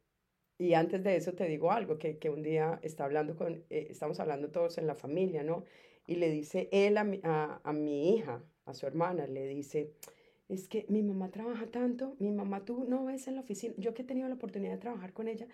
y 0.57 0.73
antes 0.73 1.03
de 1.03 1.15
eso 1.15 1.33
te 1.33 1.45
digo 1.47 1.71
algo, 1.71 1.97
que, 1.99 2.17
que 2.17 2.29
un 2.29 2.41
día 2.43 2.79
está 2.83 3.05
hablando 3.05 3.35
con, 3.35 3.65
eh, 3.69 3.87
estamos 3.89 4.19
hablando 4.19 4.49
todos 4.51 4.77
en 4.77 4.87
la 4.87 4.95
familia, 4.95 5.43
¿no? 5.43 5.63
Y 6.07 6.15
le 6.15 6.29
dice 6.31 6.69
él 6.71 6.97
a 6.97 7.03
mi, 7.03 7.19
a, 7.23 7.61
a 7.63 7.73
mi 7.73 8.15
hija, 8.15 8.43
a 8.65 8.73
su 8.73 8.85
hermana, 8.87 9.27
le 9.27 9.47
dice, 9.47 9.93
es 10.49 10.67
que 10.67 10.85
mi 10.89 11.03
mamá 11.03 11.29
trabaja 11.31 11.67
tanto, 11.67 12.15
mi 12.19 12.31
mamá 12.31 12.65
tú 12.65 12.85
no 12.87 13.05
ves 13.05 13.27
en 13.27 13.35
la 13.35 13.41
oficina, 13.41 13.73
yo 13.77 13.93
que 13.93 14.03
he 14.03 14.05
tenido 14.05 14.27
la 14.29 14.35
oportunidad 14.35 14.73
de 14.73 14.77
trabajar 14.79 15.13
con 15.13 15.27
ella, 15.27 15.47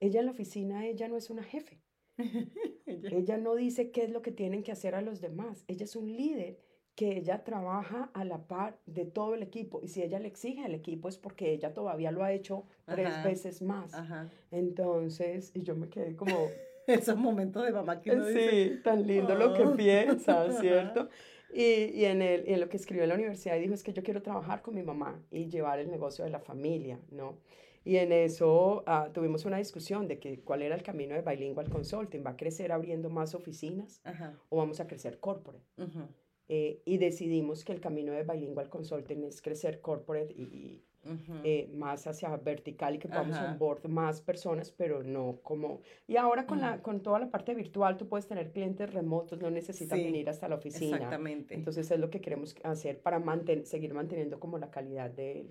ella 0.00 0.20
en 0.20 0.26
la 0.26 0.32
oficina, 0.32 0.86
ella 0.86 1.08
no 1.08 1.16
es 1.16 1.30
una 1.30 1.42
jefe. 1.42 1.82
Ella- 2.86 3.10
Ella 3.10 3.36
no 3.38 3.54
dice 3.56 3.90
qué 3.90 4.04
es 4.04 4.10
lo 4.10 4.22
que 4.22 4.32
tienen 4.32 4.62
que 4.62 4.72
hacer 4.72 4.94
a 4.94 5.02
los 5.02 5.20
demás. 5.20 5.64
Ella 5.68 5.84
es 5.84 5.96
un 5.96 6.06
líder 6.16 6.58
que 6.96 7.16
ella 7.18 7.44
trabaja 7.44 8.10
a 8.14 8.24
la 8.24 8.38
par 8.48 8.78
de 8.86 9.04
todo 9.04 9.34
el 9.34 9.42
equipo. 9.42 9.80
Y 9.82 9.88
si 9.88 10.02
ella 10.02 10.18
le 10.18 10.28
exige 10.28 10.64
al 10.64 10.74
equipo 10.74 11.08
es 11.08 11.18
porque 11.18 11.52
ella 11.52 11.72
todavía 11.74 12.10
lo 12.10 12.24
ha 12.24 12.32
hecho 12.32 12.64
tres 12.86 13.08
Ajá. 13.08 13.22
veces 13.28 13.62
más. 13.62 13.94
Ajá. 13.94 14.28
Entonces, 14.50 15.52
y 15.54 15.62
yo 15.62 15.76
me 15.76 15.88
quedé 15.88 16.16
como, 16.16 16.50
Esos 16.86 17.16
momentos 17.16 17.64
de 17.64 17.72
mamá 17.72 18.00
que 18.00 18.12
uno 18.12 18.26
dice. 18.26 18.74
sí, 18.74 18.80
tan 18.82 19.06
lindo 19.06 19.34
lo 19.34 19.52
que 19.54 19.64
"Oh". 19.64 19.76
piensa. 19.76 20.50
¿cierto? 20.60 21.08
Y, 21.52 21.62
y 21.94 22.04
en, 22.06 22.22
el, 22.22 22.48
y 22.48 22.54
en 22.54 22.60
lo 22.60 22.68
que 22.68 22.76
escribió 22.76 23.02
en 23.04 23.10
la 23.10 23.14
universidad 23.14 23.58
dijo 23.58 23.74
es 23.74 23.82
que 23.82 23.92
yo 23.92 24.02
quiero 24.02 24.22
trabajar 24.22 24.62
con 24.62 24.74
mi 24.74 24.82
mamá 24.82 25.22
y 25.30 25.48
llevar 25.48 25.78
el 25.78 25.90
negocio 25.90 26.24
de 26.24 26.30
la 26.30 26.40
familia, 26.40 26.98
¿no? 27.10 27.38
Y 27.84 27.96
en 27.98 28.10
eso 28.12 28.82
ah, 28.86 29.10
tuvimos 29.12 29.44
una 29.44 29.58
discusión 29.58 30.08
de 30.08 30.18
que 30.18 30.40
cuál 30.40 30.62
era 30.62 30.74
el 30.74 30.82
camino 30.82 31.14
de 31.14 31.22
Bilingual 31.22 31.68
Consulting. 31.68 32.24
¿Va 32.26 32.30
a 32.30 32.36
crecer 32.36 32.72
abriendo 32.72 33.10
más 33.10 33.34
oficinas 33.34 34.00
Ajá. 34.04 34.34
o 34.48 34.56
vamos 34.56 34.80
a 34.80 34.86
crecer 34.86 35.20
corporate? 35.20 35.64
ujú. 35.78 36.08
Eh, 36.48 36.80
y 36.84 36.98
decidimos 36.98 37.64
que 37.64 37.72
el 37.72 37.80
camino 37.80 38.12
de 38.12 38.22
Bilingual 38.22 38.68
Consulting 38.68 39.24
es 39.24 39.42
crecer 39.42 39.80
corporate 39.80 40.32
y, 40.32 40.42
y, 40.42 40.84
Ujú. 41.04 41.34
eh, 41.42 41.68
más 41.72 42.06
hacia 42.06 42.36
vertical 42.36 42.94
y 42.94 42.98
que 42.98 43.08
podamos 43.08 43.36
Ajá. 43.36 43.52
onboard 43.52 43.86
más 43.88 44.20
personas, 44.20 44.70
pero 44.70 45.02
no 45.02 45.40
como... 45.42 45.80
Y 46.06 46.16
ahora 46.16 46.46
con, 46.46 46.60
la, 46.60 46.82
con 46.82 47.02
toda 47.02 47.18
la 47.18 47.30
parte 47.30 47.54
virtual 47.54 47.96
tú 47.96 48.08
puedes 48.08 48.26
tener 48.28 48.52
clientes 48.52 48.92
remotos, 48.92 49.40
no 49.40 49.50
necesitan 49.50 49.98
Sí, 49.98 50.04
venir 50.04 50.28
hasta 50.28 50.48
la 50.48 50.54
oficina. 50.56 50.96
Exactamente. 50.96 51.54
Entonces 51.54 51.90
es 51.90 51.98
lo 51.98 52.10
que 52.10 52.20
queremos 52.20 52.54
hacer 52.62 53.00
para 53.00 53.18
manten- 53.18 53.64
seguir 53.64 53.92
manteniendo 53.94 54.38
como 54.38 54.58
la 54.58 54.70
calidad 54.70 55.10
de, 55.10 55.50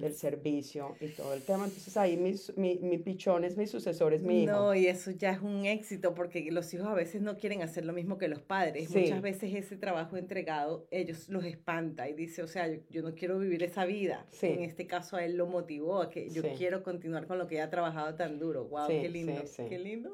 del 0.00 0.14
servicio 0.14 0.96
y 1.00 1.08
todo 1.08 1.34
el 1.34 1.42
tema. 1.42 1.64
Entonces 1.64 1.96
ahí 1.96 2.16
mi, 2.16 2.34
mi, 2.56 2.78
mi 2.78 2.98
pichón 2.98 3.44
es 3.44 3.56
mi 3.56 3.66
sucesor, 3.66 4.14
es 4.14 4.22
mi 4.22 4.44
hijo. 4.44 4.52
No, 4.52 4.74
y 4.74 4.86
eso 4.86 5.10
ya 5.10 5.32
es 5.32 5.40
un 5.40 5.66
éxito 5.66 6.14
porque 6.14 6.50
los 6.50 6.72
hijos 6.74 6.86
a 6.86 6.94
veces 6.94 7.22
no 7.22 7.36
quieren 7.36 7.62
hacer 7.62 7.84
lo 7.84 7.92
mismo 7.92 8.18
que 8.18 8.28
los 8.28 8.42
padres. 8.42 8.90
Muchas 8.90 9.22
veces 9.22 9.54
ese 9.54 9.76
trabajo 9.76 10.16
entregado, 10.16 10.86
ellos 10.90 11.28
los 11.28 11.44
espanta 11.44 12.08
y 12.08 12.14
dice, 12.14 12.42
o 12.42 12.48
sea, 12.48 12.68
yo, 12.90 13.02
no 13.02 13.14
quiero 13.14 13.38
vivir 13.38 13.62
esa 13.62 13.84
vida. 13.84 14.26
En 14.42 14.62
este 14.62 14.86
caso 14.86 15.16
a 15.16 15.24
él 15.24 15.36
lo 15.36 15.46
motivó 15.46 16.02
a 16.02 16.10
que 16.10 16.28
yo 16.30 16.42
quiero 16.56 16.82
continuar 16.82 17.26
con 17.26 17.38
lo 17.38 17.46
que 17.46 17.56
ya 17.56 17.64
ha 17.64 17.70
trabajado 17.70 18.14
tan 18.14 18.38
duro. 18.38 18.64
Wow, 18.66 18.88
qué 18.88 19.08
lindo. 19.08 19.42
Qué 19.68 19.78
lindo. 19.78 20.10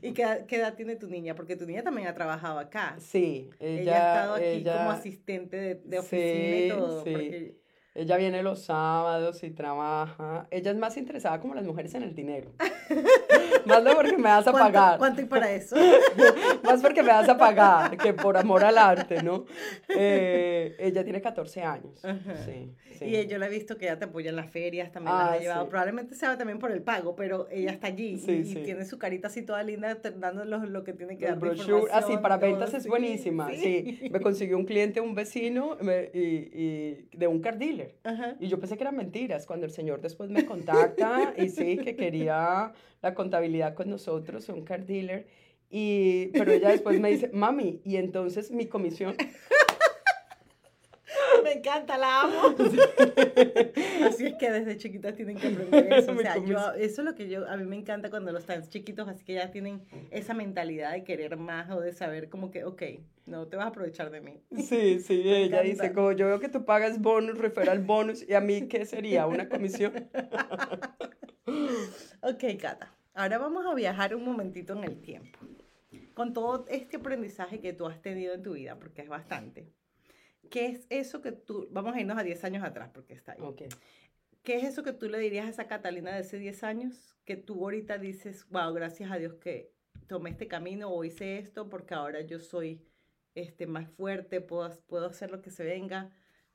¿Y 0.00 0.12
qué, 0.12 0.44
qué, 0.46 0.56
edad 0.56 0.74
tiene 0.74 0.96
tu 0.96 1.08
niña? 1.08 1.34
Porque 1.34 1.56
tu 1.56 1.66
niña 1.66 1.82
también 1.82 2.08
ha 2.08 2.14
trabajado 2.14 2.58
acá. 2.58 2.96
Sí, 2.98 3.50
ella, 3.60 3.92
ha 3.94 4.20
estado 4.20 4.34
aquí 4.34 4.64
como 4.64 4.90
asistente 4.90 5.56
de, 5.56 5.74
de 5.76 5.98
oficina 5.98 6.56
y 6.56 6.68
todo. 6.68 7.04
Porque 7.04 7.61
ella 7.94 8.16
viene 8.16 8.42
los 8.42 8.62
sábados 8.62 9.42
y 9.44 9.50
trabaja. 9.50 10.46
Ella 10.50 10.70
es 10.70 10.76
más 10.78 10.96
interesada 10.96 11.40
como 11.40 11.54
las 11.54 11.64
mujeres 11.64 11.94
en 11.94 12.02
el 12.02 12.14
dinero. 12.14 12.50
más 13.64 13.84
de 13.84 13.94
porque 13.94 14.16
me 14.16 14.24
vas 14.24 14.46
a 14.46 14.52
pagar. 14.52 14.98
¿Cuánto 14.98 15.22
y 15.22 15.24
para 15.24 15.52
eso? 15.52 15.76
más 16.64 16.80
porque 16.80 17.02
me 17.02 17.08
vas 17.08 17.28
a 17.28 17.36
pagar 17.36 17.96
que 17.96 18.12
por 18.12 18.36
amor 18.36 18.64
al 18.64 18.78
arte, 18.78 19.22
¿no? 19.22 19.44
Eh, 19.88 20.76
ella 20.78 21.04
tiene 21.04 21.20
14 21.20 21.62
años. 21.62 22.00
Sí, 22.44 22.74
sí. 22.98 23.04
Y 23.04 23.26
yo 23.26 23.38
la 23.38 23.46
he 23.46 23.50
visto 23.50 23.76
que 23.76 23.86
ella 23.86 23.98
te 23.98 24.06
apoya 24.06 24.30
en 24.30 24.36
las 24.36 24.50
ferias, 24.50 24.92
también 24.92 25.16
la 25.16 25.24
ha 25.24 25.32
ah, 25.32 25.38
llevado. 25.38 25.68
Probablemente 25.68 26.14
sea 26.14 26.36
también 26.36 26.58
por 26.58 26.72
el 26.72 26.82
pago, 26.82 27.16
pero 27.16 27.48
ella 27.50 27.72
está 27.72 27.88
allí 27.88 28.22
y, 28.26 28.54
tiene 28.62 28.84
su 28.84 28.98
carita 28.98 29.28
así 29.28 29.42
toda 29.42 29.62
linda 29.62 29.98
dando 30.16 30.44
lo, 30.44 30.84
que 30.84 30.92
tiene 30.92 31.16
que 31.16 31.26
dar. 31.26 31.38
Brochure, 31.38 31.90
así, 31.92 32.14
ah, 32.16 32.22
para 32.22 32.36
ventas 32.36 32.74
es 32.74 32.86
buenísima. 32.86 33.50
Sí. 33.52 34.08
me 34.10 34.20
consiguió 34.20 34.56
un 34.56 34.64
cliente, 34.64 35.00
un 35.00 35.14
vecino 35.14 35.76
y, 36.12 36.18
y 36.18 37.08
de 37.12 37.26
un 37.26 37.40
car 37.40 37.58
dealer. 37.58 37.96
Y 38.40 38.48
yo 38.48 38.58
pensé 38.58 38.76
que 38.76 38.84
eran 38.84 38.96
mentiras. 38.96 39.46
Cuando 39.46 39.66
el 39.66 39.72
señor 39.72 40.00
después 40.00 40.30
me 40.30 40.44
contacta 40.46 41.34
y 41.36 41.48
sí, 41.48 41.78
que 41.78 41.96
quería 41.96 42.72
la 43.02 43.14
contabilidad 43.14 43.41
con 43.74 43.90
nosotros, 43.90 44.48
un 44.48 44.64
car 44.64 44.86
dealer. 44.86 45.26
Y, 45.70 46.26
pero 46.28 46.52
ella 46.52 46.68
después 46.68 47.00
me 47.00 47.10
dice, 47.10 47.30
mami, 47.32 47.80
y 47.84 47.96
entonces 47.96 48.50
mi 48.50 48.66
comisión. 48.66 49.16
Me 51.42 51.54
encanta, 51.54 51.98
la 51.98 52.22
amo. 52.22 52.54
Así 54.06 54.26
es 54.26 54.34
que 54.34 54.50
desde 54.50 54.76
chiquitas 54.76 55.14
tienen 55.14 55.36
que 55.36 55.48
aprender 55.48 55.92
eso. 55.92 56.12
O 56.12 56.18
sea, 56.18 56.36
yo, 56.38 56.72
eso 56.74 57.00
es 57.02 57.04
lo 57.04 57.14
que 57.14 57.28
yo, 57.28 57.48
a 57.48 57.56
mí 57.56 57.64
me 57.64 57.76
encanta 57.76 58.10
cuando 58.10 58.32
los 58.32 58.44
tan 58.44 58.68
chiquitos, 58.68 59.08
así 59.08 59.24
que 59.24 59.34
ya 59.34 59.50
tienen 59.50 59.82
esa 60.10 60.34
mentalidad 60.34 60.92
de 60.92 61.04
querer 61.04 61.36
más 61.36 61.70
o 61.70 61.80
de 61.80 61.92
saber 61.92 62.28
como 62.28 62.50
que, 62.50 62.64
ok, 62.64 62.82
no 63.26 63.46
te 63.48 63.56
vas 63.56 63.66
a 63.66 63.68
aprovechar 63.70 64.10
de 64.10 64.20
mí. 64.20 64.40
Sí, 64.56 65.00
sí, 65.00 65.22
ella 65.26 65.62
dice, 65.62 65.92
como 65.92 66.12
yo 66.12 66.26
veo 66.26 66.40
que 66.40 66.48
tú 66.48 66.64
pagas 66.64 67.00
bonus, 67.00 67.38
referral 67.38 67.80
bonus, 67.80 68.28
y 68.28 68.34
a 68.34 68.40
mí, 68.40 68.68
¿qué 68.68 68.84
sería? 68.84 69.26
¿Una 69.26 69.48
comisión? 69.48 69.92
ok, 72.22 72.44
Cata. 72.60 72.92
Ahora 73.14 73.38
vamos 73.38 73.66
a 73.66 73.74
viajar 73.74 74.14
un 74.14 74.24
momentito 74.24 74.72
en 74.72 74.84
el 74.84 75.00
tiempo. 75.00 75.38
Con 76.14 76.32
todo 76.32 76.66
este 76.68 76.96
aprendizaje 76.96 77.60
que 77.60 77.72
tú 77.72 77.86
has 77.86 78.00
tenido 78.00 78.34
en 78.34 78.42
tu 78.42 78.52
vida, 78.52 78.78
porque 78.78 79.02
es 79.02 79.08
bastante 79.08 79.72
¿qué 80.52 80.66
es 80.66 80.86
eso 80.90 81.22
que 81.22 81.32
tú, 81.32 81.66
vamos 81.70 81.96
a 81.96 82.00
irnos 82.00 82.18
a 82.18 82.22
10 82.22 82.44
años 82.44 82.62
atrás 82.62 82.90
porque 82.92 83.14
está 83.14 83.32
ahí. 83.32 83.40
Okay. 83.40 83.68
¿Qué 84.42 84.56
es 84.56 84.64
eso 84.64 84.82
que 84.82 84.92
tú 84.92 85.08
le 85.08 85.18
dirías 85.18 85.46
a 85.46 85.48
esa 85.48 85.66
Catalina 85.66 86.12
de 86.12 86.18
hace 86.18 86.38
10 86.38 86.62
años 86.62 87.16
que 87.24 87.36
tú 87.36 87.64
ahorita 87.64 87.96
dices, 87.96 88.46
wow, 88.50 88.72
gracias 88.72 89.10
a 89.10 89.16
Dios 89.16 89.34
que 89.34 89.72
tomé 90.06 90.30
este 90.30 90.48
camino 90.48 90.90
o 90.90 91.04
hice 91.04 91.38
esto 91.38 91.70
porque 91.70 91.94
ahora 91.94 92.20
yo 92.20 92.38
soy 92.38 92.84
este, 93.34 93.66
más 93.66 93.88
fuerte, 93.88 94.42
puedo, 94.42 94.70
puedo 94.86 95.06
hacer 95.06 95.30
lo 95.30 95.40
que 95.40 95.50
se 95.50 95.64
venga? 95.64 96.10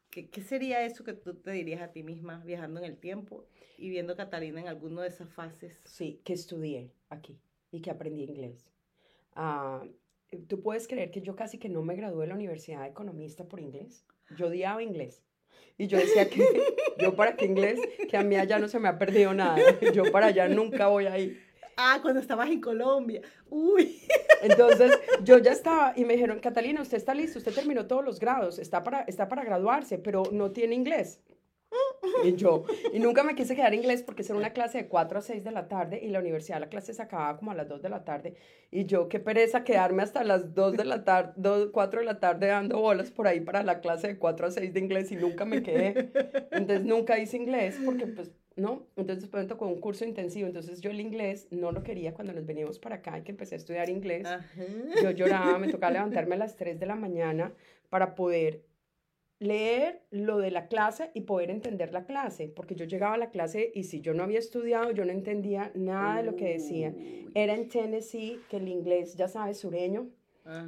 ¿Qué, 0.09 0.29
¿Qué, 0.29 0.41
sería 0.41 0.83
eso 0.85 1.03
que 1.03 1.13
tú 1.13 1.35
te 1.35 1.51
dirías 1.51 1.81
a 1.81 1.91
ti 1.91 2.03
misma 2.03 2.41
viajando 2.45 2.79
en 2.79 2.85
el 2.85 2.97
tiempo 2.97 3.45
y 3.77 3.89
viendo 3.89 4.13
a 4.13 4.17
Catalina 4.17 4.61
en 4.61 4.67
alguna 4.67 5.01
de 5.01 5.09
esas 5.09 5.29
fases? 5.29 5.81
Sí, 5.85 6.21
que 6.23 6.33
estudié 6.33 6.91
aquí 7.09 7.39
y 7.71 7.81
que 7.81 7.91
aprendí 7.91 8.23
inglés. 8.23 8.65
Uh, 9.35 9.87
tú 10.47 10.61
puedes 10.61 10.87
creer 10.87 11.11
que 11.11 11.21
yo 11.21 11.35
casi 11.35 11.57
que 11.57 11.69
no 11.69 11.83
me 11.83 11.95
gradué 11.95 12.25
de 12.25 12.29
la 12.29 12.35
Universidad 12.35 12.81
de 12.81 12.89
Economista 12.89 13.45
por 13.45 13.59
inglés. 13.59 14.05
Yo 14.35 14.47
odiaba 14.47 14.81
inglés. 14.81 15.23
Y 15.77 15.87
yo 15.87 15.97
decía 15.97 16.29
que 16.29 16.43
yo 16.99 17.15
para 17.15 17.35
qué 17.35 17.45
inglés, 17.45 17.79
que 18.09 18.17
a 18.17 18.23
mí 18.23 18.35
allá 18.35 18.59
no 18.59 18.67
se 18.67 18.79
me 18.79 18.87
ha 18.87 18.97
perdido 18.97 19.33
nada. 19.33 19.57
Yo 19.93 20.11
para 20.11 20.27
allá 20.27 20.47
nunca 20.47 20.87
voy 20.87 21.05
a 21.05 21.17
ir. 21.19 21.46
Ah, 21.77 21.99
cuando 22.01 22.19
estabas 22.19 22.49
en 22.49 22.59
Colombia. 22.59 23.21
Uy. 23.49 24.01
Entonces, 24.41 24.91
yo 25.23 25.37
ya 25.37 25.51
estaba 25.51 25.93
y 25.95 26.05
me 26.05 26.13
dijeron, 26.13 26.39
Catalina, 26.39 26.81
usted 26.81 26.97
está 26.97 27.13
listo, 27.13 27.37
usted 27.37 27.53
terminó 27.53 27.85
todos 27.85 28.03
los 28.03 28.19
grados, 28.19 28.57
está 28.59 28.83
para, 28.83 29.01
está 29.01 29.29
para 29.29 29.43
graduarse, 29.43 29.99
pero 29.99 30.23
no 30.31 30.51
tiene 30.51 30.75
inglés. 30.75 31.21
Y 32.23 32.35
yo, 32.35 32.63
y 32.93 32.99
nunca 32.99 33.23
me 33.23 33.35
quise 33.35 33.55
quedar 33.55 33.73
inglés 33.73 34.01
porque 34.01 34.23
era 34.23 34.35
una 34.35 34.53
clase 34.53 34.79
de 34.79 34.87
4 34.87 35.19
a 35.19 35.21
6 35.21 35.43
de 35.43 35.51
la 35.51 35.67
tarde 35.67 35.99
y 36.01 36.07
la 36.07 36.19
universidad, 36.19 36.59
la 36.59 36.69
clase 36.69 36.93
se 36.93 37.01
acababa 37.01 37.37
como 37.37 37.51
a 37.51 37.55
las 37.55 37.67
2 37.67 37.81
de 37.81 37.89
la 37.89 38.03
tarde. 38.03 38.35
Y 38.71 38.85
yo, 38.85 39.09
qué 39.09 39.19
pereza 39.19 39.63
quedarme 39.63 40.03
hasta 40.03 40.23
las 40.23 40.53
2 40.55 40.77
de 40.77 40.85
la 40.85 41.03
tarde, 41.03 41.33
4 41.71 41.99
de 41.99 42.05
la 42.05 42.19
tarde 42.19 42.47
dando 42.47 42.79
bolas 42.79 43.11
por 43.11 43.27
ahí 43.27 43.41
para 43.41 43.63
la 43.63 43.81
clase 43.81 44.07
de 44.07 44.17
4 44.17 44.47
a 44.47 44.51
6 44.51 44.73
de 44.73 44.79
inglés 44.79 45.11
y 45.11 45.15
nunca 45.17 45.45
me 45.45 45.61
quedé. 45.61 46.11
Entonces 46.51 46.85
nunca 46.85 47.19
hice 47.19 47.37
inglés 47.37 47.77
porque 47.83 48.07
pues, 48.07 48.31
¿no? 48.57 48.87
Entonces 48.95 49.21
después 49.21 49.43
me 49.43 49.47
tocó 49.47 49.67
un 49.67 49.79
curso 49.79 50.03
intensivo. 50.03 50.47
Entonces 50.47 50.81
yo 50.81 50.89
el 50.89 50.99
inglés 50.99 51.47
no 51.51 51.71
lo 51.71 51.83
quería 51.83 52.13
cuando 52.13 52.33
nos 52.33 52.45
veníamos 52.45 52.79
para 52.79 52.97
acá 52.97 53.17
y 53.17 53.21
que 53.21 53.31
empecé 53.31 53.55
a 53.55 53.57
estudiar 53.59 53.89
inglés. 53.89 54.27
Yo 55.01 55.11
lloraba, 55.11 55.57
me 55.57 55.69
tocaba 55.69 55.93
levantarme 55.93 56.35
a 56.35 56.39
las 56.39 56.57
3 56.57 56.79
de 56.79 56.85
la 56.85 56.95
mañana 56.95 57.53
para 57.89 58.15
poder 58.15 58.65
leer 59.39 60.01
lo 60.09 60.39
de 60.39 60.49
la 60.49 60.67
clase 60.67 61.11
y 61.13 61.21
poder 61.21 61.51
entender 61.51 61.93
la 61.93 62.05
clase, 62.05 62.47
porque 62.47 62.73
yo 62.73 62.85
llegaba 62.85 63.13
a 63.13 63.19
la 63.19 63.29
clase 63.29 63.71
y 63.73 63.83
si 63.83 64.01
yo 64.01 64.15
no 64.15 64.23
había 64.23 64.39
estudiado, 64.39 64.91
yo 64.91 65.05
no 65.05 65.11
entendía 65.11 65.71
nada 65.75 66.17
de 66.17 66.23
lo 66.23 66.35
que 66.35 66.53
decían. 66.53 66.95
Era 67.35 67.53
en 67.53 67.69
Tennessee, 67.69 68.41
que 68.49 68.57
el 68.57 68.67
inglés, 68.67 69.15
ya 69.15 69.27
sabes, 69.27 69.59
sureño, 69.59 70.09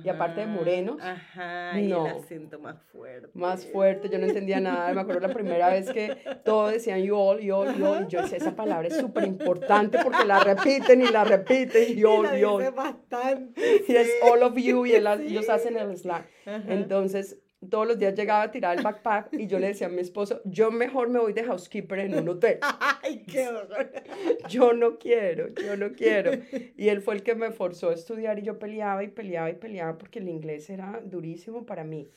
y 0.03 0.09
aparte 0.09 0.41
de 0.41 0.47
morenos, 0.47 0.97
ajá, 1.01 1.79
y 1.79 1.91
el 1.91 2.07
acento 2.07 2.59
más 2.59 2.81
fuerte. 2.91 3.29
Más 3.33 3.65
fuerte, 3.65 4.09
yo 4.09 4.17
no 4.17 4.25
entendía 4.25 4.59
nada. 4.59 4.93
Me 4.93 5.01
acuerdo 5.01 5.27
la 5.27 5.33
primera 5.33 5.69
vez 5.69 5.89
que 5.91 6.17
todos 6.43 6.73
decían 6.73 7.01
you 7.01 7.15
all, 7.15 7.39
you 7.39 7.55
all, 7.55 7.73
you 7.75 7.85
all, 7.85 8.03
y 8.03 8.07
yo 8.07 8.21
decía, 8.21 8.37
esa 8.37 8.55
palabra 8.55 8.87
es 8.87 8.97
súper 8.97 9.25
importante 9.25 9.99
porque 10.03 10.25
la 10.25 10.39
repiten 10.39 11.01
y 11.01 11.07
la 11.07 11.23
repiten, 11.23 11.95
you 11.95 12.09
all, 12.09 12.37
you 12.37 12.49
all. 12.49 12.71
bastante. 12.71 13.83
Y 13.87 13.95
es 13.95 14.09
all 14.21 14.43
of 14.43 14.55
you, 14.57 14.85
y 14.85 14.95
ellos 15.27 15.49
hacen 15.49 15.77
el 15.77 15.97
slack. 15.97 16.27
Entonces, 16.67 17.37
todos 17.67 17.87
los 17.87 17.99
días 17.99 18.15
llegaba 18.15 18.43
a 18.43 18.51
tirar 18.51 18.77
el 18.77 18.83
backpack 18.83 19.33
y 19.33 19.47
yo 19.47 19.59
le 19.59 19.67
decía 19.67 19.87
a 19.87 19.89
mi 19.89 19.99
esposo, 19.99 20.41
yo 20.45 20.71
mejor 20.71 21.09
me 21.09 21.19
voy 21.19 21.33
de 21.33 21.43
housekeeper 21.43 21.99
en 21.99 22.17
un 22.17 22.29
hotel. 22.29 22.59
¡Ay, 23.03 23.23
qué 23.23 23.47
horror! 23.49 23.91
Yo 24.49 24.73
no 24.73 24.97
quiero, 24.97 25.49
yo 25.49 25.77
no 25.77 25.91
quiero. 25.91 26.31
Y 26.75 26.89
él 26.89 27.01
fue 27.01 27.15
el 27.15 27.23
que 27.23 27.35
me 27.35 27.51
forzó 27.51 27.89
a 27.89 27.93
estudiar 27.93 28.39
y 28.39 28.43
yo 28.43 28.57
peleaba 28.57 29.03
y 29.03 29.09
peleaba 29.09 29.49
y 29.49 29.55
peleaba 29.55 29.97
porque 29.97 30.19
el 30.19 30.27
inglés 30.29 30.69
era 30.69 31.01
durísimo 31.05 31.65
para 31.65 31.83
mí. 31.83 32.09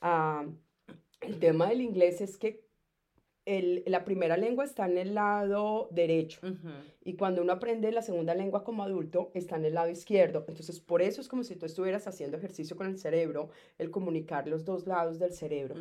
Ah, 0.00 0.44
el 1.20 1.38
tema 1.38 1.68
del 1.68 1.80
inglés 1.80 2.20
es 2.20 2.36
que 2.36 2.64
el, 3.44 3.82
la 3.86 4.04
primera 4.04 4.36
lengua 4.36 4.64
está 4.64 4.86
en 4.86 4.98
el 4.98 5.14
lado 5.14 5.88
derecho 5.90 6.40
y 7.04 7.14
cuando 7.14 7.42
uno 7.42 7.52
aprende 7.52 7.90
la 7.90 8.02
segunda 8.02 8.34
lengua 8.34 8.62
como 8.62 8.84
adulto 8.84 9.30
está 9.34 9.56
en 9.56 9.64
el 9.64 9.74
lado 9.74 9.90
izquierdo. 9.90 10.44
Entonces, 10.46 10.78
por 10.78 11.02
eso 11.02 11.20
es 11.20 11.28
como 11.28 11.42
si 11.42 11.56
tú 11.56 11.66
estuvieras 11.66 12.06
haciendo 12.06 12.36
ejercicio 12.36 12.76
con 12.76 12.86
el 12.86 12.98
cerebro, 12.98 13.50
el 13.78 13.90
comunicar 13.90 14.46
los 14.46 14.64
dos 14.64 14.86
lados 14.86 15.18
del 15.18 15.32
cerebro. 15.32 15.74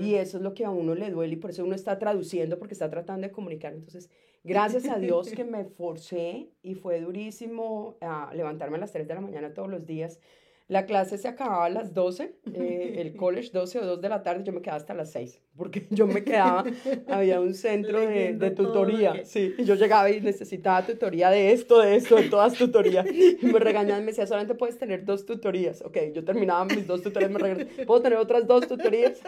Y 0.00 0.14
eso 0.14 0.38
es 0.38 0.42
lo 0.42 0.54
que 0.54 0.64
a 0.64 0.70
uno 0.70 0.94
le 0.94 1.10
duele 1.10 1.34
y 1.34 1.36
por 1.36 1.50
eso 1.50 1.64
uno 1.64 1.74
está 1.74 1.98
traduciendo 1.98 2.58
porque 2.58 2.74
está 2.74 2.90
tratando 2.90 3.26
de 3.28 3.32
comunicar. 3.32 3.72
Entonces, 3.72 4.10
gracias 4.42 4.88
a 4.88 4.98
Dios 4.98 5.30
que 5.30 5.44
me 5.44 5.64
forcé 5.64 6.48
y 6.62 6.74
fue 6.74 7.00
durísimo 7.00 7.96
a 8.00 8.30
ah, 8.30 8.34
levantarme 8.34 8.76
a 8.76 8.80
las 8.80 8.92
3 8.92 9.06
de 9.06 9.14
la 9.14 9.20
mañana 9.20 9.54
todos 9.54 9.70
los 9.70 9.86
días 9.86 10.18
la 10.66 10.86
clase 10.86 11.18
se 11.18 11.28
acababa 11.28 11.66
a 11.66 11.70
las 11.70 11.92
12, 11.92 12.36
eh, 12.54 12.94
el 12.96 13.14
college 13.16 13.50
12 13.52 13.80
o 13.80 13.86
2 13.86 14.00
de 14.00 14.08
la 14.08 14.22
tarde, 14.22 14.44
yo 14.44 14.52
me 14.52 14.62
quedaba 14.62 14.78
hasta 14.78 14.94
las 14.94 15.12
6, 15.12 15.40
porque 15.56 15.86
yo 15.90 16.06
me 16.06 16.24
quedaba, 16.24 16.64
había 17.08 17.40
un 17.40 17.54
centro 17.54 18.00
de, 18.00 18.34
de 18.34 18.50
tutoría, 18.50 19.24
sí, 19.24 19.54
y 19.58 19.64
yo 19.64 19.74
llegaba 19.74 20.10
y 20.10 20.20
necesitaba 20.20 20.86
tutoría 20.86 21.30
de 21.30 21.52
esto, 21.52 21.80
de 21.80 21.96
esto, 21.96 22.16
de 22.16 22.28
todas 22.30 22.54
tutorías, 22.54 23.06
y 23.06 23.38
me 23.42 23.58
regañaban, 23.58 24.04
me 24.04 24.12
decía, 24.12 24.26
solamente 24.26 24.54
puedes 24.54 24.78
tener 24.78 25.04
dos 25.04 25.26
tutorías, 25.26 25.82
ok, 25.82 25.98
yo 26.14 26.24
terminaba 26.24 26.64
mis 26.64 26.86
dos 26.86 27.02
tutorías, 27.02 27.30
me 27.30 27.38
regañaban, 27.38 27.86
¿puedo 27.86 28.00
tener 28.00 28.18
otras 28.18 28.46
dos 28.46 28.66
tutorías? 28.66 29.20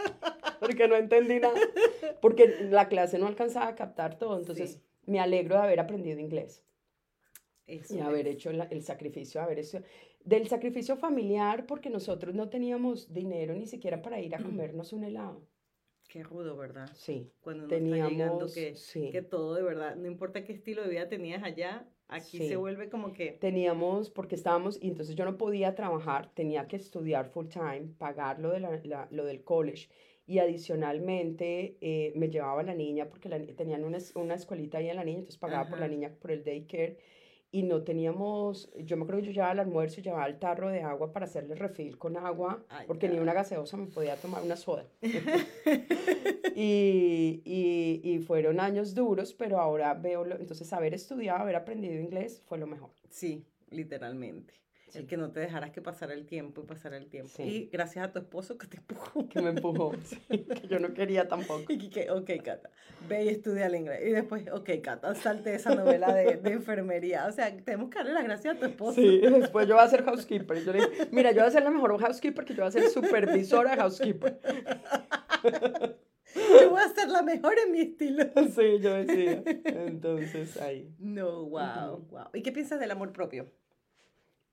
Porque 0.58 0.88
no 0.88 0.96
entendí 0.96 1.38
nada, 1.38 1.60
porque 2.22 2.66
la 2.70 2.88
clase 2.88 3.18
no 3.18 3.26
alcanzaba 3.26 3.68
a 3.68 3.74
captar 3.74 4.18
todo, 4.18 4.38
entonces 4.38 4.80
me 5.04 5.20
alegro 5.20 5.56
de 5.56 5.62
haber 5.62 5.80
aprendido 5.80 6.18
inglés. 6.18 6.62
y 7.66 7.98
haber 7.98 8.26
hecho 8.26 8.50
el 8.50 8.82
sacrificio, 8.82 9.42
haber 9.42 9.58
hecho 9.58 9.82
del 10.26 10.48
sacrificio 10.48 10.96
familiar 10.96 11.66
porque 11.66 11.88
nosotros 11.88 12.34
no 12.34 12.50
teníamos 12.50 13.12
dinero 13.14 13.54
ni 13.54 13.66
siquiera 13.66 14.02
para 14.02 14.20
ir 14.20 14.34
a 14.34 14.42
comernos 14.42 14.92
un 14.92 15.04
helado. 15.04 15.46
Qué 16.08 16.22
rudo, 16.22 16.56
¿verdad? 16.56 16.90
Sí. 16.94 17.30
Cuando 17.40 17.68
teníamos, 17.68 18.12
está 18.12 18.24
llegando 18.24 18.46
que, 18.52 19.10
que 19.10 19.22
todo 19.22 19.54
de 19.54 19.62
verdad, 19.62 19.96
no 19.96 20.06
importa 20.06 20.44
qué 20.44 20.52
estilo 20.52 20.82
de 20.82 20.88
vida 20.88 21.08
tenías 21.08 21.42
allá, 21.42 21.88
aquí 22.08 22.38
se 22.38 22.56
vuelve 22.56 22.88
como 22.88 23.12
que... 23.12 23.32
Teníamos, 23.32 24.10
porque 24.10 24.34
estábamos, 24.34 24.78
y 24.82 24.88
entonces 24.88 25.14
yo 25.14 25.24
no 25.24 25.38
podía 25.38 25.74
trabajar, 25.74 26.32
tenía 26.34 26.66
que 26.66 26.76
estudiar 26.76 27.30
full 27.30 27.46
time, 27.46 27.94
pagar 27.96 28.40
lo, 28.40 28.50
de 28.50 28.60
la, 28.60 29.08
lo 29.10 29.24
del 29.24 29.44
college 29.44 29.88
y 30.26 30.40
adicionalmente 30.40 31.78
eh, 31.80 32.12
me 32.16 32.28
llevaba 32.28 32.64
la 32.64 32.74
niña 32.74 33.08
porque 33.08 33.28
la, 33.28 33.38
tenían 33.54 33.84
una, 33.84 33.98
una 34.16 34.34
escuelita 34.34 34.78
ahí 34.78 34.90
en 34.90 34.96
la 34.96 35.04
niña, 35.04 35.18
entonces 35.18 35.38
pagaba 35.38 35.68
por 35.68 35.78
la 35.78 35.86
niña 35.86 36.12
por 36.20 36.32
el 36.32 36.42
daycare 36.42 36.98
y 37.56 37.62
no 37.62 37.82
teníamos, 37.84 38.70
yo 38.84 38.98
me 38.98 39.04
acuerdo 39.04 39.22
que 39.22 39.28
yo 39.28 39.32
llevaba 39.32 39.52
el 39.54 39.60
almuerzo 39.60 40.00
y 40.00 40.02
llevaba 40.02 40.26
el 40.26 40.38
tarro 40.38 40.68
de 40.68 40.82
agua 40.82 41.10
para 41.10 41.24
hacerle 41.24 41.54
refil 41.54 41.96
con 41.96 42.18
agua, 42.18 42.62
porque 42.86 43.08
ni 43.08 43.18
una 43.18 43.32
gaseosa 43.32 43.78
me 43.78 43.86
podía 43.86 44.14
tomar 44.16 44.42
una 44.42 44.56
soda. 44.56 44.84
y, 46.54 47.40
y, 47.46 48.00
y, 48.04 48.18
fueron 48.18 48.60
años 48.60 48.94
duros, 48.94 49.32
pero 49.32 49.58
ahora 49.58 49.94
veo, 49.94 50.26
entonces 50.26 50.70
haber 50.74 50.92
estudiado, 50.92 51.40
haber 51.40 51.56
aprendido 51.56 51.94
inglés 51.94 52.42
fue 52.44 52.58
lo 52.58 52.66
mejor. 52.66 52.90
Sí, 53.08 53.46
literalmente. 53.70 54.52
El 54.96 55.06
que 55.06 55.16
no 55.16 55.30
te 55.30 55.40
dejaras 55.40 55.70
que 55.70 55.82
pasara 55.82 56.14
el 56.14 56.26
tiempo 56.26 56.62
y 56.62 56.64
pasara 56.64 56.96
el 56.96 57.06
tiempo. 57.08 57.30
Y 57.38 57.68
gracias 57.72 58.06
a 58.06 58.12
tu 58.12 58.18
esposo 58.18 58.56
que 58.56 58.66
te 58.66 58.78
empujó. 58.78 59.28
Que 59.28 59.40
me 59.42 59.50
empujó, 59.50 59.92
que 60.28 60.68
yo 60.68 60.78
no 60.78 60.94
quería 60.94 61.28
tampoco. 61.28 61.64
Y 61.68 61.90
que, 61.90 62.10
ok, 62.10 62.30
Cata, 62.42 62.70
ve 63.08 63.24
y 63.24 63.28
estudia 63.28 63.66
el 63.66 63.74
inglés. 63.74 64.00
Y 64.06 64.10
después, 64.10 64.44
ok, 64.50 64.70
Cata, 64.82 65.14
salte 65.14 65.54
esa 65.54 65.74
novela 65.74 66.14
de, 66.14 66.36
de, 66.36 66.52
enfermería. 66.52 67.26
O 67.26 67.32
sea, 67.32 67.54
tenemos 67.56 67.90
que 67.90 67.98
darle 67.98 68.14
las 68.14 68.24
gracias 68.24 68.56
a 68.56 68.58
tu 68.58 68.66
esposo. 68.66 68.94
Sí, 69.00 69.18
después 69.20 69.68
yo 69.68 69.74
voy 69.74 69.84
a 69.84 69.88
ser 69.88 70.04
housekeeper. 70.04 70.64
Yo 70.64 70.72
le 70.72 70.86
dije, 70.86 71.08
mira, 71.12 71.30
yo 71.32 71.40
voy 71.40 71.48
a 71.48 71.50
ser 71.50 71.62
la 71.62 71.70
mejor 71.70 71.98
housekeeper 72.00 72.44
que 72.44 72.54
yo 72.54 72.62
voy 72.62 72.68
a 72.68 72.72
ser 72.72 72.88
supervisora 72.88 73.76
housekeeper. 73.76 74.40
Yo 76.34 76.70
voy 76.70 76.80
a 76.80 76.88
ser 76.88 77.08
la 77.08 77.22
mejor 77.22 77.54
en 77.64 77.72
mi 77.72 77.80
estilo. 77.80 78.24
Sí, 78.54 78.78
yo 78.80 78.94
decía. 78.94 79.42
Entonces, 79.64 80.60
ahí. 80.60 80.94
No, 80.98 81.44
wow, 81.46 82.04
wow. 82.10 82.26
¿Y 82.34 82.42
qué 82.42 82.52
piensas 82.52 82.78
del 82.78 82.90
amor 82.90 83.12
propio? 83.12 83.50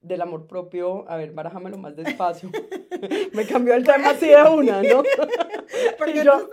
Del 0.04 0.22
amor 0.22 0.46
propio, 0.48 1.10
a 1.10 1.18
ver, 1.18 1.32
barájamelo 1.32 1.78
más 1.78 1.96
despacio. 1.96 2.52
Me 3.34 3.48
cambió 3.48 3.74
el 3.74 3.86
tema 3.86 4.12
así 4.12 4.28
de 4.28 4.44
una, 4.44 4.84
¿no? 4.84 5.02
porque, 5.98 6.24
yo... 6.24 6.40
tú, 6.40 6.50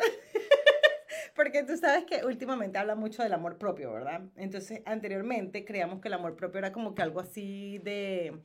porque 1.36 1.64
tú 1.64 1.76
sabes 1.76 2.04
que 2.04 2.24
últimamente 2.24 2.78
habla 2.78 2.94
mucho 2.94 3.22
del 3.22 3.32
amor 3.32 3.58
propio, 3.58 3.92
¿verdad? 3.92 4.22
Entonces, 4.36 4.82
anteriormente 4.86 5.64
creíamos 5.64 6.00
que 6.00 6.08
el 6.08 6.14
amor 6.14 6.36
propio 6.36 6.60
era 6.60 6.72
como 6.72 6.94
que 6.94 7.02
algo 7.02 7.20
así 7.20 7.78
de... 7.78 8.40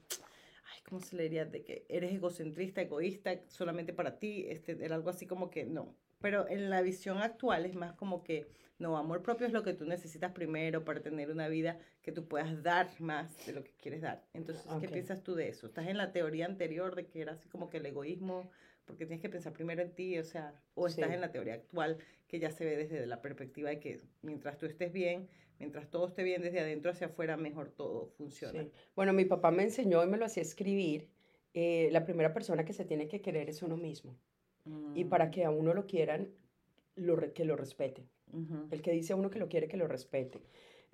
Ay, 0.73 0.81
¿cómo 0.89 0.99
se 0.99 1.15
le 1.15 1.23
diría? 1.23 1.45
De 1.45 1.63
que 1.63 1.85
eres 1.87 2.11
egocentrista, 2.11 2.81
egoísta, 2.81 3.39
solamente 3.47 3.93
para 3.93 4.17
ti. 4.17 4.47
Este, 4.49 4.83
era 4.83 4.95
algo 4.95 5.11
así 5.11 5.27
como 5.27 5.51
que 5.51 5.65
no. 5.65 5.95
Pero 6.19 6.47
en 6.49 6.69
la 6.69 6.81
visión 6.81 7.19
actual 7.19 7.65
es 7.65 7.75
más 7.75 7.93
como 7.93 8.23
que 8.23 8.47
no, 8.77 8.97
amor 8.97 9.21
propio 9.21 9.47
es 9.47 9.53
lo 9.53 9.63
que 9.63 9.73
tú 9.73 9.85
necesitas 9.85 10.33
primero 10.33 10.83
para 10.83 10.99
tener 10.99 11.31
una 11.31 11.47
vida 11.47 11.79
que 12.01 12.11
tú 12.11 12.27
puedas 12.27 12.61
dar 12.61 12.89
más 12.99 13.45
de 13.45 13.53
lo 13.53 13.63
que 13.63 13.71
quieres 13.71 14.01
dar. 14.01 14.25
Entonces, 14.33 14.65
¿qué 14.81 14.89
piensas 14.89 15.23
tú 15.23 15.33
de 15.33 15.47
eso? 15.47 15.67
¿Estás 15.67 15.87
en 15.87 15.97
la 15.97 16.11
teoría 16.11 16.45
anterior 16.45 16.93
de 16.95 17.07
que 17.07 17.21
era 17.21 17.33
así 17.33 17.47
como 17.47 17.69
que 17.69 17.77
el 17.77 17.85
egoísmo, 17.85 18.49
porque 18.83 19.05
tienes 19.05 19.21
que 19.21 19.29
pensar 19.29 19.53
primero 19.53 19.81
en 19.81 19.95
ti, 19.95 20.17
o 20.19 20.25
sea, 20.25 20.53
o 20.73 20.87
estás 20.87 21.11
en 21.11 21.21
la 21.21 21.31
teoría 21.31 21.53
actual 21.53 21.97
que 22.27 22.39
ya 22.39 22.51
se 22.51 22.65
ve 22.65 22.75
desde 22.75 23.05
la 23.05 23.21
perspectiva 23.21 23.69
de 23.69 23.79
que 23.79 24.01
mientras 24.21 24.57
tú 24.57 24.65
estés 24.65 24.91
bien, 24.91 25.29
mientras 25.57 25.89
todo 25.89 26.07
esté 26.07 26.23
bien 26.23 26.41
desde 26.41 26.59
adentro 26.59 26.91
hacia 26.91 27.07
afuera, 27.07 27.37
mejor 27.37 27.71
todo 27.71 28.07
funciona. 28.17 28.61
Sí. 28.61 28.71
Bueno, 28.93 29.13
mi 29.13 29.23
papá 29.23 29.51
me 29.51 29.63
enseñó 29.63 30.03
y 30.03 30.07
me 30.07 30.17
lo 30.17 30.25
hacía 30.25 30.43
escribir. 30.43 31.09
Eh, 31.53 31.87
la 31.93 32.03
primera 32.03 32.33
persona 32.33 32.65
que 32.65 32.73
se 32.73 32.83
tiene 32.83 33.07
que 33.07 33.21
querer 33.21 33.49
es 33.49 33.61
uno 33.61 33.77
mismo. 33.77 34.17
Y 34.93 35.05
para 35.05 35.27
mm. 35.27 35.31
que 35.31 35.45
a 35.45 35.51
uno 35.51 35.73
lo 35.73 35.85
quieran, 35.85 36.29
lo, 36.95 37.33
que 37.33 37.45
lo 37.45 37.55
respete. 37.55 38.03
El 38.71 38.81
que 38.81 38.91
dice 38.91 39.13
a 39.13 39.15
uno 39.15 39.29
que 39.29 39.39
lo 39.39 39.47
quiere, 39.47 39.67
que 39.67 39.77
lo 39.77 39.87
respete. 39.87 40.41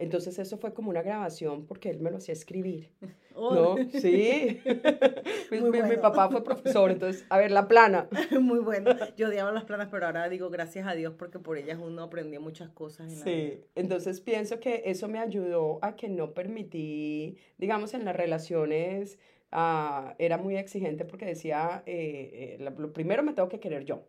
Entonces 0.02 0.40
eso 0.40 0.58
fue 0.58 0.74
como 0.74 0.90
una 0.90 1.04
grabación 1.04 1.68
porque 1.68 1.90
él 1.90 2.00
me 2.00 2.10
lo 2.10 2.18
hacía 2.18 2.34
escribir. 2.34 2.90
Oh. 3.36 3.54
¿No? 3.78 4.00
Sí. 4.00 4.60
mi, 5.52 5.98
papá 5.98 6.30
fue 6.30 6.44
profesor, 6.44 6.90
entonces, 6.90 7.26
a 7.30 7.38
ver, 7.38 7.52
la 7.52 7.68
plana. 7.68 8.08
Muy 8.42 8.60
bueno. 8.60 8.96
Yo 9.16 9.28
odiaba 9.28 9.52
las 9.52 9.66
planas, 9.66 9.90
pero 9.92 10.08
ahora 10.08 10.28
digo 10.28 10.50
gracias 10.50 10.88
a 10.88 10.94
Dios 10.96 11.14
porque 11.18 11.38
por 11.38 11.58
ellas 11.58 11.78
uno 11.80 12.02
aprendió 12.02 12.42
muchas 12.42 12.70
cosas. 12.70 13.12
sí, 13.12 13.62
entonces 13.76 14.22
pienso 14.22 14.60
que 14.60 14.84
eso 14.86 15.08
me 15.08 15.20
ayudó 15.20 15.78
a 15.84 15.96
que 15.96 16.10
no 16.10 16.34
permití, 16.34 17.38
digamos, 17.60 17.94
en 17.94 18.06
las 18.06 18.16
relaciones 18.16 19.20
Ah, 19.54 20.16
era 20.18 20.38
muy 20.38 20.56
exigente 20.56 21.04
porque 21.04 21.26
decía, 21.26 21.84
eh, 21.86 22.58
eh, 22.60 22.72
lo 22.78 22.94
primero 22.94 23.22
me 23.22 23.34
tengo 23.34 23.50
que 23.50 23.60
querer 23.60 23.84
yo. 23.84 24.08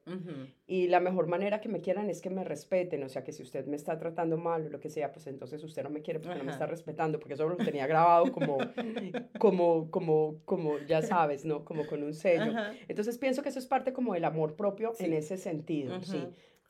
Y 0.67 0.87
la 0.87 1.01
mejor 1.01 1.27
manera 1.27 1.61
que 1.61 1.69
me 1.69 1.81
quieran 1.81 2.09
es 2.11 2.21
que 2.21 2.31
me 2.31 2.45
respeten. 2.45 3.03
O 3.03 3.09
sea, 3.09 3.25
que 3.25 3.33
si 3.33 3.43
usted 3.43 3.67
me 3.67 3.75
está 3.75 3.99
tratando 3.99 4.37
mal 4.37 4.67
o 4.67 4.71
lo 4.71 4.79
que 4.79 4.89
sea, 4.89 5.13
pues 5.13 5.27
entonces 5.27 5.63
usted 5.65 5.83
no 5.83 5.91
me 5.91 6.01
quiere 6.01 6.21
porque 6.21 6.39
no 6.39 6.45
me 6.45 6.53
está 6.53 6.67
respetando, 6.67 7.19
porque 7.19 7.35
eso 7.35 7.49
lo 7.49 7.57
tenía 7.57 7.89
grabado 7.89 8.31
como, 8.31 8.59
como, 9.39 9.91
como, 9.91 10.37
como, 10.45 10.79
ya 10.87 11.03
sabes, 11.03 11.45
¿no? 11.45 11.65
Como 11.65 11.87
con 11.87 12.05
un 12.05 12.15
sello. 12.15 12.53
Entonces 12.87 13.19
pienso 13.19 13.43
que 13.43 13.49
eso 13.49 13.59
es 13.59 13.67
parte 13.67 13.93
como 13.93 14.15
del 14.15 14.25
amor 14.25 14.55
propio 14.55 14.93
en 15.01 15.13
ese 15.13 15.37
sentido, 15.37 16.01
sí. 16.03 16.25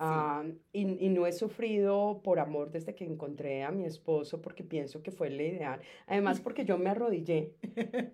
Ah, 0.05 0.42
y, 0.72 1.07
y, 1.07 1.09
no 1.11 1.28
he 1.28 1.32
sufrido 1.32 2.22
por 2.24 2.40
amor 2.40 2.72
desde 2.72 2.92
que 2.92 3.05
encontré 3.05 3.62
a 3.62 3.70
mi 3.70 3.84
esposo 3.84 4.42
porque 4.42 4.64
pienso 4.64 5.00
que 5.00 5.12
fue 5.12 5.30
la 5.30 5.44
ideal. 5.44 5.80
Además 6.09 6.40
porque 6.44 6.64
yo 6.64 6.76
me 6.76 6.90
arrodillé 6.90 7.55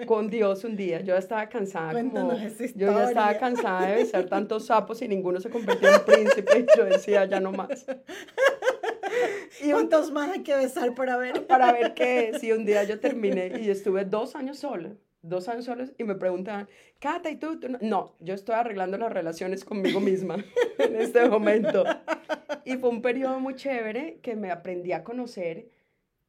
con 0.06 0.28
Dios 0.28 0.64
un 0.64 0.76
día. 0.76 1.00
Yo 1.00 1.14
ya 1.14 1.18
estaba 1.18 1.48
cansada. 1.48 1.94
Como, 1.94 2.34
yo 2.34 2.92
ya 2.92 3.08
estaba 3.08 3.38
cansada 3.38 3.86
de 3.86 3.94
besar 3.96 4.26
tantos 4.26 4.66
sapos 4.66 5.00
y 5.00 5.08
ninguno 5.08 5.40
se 5.40 5.48
convirtió 5.48 5.88
en 5.88 6.04
príncipe. 6.04 6.58
Y 6.58 6.66
yo 6.76 6.84
decía, 6.84 7.24
ya 7.24 7.40
no 7.40 7.52
más. 7.52 7.86
¿Y 9.64 9.70
¿Cuántos 9.70 10.12
más 10.12 10.28
hay 10.30 10.42
que 10.42 10.54
besar 10.56 10.94
para 10.94 11.16
ver? 11.16 11.46
Para 11.46 11.72
ver 11.72 11.94
qué 11.94 12.28
es. 12.28 12.44
Y 12.44 12.52
un 12.52 12.66
día 12.66 12.84
yo 12.84 13.00
terminé 13.00 13.50
y 13.62 13.70
estuve 13.70 14.04
dos 14.04 14.36
años 14.36 14.58
sola 14.58 14.94
dos 15.28 15.48
años 15.48 15.64
solos 15.64 15.92
y 15.98 16.04
me 16.04 16.14
preguntaban, 16.14 16.68
Cata, 16.98 17.30
¿y 17.30 17.36
tú? 17.36 17.58
no? 17.80 18.16
yo 18.20 18.34
estoy 18.34 18.54
arreglando 18.54 18.98
las 18.98 19.12
relaciones 19.12 19.64
conmigo 19.64 20.00
misma 20.00 20.36
en 20.78 20.96
este 20.96 21.28
momento. 21.28 21.84
Y 22.64 22.76
fue 22.76 22.90
un 22.90 23.02
periodo 23.02 23.40
muy 23.40 23.54
chévere 23.54 24.20
que 24.22 24.36
me 24.36 24.50
aprendí 24.50 24.92
a 24.92 25.04
conocer 25.04 25.68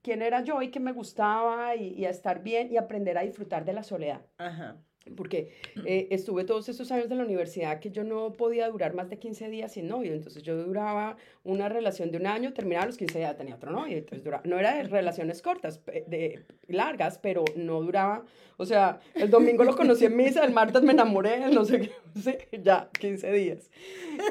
quién 0.01 0.21
era 0.21 0.43
yo 0.43 0.61
y 0.61 0.69
qué 0.69 0.79
me 0.79 0.91
gustaba 0.91 1.75
y, 1.75 1.93
y 1.93 2.05
a 2.05 2.09
estar 2.09 2.43
bien 2.43 2.71
y 2.71 2.77
aprender 2.77 3.17
a 3.17 3.21
disfrutar 3.21 3.65
de 3.65 3.73
la 3.73 3.83
soledad. 3.83 4.21
Ajá 4.37 4.77
porque 5.15 5.51
eh, 5.85 6.07
estuve 6.11 6.43
todos 6.43 6.69
esos 6.69 6.91
años 6.91 7.09
de 7.09 7.15
la 7.15 7.23
universidad 7.23 7.79
que 7.79 7.91
yo 7.91 8.03
no 8.03 8.33
podía 8.33 8.69
durar 8.69 8.93
más 8.93 9.09
de 9.09 9.17
15 9.17 9.49
días 9.49 9.73
sin 9.73 9.87
novio, 9.87 10.13
entonces 10.13 10.43
yo 10.43 10.55
duraba 10.55 11.17
una 11.43 11.69
relación 11.69 12.11
de 12.11 12.17
un 12.17 12.27
año, 12.27 12.53
terminaba 12.53 12.85
los 12.85 12.97
15 12.97 13.17
días, 13.17 13.37
tenía 13.37 13.55
otro 13.55 13.71
novio, 13.71 13.97
entonces 13.97 14.23
duraba, 14.23 14.43
no 14.45 14.59
era 14.59 14.75
de 14.75 14.83
relaciones 14.83 15.41
cortas, 15.41 15.81
de, 15.85 16.43
largas, 16.67 17.17
pero 17.17 17.43
no 17.55 17.81
duraba, 17.81 18.23
o 18.57 18.65
sea, 18.65 18.99
el 19.15 19.29
domingo 19.29 19.63
lo 19.63 19.75
conocí 19.75 20.05
en 20.05 20.15
misa, 20.15 20.43
el 20.43 20.51
martes 20.51 20.83
me 20.83 20.91
enamoré, 20.91 21.39
no 21.51 21.65
sé 21.65 21.91
qué, 22.21 22.59
ya, 22.63 22.89
15 22.99 23.31
días, 23.31 23.71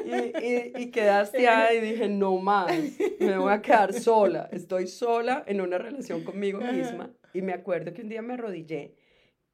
y, 0.05 0.45
y, 0.45 0.83
y 0.83 0.91
quedaste 0.91 1.47
ahí 1.47 1.77
y 1.77 1.81
dije, 1.81 2.07
no 2.07 2.37
más, 2.37 2.71
me 3.19 3.37
voy 3.37 3.51
a 3.51 3.61
quedar 3.61 3.93
sola, 3.93 4.49
estoy 4.51 4.87
sola 4.87 5.43
en 5.45 5.61
una 5.61 5.77
relación 5.77 6.23
conmigo 6.23 6.59
misma, 6.61 7.11
y 7.33 7.41
me 7.41 7.53
acuerdo 7.53 7.93
que 7.93 8.01
un 8.01 8.09
día 8.09 8.21
me 8.21 8.33
arrodillé, 8.33 8.93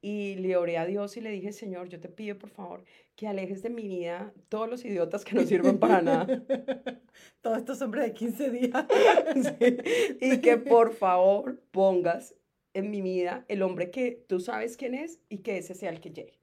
y 0.05 0.35
le 0.35 0.55
oré 0.55 0.77
a 0.77 0.85
Dios 0.85 1.17
y 1.17 1.21
le 1.21 1.31
dije, 1.31 1.51
Señor, 1.51 1.89
yo 1.89 1.99
te 1.99 2.09
pido 2.09 2.37
por 2.37 2.51
favor 2.51 2.83
que 3.15 3.27
alejes 3.27 3.63
de 3.63 3.71
mi 3.71 3.87
vida 3.87 4.31
todos 4.49 4.69
los 4.69 4.85
idiotas 4.85 5.25
que 5.25 5.33
no 5.33 5.41
sirven 5.41 5.79
para 5.79 5.99
nada. 6.03 6.27
Todos 7.41 7.57
estos 7.57 7.81
hombres 7.81 8.03
de 8.05 8.13
15 8.13 8.49
días. 8.51 8.85
Y 10.21 10.41
que 10.41 10.57
por 10.57 10.93
favor 10.93 11.59
pongas 11.71 12.35
en 12.75 12.91
mi 12.91 13.01
vida 13.01 13.45
el 13.47 13.63
hombre 13.63 13.89
que 13.89 14.23
tú 14.27 14.39
sabes 14.39 14.77
quién 14.77 14.93
es 14.93 15.19
y 15.27 15.39
que 15.39 15.57
ese 15.57 15.73
sea 15.73 15.89
el 15.89 16.01
que 16.01 16.11
llegue. 16.11 16.37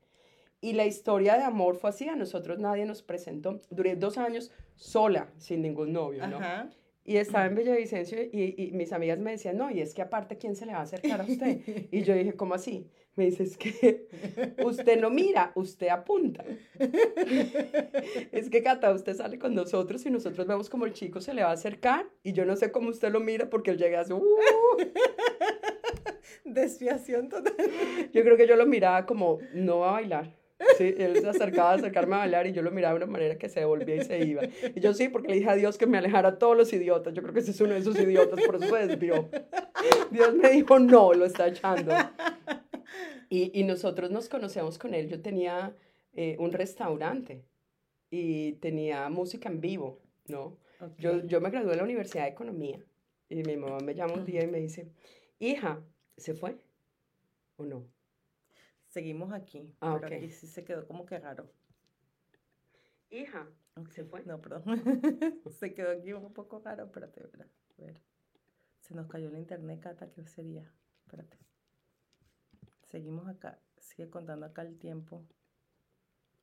Y 0.60 0.72
la 0.72 0.86
historia 0.86 1.36
de 1.36 1.44
amor 1.44 1.76
fue 1.76 1.90
así, 1.90 2.08
a 2.08 2.16
nosotros 2.16 2.58
nadie 2.58 2.84
nos 2.84 3.02
presentó. 3.02 3.60
Duré 3.70 3.94
dos 3.94 4.18
años 4.18 4.50
sola, 4.74 5.28
sin 5.38 5.62
ningún 5.62 5.92
novio, 5.92 6.26
¿no? 6.26 6.40
Y 7.04 7.16
estaba 7.16 7.46
en 7.46 7.56
Villavicencio 7.56 8.22
y, 8.22 8.54
y 8.56 8.72
mis 8.72 8.92
amigas 8.92 9.18
me 9.18 9.32
decían, 9.32 9.56
no, 9.56 9.70
y 9.70 9.80
es 9.80 9.92
que 9.92 10.02
aparte, 10.02 10.38
¿quién 10.38 10.54
se 10.54 10.66
le 10.66 10.72
va 10.72 10.78
a 10.78 10.82
acercar 10.82 11.20
a 11.20 11.24
usted? 11.24 11.60
Y 11.90 12.02
yo 12.02 12.14
dije, 12.14 12.34
¿cómo 12.34 12.54
así? 12.54 12.88
Me 13.14 13.26
dice, 13.26 13.42
es 13.42 13.58
que 13.58 14.08
usted 14.64 14.98
no 14.98 15.10
mira, 15.10 15.52
usted 15.54 15.88
apunta. 15.88 16.44
es 18.32 18.48
que 18.48 18.62
Cata, 18.62 18.92
usted 18.92 19.14
sale 19.14 19.38
con 19.38 19.54
nosotros 19.54 20.06
y 20.06 20.10
nosotros 20.10 20.46
vemos 20.46 20.70
como 20.70 20.86
el 20.86 20.94
chico 20.94 21.20
se 21.20 21.34
le 21.34 21.42
va 21.42 21.50
a 21.50 21.54
acercar 21.54 22.08
y 22.22 22.32
yo 22.32 22.46
no 22.46 22.56
sé 22.56 22.72
cómo 22.72 22.88
usted 22.88 23.12
lo 23.12 23.20
mira 23.20 23.50
porque 23.50 23.72
él 23.72 23.78
llega 23.78 24.00
así, 24.00 24.12
uh". 24.14 24.20
Desviación 26.44 27.28
total. 27.28 27.54
Yo 28.12 28.22
creo 28.22 28.36
que 28.36 28.46
yo 28.46 28.56
lo 28.56 28.64
miraba 28.64 29.04
como, 29.04 29.40
no 29.52 29.80
va 29.80 29.90
a 29.90 29.92
bailar. 29.92 30.41
Sí, 30.78 30.94
él 30.98 31.16
se 31.20 31.28
acercaba 31.28 31.72
a 31.72 31.74
acercarme 31.74 32.14
a 32.14 32.18
bailar 32.18 32.46
y 32.46 32.52
yo 32.52 32.62
lo 32.62 32.70
miraba 32.70 32.98
de 32.98 33.04
una 33.04 33.12
manera 33.12 33.36
que 33.36 33.48
se 33.48 33.60
devolvía 33.60 33.96
y 33.96 34.04
se 34.04 34.24
iba. 34.24 34.42
Y 34.74 34.80
yo 34.80 34.94
sí, 34.94 35.08
porque 35.08 35.28
le 35.28 35.34
dije 35.36 35.50
a 35.50 35.54
Dios 35.54 35.78
que 35.78 35.86
me 35.86 35.98
alejara 35.98 36.30
a 36.30 36.38
todos 36.38 36.56
los 36.56 36.72
idiotas. 36.72 37.14
Yo 37.14 37.22
creo 37.22 37.34
que 37.34 37.40
ese 37.40 37.50
es 37.50 37.60
uno 37.60 37.74
de 37.74 37.80
esos 37.80 37.98
idiotas, 37.98 38.40
por 38.44 38.56
eso 38.56 38.74
se 38.74 38.86
desvió. 38.86 39.28
Dios 40.10 40.34
me 40.34 40.50
dijo, 40.50 40.78
no, 40.78 41.12
lo 41.12 41.24
está 41.24 41.48
echando. 41.48 41.92
Y, 43.28 43.58
y 43.58 43.64
nosotros 43.64 44.10
nos 44.10 44.28
conocemos 44.28 44.78
con 44.78 44.94
él. 44.94 45.08
Yo 45.08 45.20
tenía 45.20 45.74
eh, 46.14 46.36
un 46.38 46.52
restaurante 46.52 47.44
y 48.10 48.52
tenía 48.54 49.08
música 49.08 49.48
en 49.48 49.60
vivo, 49.60 50.00
¿no? 50.26 50.58
Yo, 50.98 51.24
yo 51.24 51.40
me 51.40 51.48
gradué 51.50 51.70
de 51.70 51.76
la 51.76 51.84
Universidad 51.84 52.24
de 52.24 52.30
Economía 52.30 52.84
y 53.30 53.42
mi 53.42 53.56
mamá 53.56 53.78
me 53.78 53.94
llama 53.94 54.14
un 54.14 54.24
día 54.24 54.42
y 54.42 54.46
me 54.46 54.58
dice, 54.58 54.88
hija, 55.38 55.82
¿se 56.16 56.34
fue 56.34 56.56
o 57.56 57.64
no? 57.64 57.86
Seguimos 58.92 59.32
aquí. 59.32 59.74
Ah, 59.80 59.96
pero 59.98 60.16
aquí 60.16 60.28
sí 60.28 60.46
se 60.46 60.64
quedó 60.64 60.86
como 60.86 61.06
que 61.06 61.18
raro. 61.18 61.50
Hija, 63.08 63.48
se 63.88 64.04
fue. 64.04 64.22
No, 64.26 64.38
perdón. 64.42 64.64
se 65.58 65.72
quedó 65.72 65.92
aquí 65.92 66.12
un 66.12 66.34
poco 66.34 66.60
raro. 66.62 66.84
Espérate, 66.84 67.22
espérate. 67.22 67.54
A 67.78 67.84
ver. 67.86 68.02
Se 68.80 68.94
nos 68.94 69.06
cayó 69.06 69.28
el 69.28 69.38
internet, 69.38 69.80
Cata. 69.80 70.10
¿Qué 70.10 70.22
sería? 70.26 70.70
Espérate. 71.06 71.38
Seguimos 72.82 73.26
acá. 73.28 73.58
Sigue 73.78 74.10
contando 74.10 74.44
acá 74.44 74.60
el 74.60 74.78
tiempo. 74.78 75.24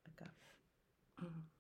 Acá. 0.06 0.34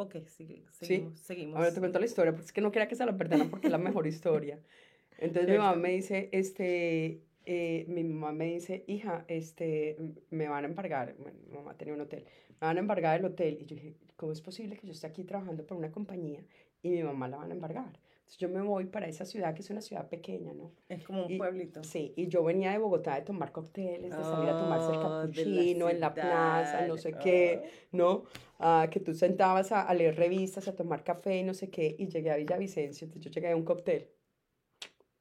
Ok, 0.00 0.14
sigue, 0.28 0.64
seguimos, 0.70 1.18
¿Sí? 1.18 1.24
seguimos. 1.24 1.56
Ahora 1.56 1.74
te 1.74 1.80
cuento 1.80 1.98
la 1.98 2.06
historia, 2.06 2.30
porque 2.30 2.46
es 2.46 2.52
que 2.52 2.60
no 2.60 2.70
quería 2.70 2.86
que 2.86 2.94
se 2.94 3.04
la 3.04 3.16
perdieran 3.16 3.50
porque 3.50 3.66
es 3.66 3.72
la 3.72 3.78
mejor 3.78 4.06
historia. 4.06 4.62
Entonces 5.18 5.50
mi 5.50 5.58
mamá 5.58 5.74
me 5.74 5.90
dice, 5.90 6.28
este, 6.30 7.24
eh, 7.50 7.86
mi 7.88 8.04
mamá 8.04 8.32
me 8.32 8.44
dice, 8.44 8.84
hija, 8.86 9.24
este, 9.26 9.96
me 10.30 10.48
van 10.48 10.64
a 10.64 10.68
embargar, 10.68 11.14
bueno, 11.18 11.38
mi 11.48 11.54
mamá 11.56 11.74
tenía 11.78 11.94
un 11.94 12.00
hotel, 12.02 12.24
me 12.60 12.66
van 12.66 12.76
a 12.76 12.80
embargar 12.80 13.18
el 13.18 13.24
hotel. 13.24 13.58
Y 13.62 13.64
yo 13.64 13.74
dije, 13.74 13.96
¿cómo 14.16 14.32
es 14.32 14.40
posible 14.42 14.76
que 14.76 14.86
yo 14.86 14.92
esté 14.92 15.06
aquí 15.06 15.24
trabajando 15.24 15.64
por 15.66 15.78
una 15.78 15.90
compañía 15.90 16.44
y 16.82 16.90
mi 16.90 17.02
mamá 17.02 17.26
la 17.26 17.38
van 17.38 17.50
a 17.50 17.54
embargar? 17.54 17.98
Entonces 18.18 18.38
yo 18.38 18.50
me 18.50 18.60
voy 18.60 18.84
para 18.84 19.08
esa 19.08 19.24
ciudad, 19.24 19.54
que 19.54 19.62
es 19.62 19.70
una 19.70 19.80
ciudad 19.80 20.06
pequeña, 20.10 20.52
¿no? 20.52 20.72
Es 20.90 21.02
como 21.02 21.24
un 21.24 21.32
Y- 21.32 21.38
pueblito. 21.38 21.82
Sí, 21.82 22.12
y 22.14 22.28
yo 22.28 22.44
venía 22.44 22.70
de 22.72 22.76
Bogotá 22.78 23.14
de 23.14 23.22
tomar 23.22 23.52
cócteles, 23.52 24.10
de 24.14 24.24
salir 24.24 24.50
a 24.50 24.58
tomarse 24.58 24.92
el 24.92 24.98
Oh, 24.98 25.26
de 25.26 25.44
la 25.84 25.90
en 25.90 26.00
la 26.00 26.12
plaza, 26.12 26.86
no 26.86 26.98
sé 26.98 27.14
qué, 27.14 27.62
oh. 27.64 27.96
¿no? 27.96 28.24
Ah, 28.58 28.88
que 28.90 29.00
tú 29.00 29.14
sentabas 29.14 29.72
a, 29.72 29.80
a 29.80 29.94
leer 29.94 30.16
revistas, 30.16 30.68
a 30.68 30.76
tomar 30.76 31.04
café 31.04 31.38
y 31.38 31.42
no 31.42 31.54
sé 31.54 31.70
qué, 31.70 31.96
y 31.98 32.08
llegué 32.08 32.30
a 32.30 32.36
Villavicencio, 32.36 33.06
entonces 33.06 33.24
yo 33.24 33.30
llegué 33.30 33.50
a 33.52 33.56
un 33.56 33.64
cóctel, 33.64 34.10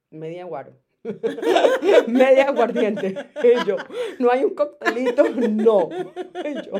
media 0.10 0.46
guaro, 0.46 0.74
media 2.08 2.48
aguardiente, 2.50 3.16
y 3.44 3.68
yo, 3.68 3.78
no 4.20 4.32
hay 4.32 4.44
un 4.44 4.54
coctelito, 4.54 5.24
no, 5.30 5.90
y 6.44 6.54
yo, 6.66 6.74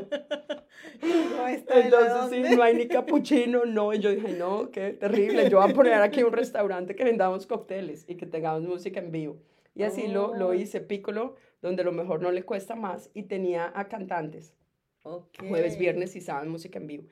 No, 1.02 1.44
la 1.44 1.52
entonces 1.52 2.30
sí, 2.50 2.56
no 2.56 2.64
hay 2.64 2.76
ni 2.76 2.88
capuchino, 2.88 3.66
no, 3.66 3.94
y 3.94 4.00
yo 4.00 4.10
dije, 4.12 4.34
no, 4.34 4.70
qué 4.72 4.92
terrible, 4.94 5.50
yo 5.50 5.62
voy 5.62 5.72
a 5.72 5.74
poner 5.74 5.94
aquí 5.96 6.24
un 6.24 6.34
restaurante 6.34 6.96
que 6.96 7.04
vendamos 7.04 7.46
cócteles 7.46 8.06
y 8.08 8.16
que 8.16 8.26
tengamos 8.26 8.64
música 8.64 9.00
en 9.00 9.12
vivo. 9.12 9.38
Y 9.76 9.84
así 9.84 10.08
lo, 10.08 10.34
lo 10.34 10.48
Oh. 10.50 10.54
hice, 10.56 10.82
Piccolo, 10.82 11.36
donde 11.62 11.84
lo 11.84 11.92
mejor 11.92 12.22
no 12.22 12.32
le 12.32 12.44
cuesta 12.44 12.76
más, 12.76 13.12
y 13.14 13.24
tenía 13.24 13.72
a 13.76 13.88
cantantes, 13.88 14.54
jueves, 15.48 15.78
viernes 15.78 16.16
y 16.16 16.22
sábado 16.22 16.50
música 16.50 16.80
en 16.80 16.88
vivo. 16.88 17.04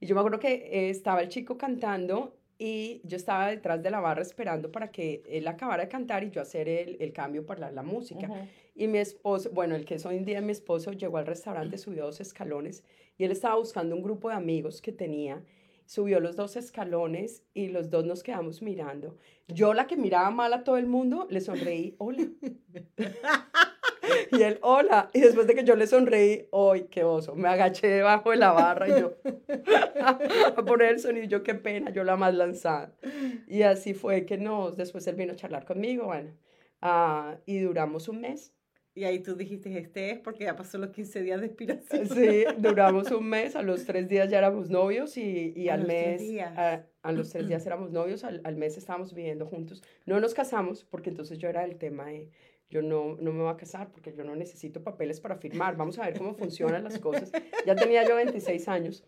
Y 0.00 0.06
yo 0.06 0.14
me 0.14 0.20
acuerdo 0.20 0.38
que 0.38 0.52
eh, 0.70 0.90
estaba 0.90 1.22
el 1.22 1.28
chico 1.28 1.56
cantando 1.58 2.36
y 2.62 3.00
yo 3.04 3.16
estaba 3.16 3.48
detrás 3.48 3.82
de 3.82 3.90
la 3.90 4.00
barra 4.00 4.20
esperando 4.20 4.70
para 4.70 4.90
que 4.90 5.22
él 5.26 5.48
acabara 5.48 5.84
de 5.84 5.88
cantar 5.88 6.24
y 6.24 6.30
yo 6.30 6.42
hacer 6.42 6.68
el, 6.68 6.98
el 7.00 7.10
cambio 7.10 7.46
para 7.46 7.70
la, 7.70 7.82
música. 7.82 8.28
Y 8.74 8.86
mi 8.86 8.98
esposo, 8.98 9.48
bueno, 9.50 9.74
el 9.74 9.86
que 9.86 9.94
es 9.94 10.04
hoy 10.04 10.18
en 10.18 10.26
día 10.26 10.42
mi 10.42 10.52
esposo, 10.52 10.92
llegó 10.92 11.16
al 11.16 11.26
restaurante, 11.26 11.78
subió 11.78 12.04
dos 12.04 12.20
escalones 12.20 12.84
y 13.16 13.24
él 13.24 13.32
estaba 13.32 13.56
buscando 13.56 13.96
un 13.96 14.02
grupo 14.02 14.28
de 14.28 14.34
amigos 14.34 14.82
que 14.82 14.92
tenía. 14.92 15.42
Subió 15.86 16.20
los 16.20 16.36
dos 16.36 16.54
escalones 16.56 17.42
y 17.54 17.68
los 17.68 17.88
dos 17.88 18.04
nos 18.04 18.22
quedamos 18.22 18.60
mirando. 18.60 19.16
Yo, 19.48 19.72
la 19.72 19.86
que 19.86 19.96
miraba 19.96 20.30
mal 20.30 20.52
a 20.52 20.62
todo 20.62 20.76
el 20.76 20.86
mundo, 20.86 21.26
le 21.30 21.40
sonreí, 21.40 21.94
hola. 21.96 22.28
Y 24.32 24.42
él, 24.42 24.58
hola. 24.62 25.10
Y 25.12 25.20
después 25.20 25.46
de 25.46 25.54
que 25.54 25.64
yo 25.64 25.76
le 25.76 25.86
sonreí, 25.86 26.48
¡ay, 26.52 26.86
qué 26.90 27.04
oso! 27.04 27.34
Me 27.34 27.48
agaché 27.48 27.88
debajo 27.88 28.30
de 28.30 28.36
la 28.36 28.52
barra 28.52 28.88
y 28.88 29.00
yo, 29.00 29.14
a 30.56 30.64
poner 30.64 30.92
el 30.92 31.00
sonido, 31.00 31.26
yo, 31.26 31.42
qué 31.42 31.54
pena, 31.54 31.90
yo 31.90 32.04
la 32.04 32.16
más 32.16 32.34
lanzada. 32.34 32.92
Y 33.46 33.62
así 33.62 33.94
fue 33.94 34.24
que 34.26 34.38
nos, 34.38 34.76
después 34.76 35.06
él 35.06 35.16
vino 35.16 35.32
a 35.32 35.36
charlar 35.36 35.64
conmigo, 35.64 36.06
bueno, 36.06 36.30
ah, 36.80 37.36
y 37.46 37.58
duramos 37.58 38.08
un 38.08 38.20
mes. 38.20 38.52
Y 38.92 39.04
ahí 39.04 39.20
tú 39.20 39.36
dijiste, 39.36 39.78
este 39.78 40.10
es 40.10 40.18
porque 40.18 40.44
ya 40.44 40.56
pasó 40.56 40.76
los 40.76 40.90
15 40.90 41.22
días 41.22 41.40
de 41.40 41.46
expiración. 41.46 42.08
Sí, 42.08 42.44
duramos 42.58 43.10
un 43.12 43.28
mes, 43.28 43.54
a 43.54 43.62
los 43.62 43.86
tres 43.86 44.08
días 44.08 44.28
ya 44.28 44.38
éramos 44.38 44.68
novios 44.68 45.16
y, 45.16 45.52
y 45.54 45.68
al 45.68 45.86
mes. 45.86 46.20
A, 46.40 46.84
a 47.02 47.12
los 47.12 47.30
tres 47.30 47.46
días 47.48 47.64
éramos 47.66 47.92
novios, 47.92 48.24
al, 48.24 48.40
al 48.42 48.56
mes 48.56 48.76
estábamos 48.76 49.14
viviendo 49.14 49.46
juntos. 49.46 49.82
No 50.06 50.18
nos 50.18 50.34
casamos 50.34 50.84
porque 50.84 51.10
entonces 51.10 51.38
yo 51.38 51.48
era 51.48 51.64
el 51.64 51.76
tema 51.76 52.06
de, 52.06 52.30
yo 52.70 52.82
no, 52.82 53.16
no 53.20 53.32
me 53.32 53.42
voy 53.42 53.52
a 53.52 53.56
casar 53.56 53.90
porque 53.90 54.12
yo 54.14 54.24
no 54.24 54.34
necesito 54.36 54.82
papeles 54.82 55.20
para 55.20 55.36
firmar, 55.36 55.76
vamos 55.76 55.98
a 55.98 56.06
ver 56.06 56.16
cómo 56.16 56.34
funcionan 56.34 56.84
las 56.84 56.98
cosas. 56.98 57.32
Ya 57.66 57.74
tenía 57.74 58.06
yo 58.08 58.14
26 58.16 58.68
años 58.68 59.04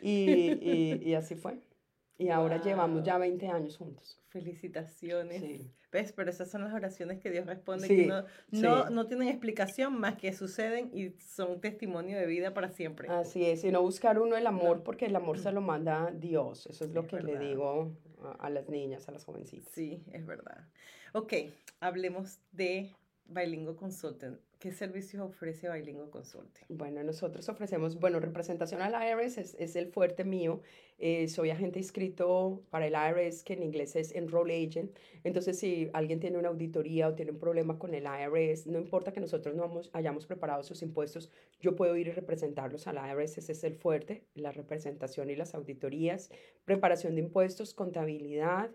y, 0.00 0.52
y, 0.60 1.00
y 1.02 1.14
así 1.14 1.34
fue. 1.34 1.58
Y 2.18 2.28
ahora 2.28 2.62
llevamos 2.62 3.02
ya 3.02 3.18
20 3.18 3.48
años 3.48 3.76
juntos. 3.76 4.20
Felicitaciones. 4.28 5.40
Sí. 5.40 5.70
¿Ves? 5.90 6.12
Pero 6.12 6.30
esas 6.30 6.50
son 6.50 6.62
las 6.62 6.72
oraciones 6.72 7.18
que 7.20 7.30
Dios 7.30 7.46
responde, 7.46 7.86
Sí, 7.86 7.96
que 7.96 8.06
no, 8.06 8.22
no, 8.50 8.86
sí. 8.86 8.94
no 8.94 9.06
tienen 9.08 9.28
explicación 9.28 9.98
más 9.98 10.16
que 10.16 10.32
suceden 10.32 10.90
y 10.96 11.10
son 11.20 11.60
testimonio 11.60 12.16
de 12.16 12.24
vida 12.26 12.54
para 12.54 12.70
siempre. 12.70 13.08
Así 13.10 13.44
es, 13.44 13.62
y 13.64 13.70
no 13.70 13.82
buscar 13.82 14.18
uno 14.18 14.36
el 14.36 14.46
amor 14.46 14.78
No. 14.78 14.84
porque 14.84 15.04
el 15.06 15.16
amor 15.16 15.38
se 15.38 15.52
lo 15.52 15.60
manda 15.60 16.10
Dios. 16.14 16.66
Eso 16.66 16.84
es 16.84 16.92
lo 16.92 17.06
que 17.06 17.20
le 17.20 17.38
digo 17.38 17.92
a, 18.38 18.50
las 18.50 18.68
niñas, 18.68 19.08
a 19.08 19.12
las 19.12 19.24
jovencitas. 19.24 19.72
Sí, 19.72 20.02
es 20.12 20.26
verdad. 20.26 20.68
Ok, 21.12 21.32
hablemos 21.80 22.38
de 22.52 22.94
Bilingo 23.26 23.76
Consultant. 23.76 24.40
¿Qué 24.62 24.70
servicios 24.70 25.20
ofrece 25.20 25.68
Bilingo 25.68 26.08
Consulting? 26.08 26.66
Bueno, 26.68 27.02
nosotros 27.02 27.48
ofrecemos, 27.48 27.98
bueno, 27.98 28.20
representación 28.20 28.80
al 28.80 28.92
IRS 28.92 29.40
es, 29.40 29.56
es 29.58 29.74
el 29.74 29.88
fuerte 29.88 30.22
mío. 30.22 30.60
Eh, 31.00 31.26
soy 31.26 31.50
agente 31.50 31.80
inscrito 31.80 32.62
para 32.70 32.86
el 32.86 32.92
IRS, 32.92 33.42
que 33.42 33.54
en 33.54 33.64
inglés 33.64 33.96
es 33.96 34.14
Enroll 34.14 34.52
Agent. 34.52 34.96
Entonces, 35.24 35.58
si 35.58 35.90
alguien 35.92 36.20
tiene 36.20 36.38
una 36.38 36.50
auditoría 36.50 37.08
o 37.08 37.14
tiene 37.16 37.32
un 37.32 37.40
problema 37.40 37.76
con 37.76 37.92
el 37.92 38.04
IRS, 38.04 38.70
no 38.70 38.78
importa 38.78 39.12
que 39.12 39.18
nosotros 39.18 39.56
no 39.56 39.64
hemos- 39.64 39.90
hayamos 39.94 40.26
preparado 40.26 40.62
sus 40.62 40.80
impuestos, 40.82 41.28
yo 41.58 41.74
puedo 41.74 41.96
ir 41.96 42.06
y 42.06 42.12
representarlos 42.12 42.86
al 42.86 42.98
IRS. 42.98 43.40
Ese 43.40 43.50
es 43.50 43.64
el 43.64 43.74
fuerte, 43.74 44.22
la 44.34 44.52
representación 44.52 45.28
y 45.28 45.34
las 45.34 45.56
auditorías, 45.56 46.30
preparación 46.64 47.16
de 47.16 47.22
impuestos, 47.22 47.74
contabilidad. 47.74 48.70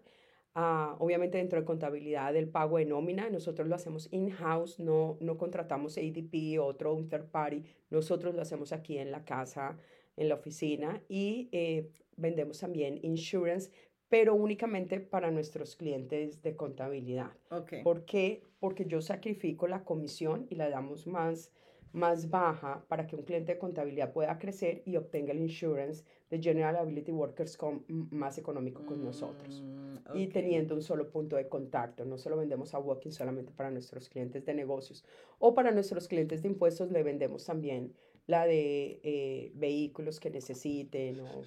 Ah, 0.60 0.96
obviamente 0.98 1.38
dentro 1.38 1.60
de 1.60 1.66
contabilidad 1.66 2.34
del 2.34 2.50
pago 2.50 2.80
de 2.80 2.86
nómina, 2.86 3.30
nosotros 3.30 3.68
lo 3.68 3.76
hacemos 3.76 4.12
in-house, 4.12 4.80
no, 4.80 5.16
no 5.20 5.38
contratamos 5.38 6.00
ADP, 6.00 6.60
otro, 6.60 6.96
un 6.96 7.08
third 7.08 7.30
party, 7.30 7.64
nosotros 7.92 8.34
lo 8.34 8.42
hacemos 8.42 8.74
aquí 8.74 8.98
en 8.98 9.12
la 9.12 9.24
casa, 9.24 9.78
en 10.16 10.30
la 10.30 10.34
oficina 10.34 11.00
y 11.08 11.48
eh, 11.52 11.92
vendemos 12.16 12.60
también 12.60 12.98
insurance, 13.04 13.70
pero 14.10 14.34
únicamente 14.34 15.00
para 15.00 15.30
nuestros 15.30 15.76
clientes 15.76 16.42
de 16.42 16.56
contabilidad. 16.56 17.34
¿Por 17.84 18.06
qué? 18.06 18.42
Porque 18.60 18.86
yo 18.86 19.00
sacrifico 19.04 19.68
la 19.68 19.84
comisión 19.84 20.48
y 20.50 20.56
la 20.56 20.72
damos 20.72 21.06
más, 21.06 21.52
más 21.94 22.30
baja 22.30 22.86
para 22.88 23.08
que 23.08 23.16
un 23.16 23.24
cliente 23.24 23.54
de 23.54 23.60
contabilidad 23.60 24.14
pueda 24.14 24.38
crecer 24.38 24.84
y 24.86 24.98
obtenga 24.98 25.32
el 25.32 25.40
insurance 25.40 26.04
de 26.30 26.42
General 26.42 26.76
Ability 26.76 27.12
Workers 27.12 27.58
m- 27.62 28.08
más 28.12 28.38
económico 28.38 28.86
con 28.86 29.04
nosotros. 29.04 29.64
Mm, 29.64 30.18
Y 30.18 30.28
teniendo 30.28 30.76
un 30.76 30.82
solo 30.82 31.10
punto 31.10 31.36
de 31.36 31.48
contacto, 31.50 32.06
no 32.06 32.18
se 32.18 32.30
lo 32.30 32.38
vendemos 32.38 32.74
a 32.74 32.80
Walking 32.80 33.12
solamente 33.12 33.52
para 33.52 33.72
nuestros 33.72 34.10
clientes 34.10 34.46
de 34.46 34.54
negocios 34.54 35.04
o 35.40 35.54
para 35.54 35.72
nuestros 35.72 36.08
clientes 36.08 36.42
de 36.42 36.48
impuestos 36.50 36.92
le 36.92 37.04
vendemos 37.04 37.46
también 37.46 37.94
la 38.26 38.46
de 38.46 39.00
eh, 39.04 39.52
vehículos 39.56 40.20
que 40.20 40.30
necesiten, 40.30 41.20
o- 41.22 41.44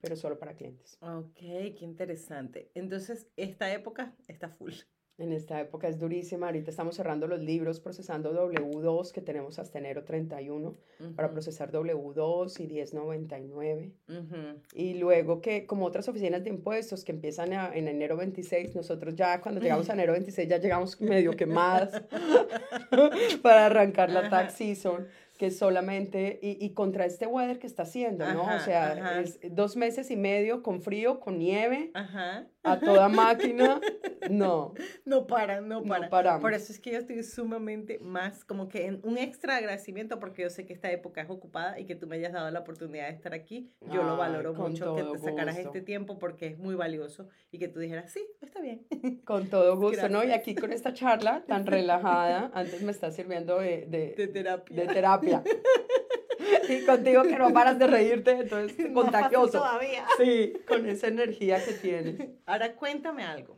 pero 0.00 0.16
solo 0.16 0.38
para 0.38 0.54
clientes. 0.54 0.98
Ok, 1.00 1.34
qué 1.36 1.78
interesante. 1.80 2.70
Entonces, 2.74 3.28
esta 3.36 3.72
época 3.72 4.14
está 4.28 4.48
full. 4.48 4.72
En 5.18 5.32
esta 5.32 5.58
época 5.60 5.88
es 5.88 5.98
durísima. 5.98 6.46
Ahorita 6.48 6.70
estamos 6.70 6.94
cerrando 6.94 7.26
los 7.26 7.40
libros, 7.40 7.80
procesando 7.80 8.34
W2 8.34 9.12
que 9.12 9.22
tenemos 9.22 9.58
hasta 9.58 9.78
enero 9.78 10.04
31 10.04 10.76
para 11.14 11.28
Ujú, 11.28 11.32
procesar 11.34 11.72
W2 11.72 12.60
y 12.60 12.66
1099. 12.66 13.92
ujú. 14.08 14.60
Y 14.74 14.94
luego 14.94 15.40
que, 15.40 15.64
como 15.64 15.86
otras 15.86 16.06
oficinas 16.08 16.44
de 16.44 16.50
impuestos 16.50 17.02
que 17.02 17.12
empiezan 17.12 17.54
a- 17.54 17.74
en 17.74 17.88
enero 17.88 18.18
26, 18.18 18.74
nosotros 18.74 19.14
ya 19.14 19.40
cuando 19.40 19.58
llegamos 19.58 19.88
a 19.88 19.94
enero 19.94 20.12
26 20.12 20.48
ya 20.48 20.58
llegamos 20.58 21.00
medio 21.00 21.32
quemadas 21.32 22.02
para 23.42 23.66
arrancar 23.66 24.10
la 24.10 24.28
tax 24.28 24.52
season, 24.54 25.06
que 25.36 25.50
solamente, 25.50 26.38
y, 26.42 26.64
y 26.64 26.72
contra 26.74 27.04
este 27.04 27.26
weather 27.26 27.58
que 27.58 27.66
está 27.66 27.82
haciendo, 27.84 28.24
¿no? 28.32 28.42
Ajá, 28.42 28.56
o 28.56 28.60
sea, 28.60 28.92
ajá. 28.92 29.20
es 29.20 29.38
dos 29.50 29.76
meses 29.76 30.10
y 30.10 30.16
medio 30.16 30.62
con 30.62 30.80
frío, 30.80 31.20
con 31.20 31.38
nieve, 31.38 31.90
Ajá. 31.94 32.46
a 32.62 32.80
toda 32.80 33.08
máquina. 33.08 33.80
No, 34.28 34.74
No 35.04 35.28
paran, 35.28 35.68
no 35.68 35.82
no 35.82 35.86
paran. 35.86 36.10
paramos. 36.10 36.40
Por 36.42 36.52
eso 36.52 36.72
es 36.72 36.80
que 36.80 36.90
yo 36.90 36.98
estoy 36.98 37.22
sumamente 37.22 38.00
más 38.00 38.44
como 38.44 38.68
que 38.68 38.86
en 38.86 38.98
un 39.04 39.18
extra 39.18 39.54
agradecimiento 39.58 40.18
porque 40.18 40.42
yo 40.42 40.50
sé 40.50 40.66
que 40.66 40.72
esta 40.72 40.90
época 40.90 41.20
es 41.20 41.30
ocupada 41.30 41.78
y 41.78 41.84
que 41.84 41.94
tú 41.94 42.08
me 42.08 42.16
hayas 42.16 42.32
dado 42.32 42.50
la 42.50 42.58
oportunidad 42.58 43.06
de 43.06 43.14
estar 43.14 43.32
aquí. 43.34 43.70
Yo 43.92 44.02
lo 44.02 44.12
Ay, 44.14 44.18
valoro 44.18 44.54
con 44.54 44.72
mucho 44.72 44.96
que 44.96 45.04
te 45.04 45.18
sacaras 45.20 45.54
gusto. 45.54 45.68
este 45.68 45.80
tiempo 45.82 46.18
porque 46.18 46.46
es 46.48 46.58
muy 46.58 46.74
valioso 46.74 47.28
y 47.52 47.60
que 47.60 47.68
tú 47.68 47.78
dijeras, 47.78 48.10
sí, 48.10 48.26
está 48.40 48.60
bien. 48.60 48.84
Con 49.24 49.48
todo 49.48 49.76
gusto, 49.78 50.08
¿no? 50.08 50.24
Y 50.24 50.26
Gracias. 50.26 50.40
aquí 50.40 50.54
con 50.56 50.72
esta 50.72 50.92
charla 50.92 51.44
tan 51.46 51.64
relajada, 51.66 52.50
antes 52.52 52.82
me 52.82 52.90
está 52.90 53.12
sirviendo 53.12 53.58
de, 53.60 53.86
de, 53.86 54.14
De 54.16 54.26
terapia. 54.26 54.76
de 54.76 54.86
terapia. 54.92 55.25
Y 56.68 56.84
contigo 56.84 57.22
que 57.22 57.38
no 57.38 57.52
paras 57.52 57.78
de 57.78 57.86
reírte, 57.86 58.32
entonces 58.32 58.88
contagioso. 58.94 59.58
todavía. 59.58 60.06
Sí, 60.18 60.54
con 60.66 60.86
esa 60.86 61.08
energía 61.08 61.64
que 61.64 61.72
tienes. 61.72 62.28
Ahora 62.46 62.74
cuéntame 62.74 63.24
algo. 63.24 63.56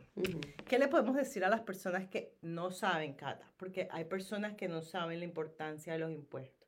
¿Qué 0.67 0.79
le 0.79 0.87
podemos 0.87 1.15
decir 1.15 1.43
a 1.43 1.49
las 1.49 1.61
personas 1.61 2.07
que 2.07 2.35
no 2.41 2.71
saben, 2.71 3.13
Cata? 3.13 3.51
Porque 3.57 3.87
hay 3.91 4.05
personas 4.05 4.55
que 4.55 4.67
no 4.67 4.81
saben 4.81 5.19
la 5.19 5.25
importancia 5.25 5.93
de 5.93 5.99
los 5.99 6.11
impuestos. 6.11 6.67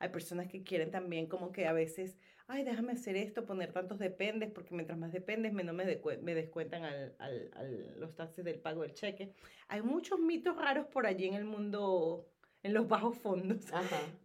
Hay 0.00 0.08
personas 0.08 0.48
que 0.48 0.64
quieren 0.64 0.90
también 0.90 1.28
como 1.28 1.52
que 1.52 1.68
a 1.68 1.72
veces, 1.72 2.18
ay, 2.48 2.64
déjame 2.64 2.92
hacer 2.92 3.16
esto, 3.16 3.46
poner 3.46 3.72
tantos 3.72 4.00
dependes, 4.00 4.50
porque 4.50 4.74
mientras 4.74 4.98
más 4.98 5.12
dependes, 5.12 5.52
menos 5.52 5.76
me, 5.76 5.84
me 6.22 6.34
descuentan 6.34 6.82
al, 6.82 7.14
al, 7.20 7.50
al, 7.54 8.00
los 8.00 8.16
taxes 8.16 8.44
del 8.44 8.58
pago 8.58 8.82
del 8.82 8.94
cheque. 8.94 9.32
Hay 9.68 9.82
muchos 9.82 10.18
mitos 10.18 10.56
raros 10.56 10.86
por 10.86 11.06
allí 11.06 11.26
en 11.26 11.34
el 11.34 11.44
mundo, 11.44 12.26
en 12.64 12.74
los 12.74 12.88
bajos 12.88 13.16
fondos. 13.18 13.66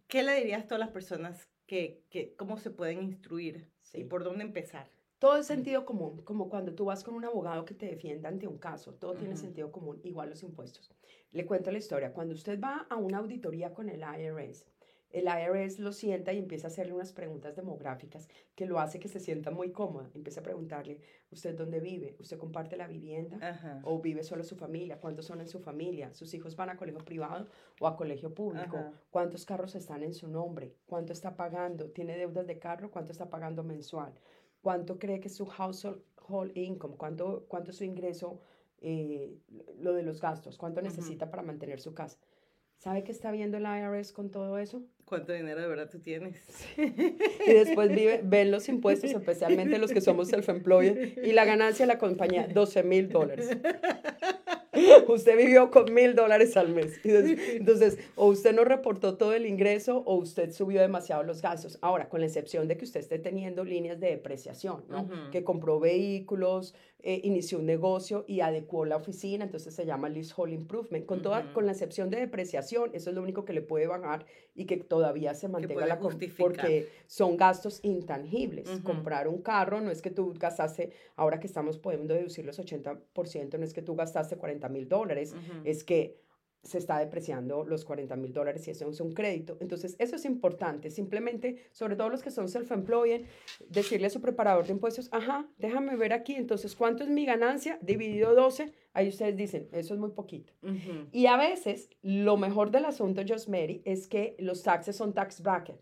¿Qué 0.08 0.24
le 0.24 0.34
dirías 0.34 0.64
a 0.64 0.66
todas 0.66 0.80
las 0.80 0.90
personas 0.90 1.48
que, 1.66 2.02
que 2.10 2.34
cómo 2.34 2.58
se 2.58 2.70
pueden 2.70 3.02
instruir 3.02 3.70
y 3.94 4.04
por 4.04 4.24
dónde 4.24 4.42
empezar? 4.42 4.90
Todo 5.20 5.36
es 5.36 5.46
sentido 5.46 5.84
común, 5.84 6.24
como 6.24 6.48
cuando 6.48 6.74
tú 6.74 6.86
vas 6.86 7.04
con 7.04 7.14
un 7.14 7.26
abogado 7.26 7.66
que 7.66 7.74
te 7.74 7.84
defienda 7.84 8.30
ante 8.30 8.48
un 8.48 8.56
caso, 8.56 8.94
todo 8.94 9.14
tiene 9.14 9.36
sentido 9.36 9.70
común, 9.70 10.00
igual 10.02 10.30
los 10.30 10.42
impuestos. 10.42 10.90
Le 11.30 11.44
cuento 11.44 11.70
la 11.70 11.76
historia, 11.76 12.14
cuando 12.14 12.34
usted 12.34 12.58
va 12.58 12.86
a 12.88 12.96
una 12.96 13.18
auditoría 13.18 13.74
con 13.74 13.90
el 13.90 14.00
IRS, 14.00 14.64
el 15.10 15.24
IRS 15.26 15.78
lo 15.78 15.92
sienta 15.92 16.32
y 16.32 16.38
empieza 16.38 16.66
a 16.66 16.70
hacerle 16.70 16.92
unas 16.92 17.12
preguntas 17.12 17.56
demográficas 17.56 18.28
que 18.54 18.66
lo 18.66 18.78
hace 18.78 19.00
que 19.00 19.08
se 19.08 19.20
sienta 19.20 19.50
muy 19.50 19.72
cómoda. 19.72 20.10
Empieza 20.14 20.40
a 20.40 20.44
preguntarle, 20.44 21.00
¿usted 21.30 21.56
dónde 21.56 21.80
vive? 21.80 22.16
¿Usted 22.18 22.38
comparte 22.38 22.76
la 22.76 22.86
vivienda? 22.86 23.80
¿O 23.84 24.00
vive 24.00 24.22
solo 24.22 24.44
su 24.44 24.56
familia? 24.56 25.00
¿Cuántos 25.00 25.26
son 25.26 25.40
en 25.40 25.48
su 25.48 25.60
familia? 25.60 26.12
¿Sus 26.14 26.32
hijos 26.34 26.56
van 26.56 26.70
a 26.70 26.76
colegio 26.76 27.04
privado 27.04 27.48
o 27.80 27.86
a 27.86 27.96
colegio 27.96 28.34
público? 28.34 28.78
¿Cuántos 29.10 29.44
carros 29.44 29.74
están 29.74 30.02
en 30.02 30.14
su 30.14 30.28
nombre? 30.28 30.74
¿Cuánto 30.86 31.12
está 31.12 31.36
pagando? 31.36 31.90
¿Tiene 31.90 32.16
deudas 32.16 32.46
de 32.46 32.58
carro? 32.58 32.90
¿Cuánto 32.90 33.12
está 33.12 33.28
pagando 33.28 33.62
mensual? 33.64 34.14
cuánto 34.62 34.98
cree 34.98 35.20
que 35.20 35.28
es 35.28 35.34
su 35.34 35.46
household 35.46 36.02
income, 36.54 36.96
cuánto, 36.96 37.44
cuánto 37.48 37.70
es 37.70 37.78
su 37.78 37.84
ingreso, 37.84 38.40
eh, 38.80 39.36
lo 39.78 39.92
de 39.92 40.02
los 40.02 40.20
gastos, 40.20 40.56
cuánto 40.56 40.80
necesita 40.82 41.30
para 41.30 41.42
mantener 41.42 41.80
su 41.80 41.94
casa. 41.94 42.18
¿Sabe 42.76 43.04
qué 43.04 43.12
está 43.12 43.30
viendo 43.30 43.58
el 43.58 43.64
IRS 43.64 44.12
con 44.12 44.30
todo 44.30 44.58
eso? 44.58 44.82
¿Cuánto 45.10 45.32
dinero 45.32 45.60
de 45.60 45.66
verdad 45.66 45.90
tú 45.90 45.98
tienes? 45.98 46.36
Y 46.76 47.52
después 47.52 47.90
vive, 47.90 48.20
ven 48.22 48.52
los 48.52 48.68
impuestos, 48.68 49.10
especialmente 49.10 49.76
los 49.78 49.90
que 49.90 50.00
somos 50.00 50.28
self-employed, 50.28 51.24
y 51.24 51.32
la 51.32 51.44
ganancia 51.44 51.84
de 51.84 51.92
la 51.92 51.98
compañía, 51.98 52.46
12 52.46 52.84
mil 52.84 53.08
dólares. 53.08 53.50
usted 55.08 55.36
vivió 55.36 55.70
con 55.70 55.92
mil 55.92 56.14
dólares 56.14 56.56
al 56.56 56.68
mes. 56.68 57.00
Entonces, 57.04 57.98
o 58.16 58.26
usted 58.26 58.54
no 58.54 58.64
reportó 58.64 59.16
todo 59.16 59.32
el 59.34 59.46
ingreso 59.46 60.02
o 60.06 60.14
usted 60.16 60.52
subió 60.52 60.80
demasiado 60.80 61.22
los 61.22 61.42
gastos. 61.42 61.78
Ahora, 61.80 62.08
con 62.08 62.20
la 62.20 62.26
excepción 62.26 62.68
de 62.68 62.76
que 62.76 62.84
usted 62.84 63.00
esté 63.00 63.18
teniendo 63.18 63.64
líneas 63.64 64.00
de 64.00 64.08
depreciación, 64.08 64.84
¿no? 64.88 65.08
Que 65.30 65.44
compró 65.44 65.80
vehículos, 65.80 66.74
eh, 67.02 67.20
inició 67.24 67.58
un 67.58 67.66
negocio 67.66 68.24
y 68.26 68.40
adecuó 68.40 68.84
la 68.84 68.96
oficina, 68.96 69.44
entonces 69.44 69.74
se 69.74 69.86
llama 69.86 70.10
leasehold 70.10 70.52
improvement. 70.52 71.06
Con, 71.06 71.22
toda, 71.22 71.50
con 71.54 71.64
la 71.64 71.72
excepción 71.72 72.10
de 72.10 72.18
depreciación, 72.18 72.90
eso 72.92 73.08
es 73.08 73.16
lo 73.16 73.22
único 73.22 73.46
que 73.46 73.54
le 73.54 73.62
puede 73.62 73.86
bajar 73.86 74.26
y 74.54 74.66
que 74.66 74.76
todavía 74.76 75.32
se 75.34 75.48
mantenga 75.48 75.86
la 75.86 75.98
porque 75.98 76.88
son 77.06 77.38
gastos 77.38 77.80
intangibles. 77.82 78.68
Comprar 78.82 79.28
un 79.28 79.40
carro 79.40 79.80
no 79.80 79.90
es 79.90 80.02
que 80.02 80.10
tú 80.10 80.34
gastaste, 80.38 80.90
ahora 81.16 81.40
que 81.40 81.46
estamos 81.46 81.78
pudiendo 81.78 82.12
deducir 82.12 82.44
los 82.44 82.58
80%, 82.58 83.58
no 83.58 83.64
es 83.64 83.72
que 83.72 83.82
tú 83.82 83.96
gastaste 83.96 84.36
40 84.36 84.68
mil 84.68 84.79
dólares, 84.88 85.34
es 85.64 85.84
que 85.84 86.20
se 86.62 86.78
está 86.78 86.98
depreciando 86.98 87.64
los 87.64 87.84
40 87.84 88.14
mil 88.16 88.32
dólares 88.32 88.68
y 88.68 88.70
eso 88.70 88.90
es 88.90 89.00
un 89.00 89.12
crédito. 89.12 89.56
Entonces, 89.60 89.96
eso 89.98 90.16
es 90.16 90.24
importante. 90.26 90.90
Simplemente, 90.90 91.56
sobre 91.72 91.96
todo 91.96 92.10
los 92.10 92.22
que 92.22 92.30
son 92.30 92.48
self-employed, 92.48 93.24
decirle 93.68 94.08
a 94.08 94.10
su 94.10 94.20
preparador 94.20 94.66
de 94.66 94.72
impuestos, 94.72 95.08
ajá, 95.12 95.48
déjame 95.56 95.96
ver 95.96 96.12
aquí, 96.12 96.34
entonces, 96.34 96.76
¿cuánto 96.76 97.02
es 97.02 97.08
mi 97.08 97.24
ganancia? 97.24 97.78
Dividido 97.80 98.34
12, 98.34 98.72
ahí 98.92 99.08
ustedes 99.08 99.36
dicen, 99.36 99.68
eso 99.72 99.94
es 99.94 100.00
muy 100.00 100.10
poquito. 100.10 100.52
Y 101.12 101.26
a 101.26 101.36
veces, 101.36 101.88
lo 102.02 102.36
mejor 102.36 102.70
del 102.70 102.84
asunto, 102.84 103.22
Just 103.26 103.48
Mary, 103.48 103.80
es 103.86 104.06
que 104.06 104.36
los 104.38 104.62
taxes 104.62 104.96
son 104.96 105.14
tax 105.14 105.42
bracket. 105.42 105.80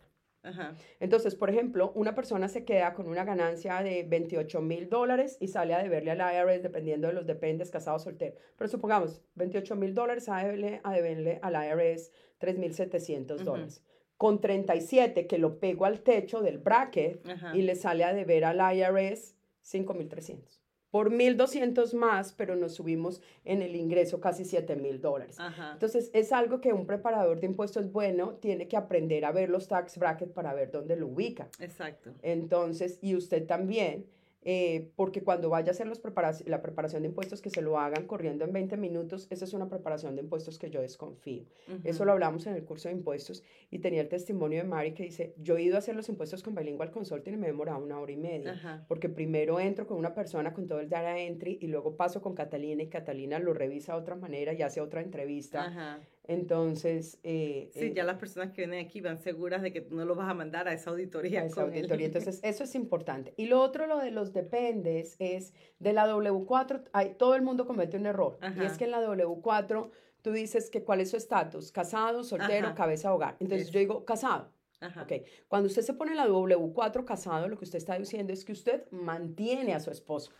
Entonces, 1.01 1.34
por 1.34 1.51
ejemplo, 1.51 1.93
una 1.95 2.14
persona 2.14 2.49
se 2.49 2.64
queda 2.64 2.95
con 2.95 3.09
una 3.09 3.24
ganancia 3.24 3.82
de 3.82 4.05
28 4.05 4.61
mil 4.61 4.89
dólares 4.89 5.36
y 5.41 5.49
sale 5.49 5.74
a 5.74 5.82
deberle 5.82 6.12
al 6.12 6.18
IRS 6.20 6.62
dependiendo 6.62 7.09
de 7.09 7.14
los 7.14 7.26
dependes, 7.26 7.70
casados, 7.70 8.05
soltero. 8.05 8.36
Pero 8.57 8.68
supongamos, 8.68 9.22
28 9.34 9.76
mil 9.76 9.95
dólares 9.95 10.28
a 10.28 10.39
deberle, 10.39 10.80
a 10.84 10.93
deberle 10.93 11.39
al 11.43 11.55
IRS 11.55 12.12
3 12.39 12.59
mil 12.59 12.74
700 12.74 13.45
dólares. 13.45 13.82
Con 14.16 14.41
37 14.41 15.26
que 15.26 15.39
lo 15.39 15.61
pego 15.61 15.84
al 15.84 16.01
techo 16.01 16.41
del 16.41 16.59
bracket 16.59 17.24
y 17.55 17.62
le 17.62 17.76
sale 17.76 18.05
a 18.05 18.12
deber 18.12 18.45
al 18.45 18.76
IRS 18.76 19.36
5 19.62 19.95
mil 19.95 20.09
300 20.09 20.57
por 20.91 21.11
1.200 21.11 21.95
más, 21.95 22.32
pero 22.32 22.57
nos 22.57 22.74
subimos 22.74 23.20
en 23.45 23.62
el 23.62 23.76
ingreso 23.76 24.20
casi 24.20 24.45
7.000 24.45 25.01
dólares. 25.01 25.36
Entonces, 25.72 26.11
es 26.14 26.32
algo 26.32 26.61
que 26.61 26.72
un 26.72 26.86
preparador 26.86 27.41
de 27.41 27.47
impuestos 27.47 27.93
bueno 27.93 28.34
tiene 28.36 28.68
que 28.68 28.76
aprender 28.76 29.24
a 29.24 29.32
ver 29.32 29.51
los 29.51 29.68
tax 29.68 29.99
brackets 29.99 30.32
para 30.32 30.55
ver 30.55 30.70
dónde 30.70 30.97
lo 30.97 31.09
ubica. 31.09 31.49
Exacto. 31.61 32.14
Entonces, 32.22 32.99
y 33.03 33.14
usted 33.14 33.47
también 33.47 34.07
eh, 34.43 34.93
porque 34.97 35.22
cuando 35.22 35.51
vaya 35.51 35.68
a 35.68 35.70
hacer 35.72 35.86
los 35.86 36.01
la 36.47 36.62
preparación 36.62 37.03
de 37.03 37.09
impuestos, 37.09 37.43
que 37.43 37.51
se 37.51 37.61
lo 37.61 37.78
hagan 37.78 38.07
corriendo 38.07 38.45
en 38.45 38.53
20 38.53 38.76
minutos, 38.76 39.26
esa 39.30 39.45
es 39.45 39.53
una 39.53 39.68
preparación 39.68 40.14
de 40.14 40.22
impuestos 40.22 40.59
que 40.59 40.70
yo 40.70 40.80
desconfío. 40.80 41.45
Eso 41.84 42.05
lo 42.05 42.12
hablamos 42.12 42.47
en 42.47 42.55
el 42.55 42.64
curso 42.64 42.89
de 42.89 42.95
impuestos 42.95 43.43
y 43.70 43.80
tenía 43.80 44.01
el 44.01 44.09
testimonio 44.09 44.59
de 44.59 44.64
Mari 44.64 44.93
que 44.95 45.03
dice, 45.03 45.34
yo 45.39 45.57
he 45.57 45.62
ido 45.62 45.76
a 45.76 45.78
hacer 45.78 45.97
los 45.97 46.09
impuestos 46.09 46.43
con 46.43 46.55
Bilingual 46.55 46.91
Consulting 46.91 47.34
y 47.34 47.36
me 47.36 47.47
he 47.47 47.51
demorado 47.51 47.82
una 47.82 47.99
hora 48.01 48.12
y 48.12 48.16
media, 48.16 48.84
porque 48.89 49.09
primero 49.09 49.61
entro 49.61 49.86
con 49.86 49.99
una 49.99 50.14
persona 50.14 50.55
con 50.55 50.66
todo 50.66 50.80
el 50.80 50.89
data 50.89 51.18
entry 51.18 51.59
y 51.61 51.66
luego 51.66 51.97
paso 51.97 52.22
con 52.22 52.34
Catalina 52.34 52.82
y 52.82 52.89
Catalina 52.89 53.39
lo 53.39 53.55
revisa 53.55 53.93
de 53.95 54.01
otra 54.01 54.14
manera 54.14 54.53
y 54.53 54.62
hace 54.62 54.80
otra 54.80 55.01
entrevista. 55.01 55.99
Entonces... 56.29 57.18
Eh, 57.22 57.70
sí, 57.72 57.95
ya 57.95 58.05
las 58.05 58.18
personas 58.18 58.53
que 58.53 58.61
vienen 58.61 58.85
aquí 58.85 59.01
van 59.01 59.18
seguras 59.18 59.62
de 59.62 59.72
que 59.72 59.89
no 59.91 60.05
lo 60.05 60.14
vas 60.14 60.29
a 60.29 60.35
mandar 60.35 60.68
a 60.68 60.74
esa 60.74 60.91
auditoría. 60.91 61.41
A 61.41 61.45
esa 61.47 61.62
auditoría. 61.62 62.07
Entonces, 62.07 62.39
eso 62.45 62.64
es 62.64 62.74
importante. 62.74 63.33
Y 63.39 63.47
lo 63.47 63.62
otro, 63.62 63.87
lo 63.87 63.99
de 63.99 64.11
los 64.11 64.35
dependes, 64.35 65.16
es 65.18 65.55
de 65.79 65.95
la 65.95 66.07
W4, 66.07 66.85
hay, 66.93 67.14
todo 67.14 67.35
el 67.35 67.41
mundo 67.41 67.66
comete 67.66 67.97
un 67.97 68.05
error. 68.05 68.39
Y 68.57 68.62
es 68.62 68.76
que 68.76 68.85
en 68.85 68.91
la 68.91 69.01
W4 69.01 69.91
tú 70.20 70.33
dices 70.33 70.68
que 70.68 70.85
cuál 70.85 71.01
es 71.01 71.11
su 71.11 71.16
estatus, 71.16 71.72
casado, 71.72 72.22
soltero, 72.22 72.74
cabeza, 72.74 73.12
hogar. 73.12 73.37
Entonces 73.41 73.70
yo 73.70 73.81
digo 73.81 74.05
casado. 74.05 74.53
Ajá. 74.81 75.03
Okay. 75.03 75.24
Cuando 75.49 75.66
usted 75.66 75.83
se 75.83 75.95
pone 75.95 76.14
la 76.14 76.29
W4 76.29 77.05
casado, 77.07 77.49
lo 77.49 77.57
que 77.57 77.64
usted 77.64 77.79
está 77.79 77.99
diciendo 77.99 78.35
es 78.35 78.45
que 78.45 78.53
usted 78.53 78.85
mantiene 78.91 79.74
a 79.74 79.81
su 79.81 79.91
esposo. 79.91 80.31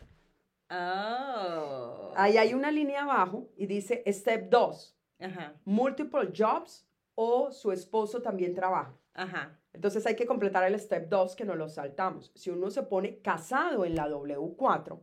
Oh. 0.70 2.12
Ahí 2.14 2.36
hay 2.36 2.53
una 2.53 2.70
línea 2.70 3.05
abajo 3.05 3.49
y 3.57 3.66
dice 3.66 4.05
step 4.07 4.51
2 4.51 4.97
multiple 5.64 6.30
jobs 6.36 6.86
o 7.14 7.50
su 7.50 7.72
esposo 7.72 8.22
también 8.22 8.54
trabaja. 8.54 8.94
Entonces 9.72 10.06
hay 10.06 10.16
que 10.16 10.26
completar 10.26 10.64
el 10.64 10.78
step 10.78 11.08
2 11.08 11.36
que 11.36 11.44
no 11.44 11.54
lo 11.54 11.68
saltamos. 11.68 12.32
Si 12.34 12.50
uno 12.50 12.70
se 12.70 12.84
pone 12.84 13.18
casado 13.18 13.84
en 13.84 13.96
la 13.96 14.08
W4, 14.08 14.98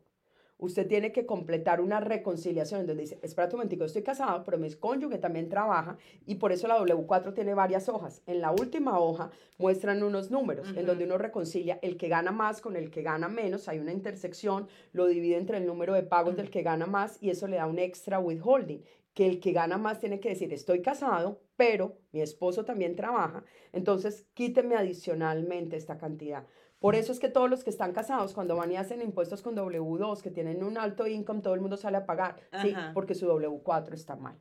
usted 0.58 0.88
tiene 0.88 1.12
que 1.12 1.26
completar 1.26 1.82
una 1.82 2.00
reconciliación 2.00 2.88
donde 2.88 3.04
dice, 3.04 3.20
espera 3.22 3.48
un 3.48 3.58
momentico, 3.58 3.84
estoy 3.84 4.04
casado, 4.04 4.44
pero 4.46 4.58
mi 4.58 4.74
cónyuge 4.74 5.18
también 5.18 5.50
trabaja 5.50 5.98
y 6.26 6.36
por 6.36 6.54
eso 6.54 6.68
la 6.68 6.80
W4 6.80 7.34
tiene 7.34 7.54
varias 7.54 7.90
hojas. 7.90 8.22
En 8.26 8.40
la 8.40 8.52
última 8.52 9.00
hoja 9.00 9.32
muestran 9.58 10.02
unos 10.02 10.32
números 10.32 10.74
en 10.76 10.86
donde 10.86 11.04
uno 11.04 11.18
reconcilia 11.18 11.80
el 11.82 11.98
que 11.98 12.08
gana 12.08 12.32
más 12.32 12.62
con 12.62 12.78
el 12.78 12.90
que 12.90 13.02
gana 13.02 13.28
menos, 13.28 13.68
hay 13.68 13.80
una 13.80 13.92
intersección, 13.92 14.68
lo 14.94 15.08
divide 15.08 15.38
entre 15.38 15.58
el 15.58 15.68
número 15.68 15.94
de 15.94 16.04
pagos 16.04 16.38
del 16.38 16.50
que 16.50 16.64
gana 16.64 16.86
más 16.86 17.22
y 17.22 17.30
eso 17.30 17.48
le 17.48 17.58
da 17.58 17.68
un 17.68 17.80
extra 17.80 18.20
withholding 18.20 18.82
que 19.16 19.28
el 19.28 19.40
que 19.40 19.54
gana 19.54 19.78
más 19.78 20.00
tiene 20.00 20.20
que 20.20 20.30
decir, 20.30 20.54
estoy 20.54 20.82
casado, 20.82 21.42
pero 21.56 21.98
mi 22.12 22.22
esposo 22.22 22.66
también 22.66 22.96
trabaja, 22.96 23.44
entonces 23.72 24.28
quíteme 24.34 24.76
adicionalmente 24.76 25.78
esta 25.78 25.98
cantidad. 25.98 26.46
Por 26.80 26.96
eso 26.96 27.14
es 27.14 27.20
que 27.20 27.30
todos 27.30 27.50
los 27.50 27.64
que 27.64 27.70
están 27.70 27.94
casados, 27.94 28.34
cuando 28.34 28.58
van 28.58 28.72
y 28.74 28.76
hacen 28.76 29.02
impuestos 29.02 29.42
con 29.42 29.56
W2, 29.56 30.22
que 30.22 30.30
tienen 30.30 30.64
un 30.64 30.78
alto 30.78 31.08
income, 31.08 31.42
todo 31.42 31.54
el 31.56 31.62
mundo 31.62 31.78
sale 31.78 31.98
a 31.98 32.06
pagar, 32.06 32.42
sí, 32.62 32.76
porque 32.94 33.16
su 33.16 33.26
W4 33.28 33.94
está 33.94 34.18
mal. 34.18 34.38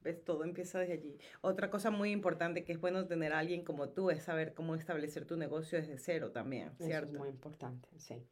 ¿Ves? 0.00 0.24
Todo 0.24 0.44
empieza 0.44 0.80
desde 0.80 0.94
allí. 0.94 1.18
Otra 1.42 1.70
cosa 1.70 1.90
muy 1.90 2.10
importante 2.10 2.64
que 2.64 2.72
es 2.72 2.80
bueno 2.80 3.06
tener 3.06 3.32
a 3.32 3.38
alguien 3.38 3.64
como 3.64 3.90
tú 3.90 4.10
es 4.10 4.24
saber 4.24 4.54
cómo 4.54 4.74
establecer 4.74 5.26
tu 5.26 5.36
negocio 5.36 5.78
desde 5.78 5.98
cero 5.98 6.32
también, 6.32 6.74
¿cierto? 6.78 7.10
Eso 7.10 7.14
es 7.14 7.18
muy 7.20 7.28
importante, 7.28 7.88
sí. 7.98 8.26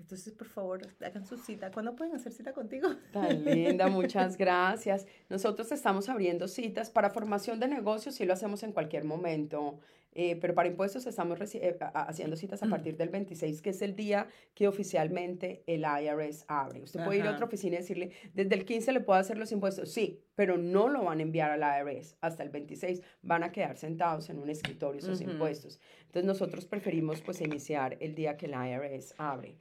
Entonces, 0.00 0.32
por 0.32 0.48
favor, 0.48 0.80
hagan 1.04 1.26
su 1.26 1.36
cita. 1.36 1.70
¿Cuándo 1.70 1.94
pueden 1.94 2.14
hacer 2.14 2.32
cita 2.32 2.52
contigo? 2.52 2.88
Tan 3.12 3.44
linda, 3.44 3.88
muchas 3.88 4.36
gracias. 4.36 5.06
Nosotros 5.28 5.70
estamos 5.72 6.08
abriendo 6.08 6.48
citas 6.48 6.90
para 6.90 7.10
formación 7.10 7.60
de 7.60 7.68
negocios, 7.68 8.20
y 8.20 8.24
lo 8.24 8.32
hacemos 8.32 8.62
en 8.62 8.72
cualquier 8.72 9.04
momento. 9.04 9.78
Eh, 10.12 10.36
pero 10.40 10.54
para 10.54 10.68
impuestos 10.68 11.06
estamos 11.06 11.38
eh, 11.54 11.78
haciendo 11.94 12.34
citas 12.34 12.62
a 12.64 12.66
partir 12.66 12.96
del 12.96 13.10
26, 13.10 13.62
que 13.62 13.70
es 13.70 13.80
el 13.80 13.94
día 13.94 14.26
que 14.54 14.66
oficialmente 14.66 15.62
el 15.66 15.82
IRS 15.82 16.46
abre. 16.48 16.82
Usted 16.82 17.04
puede 17.04 17.20
ir 17.20 17.26
a 17.26 17.32
otra 17.32 17.46
oficina 17.46 17.76
y 17.76 17.78
decirle, 17.78 18.10
desde 18.34 18.56
el 18.56 18.64
15 18.64 18.90
le 18.90 19.00
puedo 19.00 19.20
hacer 19.20 19.38
los 19.38 19.52
impuestos. 19.52 19.92
Sí, 19.92 20.20
pero 20.34 20.58
no 20.58 20.88
lo 20.88 21.04
van 21.04 21.20
a 21.20 21.22
enviar 21.22 21.52
al 21.52 21.86
IRS 21.86 22.16
hasta 22.20 22.42
el 22.42 22.48
26. 22.48 23.02
Van 23.22 23.44
a 23.44 23.52
quedar 23.52 23.76
sentados 23.76 24.30
en 24.30 24.40
un 24.40 24.50
escritorio 24.50 25.00
esos 25.00 25.20
impuestos. 25.20 25.78
Entonces 26.06 26.24
nosotros 26.24 26.64
preferimos 26.64 27.20
pues 27.20 27.40
iniciar 27.40 27.96
el 28.00 28.16
día 28.16 28.36
que 28.36 28.46
el 28.46 28.54
IRS 28.54 29.14
abre. 29.16 29.54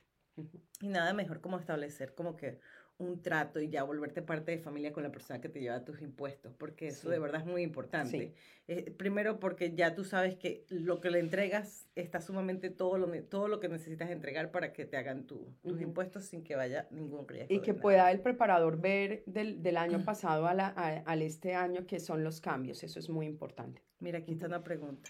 Y 0.81 0.87
nada 0.87 1.13
mejor 1.13 1.41
como 1.41 1.57
establecer 1.59 2.13
como 2.15 2.35
que 2.37 2.59
un 2.97 3.21
trato 3.21 3.61
y 3.61 3.69
ya 3.69 3.83
volverte 3.83 4.21
parte 4.21 4.51
de 4.51 4.57
familia 4.59 4.91
con 4.91 5.03
la 5.03 5.09
persona 5.11 5.39
que 5.39 5.47
te 5.47 5.61
lleva 5.61 5.85
tus 5.85 6.01
impuestos, 6.01 6.53
porque 6.57 6.89
eso 6.89 7.03
Sí. 7.07 7.11
de 7.13 7.19
verdad 7.19 7.39
es 7.39 7.47
muy 7.47 7.61
importante. 7.63 8.09
Sí. 8.09 8.33
Eh, 8.67 8.91
primero 8.91 9.39
porque 9.39 9.73
ya 9.73 9.95
tú 9.95 10.03
sabes 10.03 10.35
que 10.35 10.65
lo 10.67 10.99
que 10.99 11.09
le 11.09 11.19
entregas 11.19 11.87
está 11.95 12.19
sumamente 12.19 12.69
todo 12.69 12.97
lo, 12.97 13.07
todo 13.23 13.47
lo 13.47 13.61
que 13.61 13.69
necesitas 13.69 14.09
entregar 14.09 14.51
para 14.51 14.73
que 14.73 14.83
te 14.83 14.97
hagan 14.97 15.25
tu- 15.27 15.47
tus 15.63 15.79
impuestos 15.79 16.25
sin 16.25 16.43
que 16.43 16.57
vaya 16.57 16.89
ningún 16.91 17.25
riesgo. 17.25 17.53
Y 17.53 17.61
que 17.61 17.73
pueda 17.73 18.11
el 18.11 18.19
preparador 18.19 18.81
ver 18.81 19.23
del, 19.25 19.63
del 19.63 19.77
año 19.77 20.03
pasado 20.03 20.45
a 20.47 20.53
la- 20.53 20.73
a- 20.75 20.97
al 21.05 21.21
este 21.21 21.55
año 21.55 21.87
qué 21.87 22.01
son 22.01 22.25
los 22.25 22.41
cambios. 22.41 22.83
Eso 22.83 22.99
es 22.99 23.07
muy 23.07 23.27
importante. 23.27 23.81
Mira, 23.99 24.19
aquí 24.19 24.33
está 24.33 24.47
una 24.47 24.61
pregunta. 24.61 25.09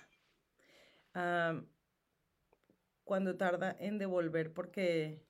¿Cuándo 3.09 3.37
tarda 3.37 3.75
en 3.79 3.97
devolver? 3.97 4.53
Porque 4.53 5.25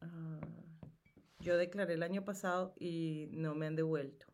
ah, 0.00 0.40
yo 1.38 1.56
declaré 1.56 1.94
el 1.94 2.02
año 2.02 2.24
pasado 2.24 2.74
y 2.76 3.28
no 3.30 3.54
me 3.54 3.66
han 3.66 3.76
devuelto. 3.76 4.26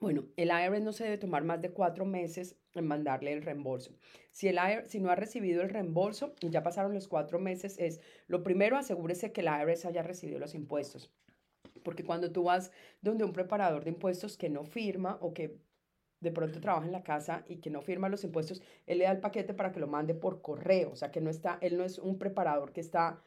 Bueno, 0.00 0.24
el 0.38 0.48
IRS 0.48 0.80
no 0.80 0.94
se 0.94 1.04
debe 1.04 1.18
tomar 1.18 1.44
más 1.44 1.60
de 1.60 1.70
cuatro 1.70 2.06
meses 2.06 2.56
en 2.72 2.86
mandarle 2.86 3.34
el 3.34 3.42
reembolso. 3.42 3.94
Si, 4.30 4.48
el 4.48 4.54
IRS, 4.54 4.90
si 4.90 5.00
no 5.00 5.10
ha 5.10 5.16
recibido 5.16 5.60
el 5.60 5.68
reembolso 5.68 6.34
y 6.40 6.48
ya 6.48 6.62
pasaron 6.62 6.94
los 6.94 7.08
cuatro 7.08 7.38
meses, 7.38 7.76
es 7.78 8.00
lo 8.26 8.42
primero, 8.42 8.78
asegúrese 8.78 9.30
que 9.30 9.42
el 9.42 9.48
IRS 9.48 9.84
haya 9.84 10.02
recibido 10.02 10.38
los 10.38 10.54
impuestos. 10.54 11.12
Porque 11.84 12.06
cuando 12.06 12.32
tú 12.32 12.44
vas 12.44 12.72
donde 13.02 13.24
un 13.24 13.34
preparador 13.34 13.84
de 13.84 13.90
impuestos 13.90 14.38
que 14.38 14.48
no 14.48 14.64
firma 14.64 15.18
o 15.20 15.34
que 15.34 15.58
de 16.20 16.32
pronto 16.32 16.60
trabaja 16.60 16.86
en 16.86 16.92
la 16.92 17.02
casa 17.02 17.44
y 17.48 17.56
que 17.56 17.70
no 17.70 17.80
firma 17.82 18.08
los 18.08 18.24
impuestos, 18.24 18.62
él 18.86 18.98
le 18.98 19.04
da 19.04 19.12
el 19.12 19.20
paquete 19.20 19.54
para 19.54 19.72
que 19.72 19.80
lo 19.80 19.86
mande 19.86 20.14
por 20.14 20.42
correo. 20.42 20.90
O 20.92 20.96
sea, 20.96 21.10
que 21.10 21.20
no 21.20 21.30
está, 21.30 21.58
él 21.60 21.76
no 21.76 21.84
es 21.84 21.98
un 21.98 22.18
preparador 22.18 22.72
que 22.72 22.80
está 22.80 23.22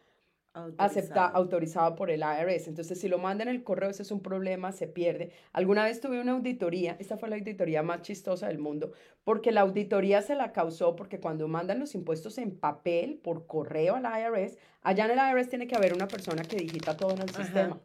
acepta, 0.78 1.28
Autorizado. 1.28 1.38
autorizado 1.38 1.96
por 1.96 2.12
el 2.12 2.22
IRS. 2.22 2.68
Entonces, 2.68 3.00
si 3.00 3.08
lo 3.08 3.18
mandan 3.20 3.48
en 3.48 3.56
el 3.56 3.64
correo, 3.64 3.90
ese 3.90 4.04
es 4.04 4.12
un 4.12 4.22
problema, 4.22 4.74
se 4.74 4.86
pierde. 4.88 5.32
Alguna 5.54 5.86
vez 5.86 6.02
tuve 6.02 6.20
una 6.20 6.34
auditoría, 6.34 6.98
esta 7.00 7.18
fue 7.18 7.30
la 7.30 7.38
auditoría 7.38 7.84
más 7.84 8.02
chistosa 8.02 8.48
del 8.50 8.60
mundo, 8.60 8.92
porque 9.24 9.54
la 9.54 9.62
auditoría 9.62 10.22
se 10.22 10.36
la 10.36 10.52
causó 10.52 10.98
porque 10.98 11.22
cuando 11.22 11.48
mandan 11.48 11.80
los 11.80 11.96
impuestos 11.96 12.38
en 12.38 12.58
papel, 12.60 13.18
por 13.24 13.48
correo 13.48 13.96
al 13.96 14.04
IRS, 14.04 14.58
allá 14.82 15.06
en 15.06 15.12
el 15.12 15.20
IRS 15.40 15.48
tiene 15.50 15.68
que 15.68 15.76
haber 15.78 15.94
una 15.94 16.08
persona 16.10 16.44
que 16.44 16.58
digita 16.58 16.98
todo 16.98 17.12
en 17.12 17.22
el 17.22 17.30
Ajá. 17.30 17.44
sistema. 17.44 17.82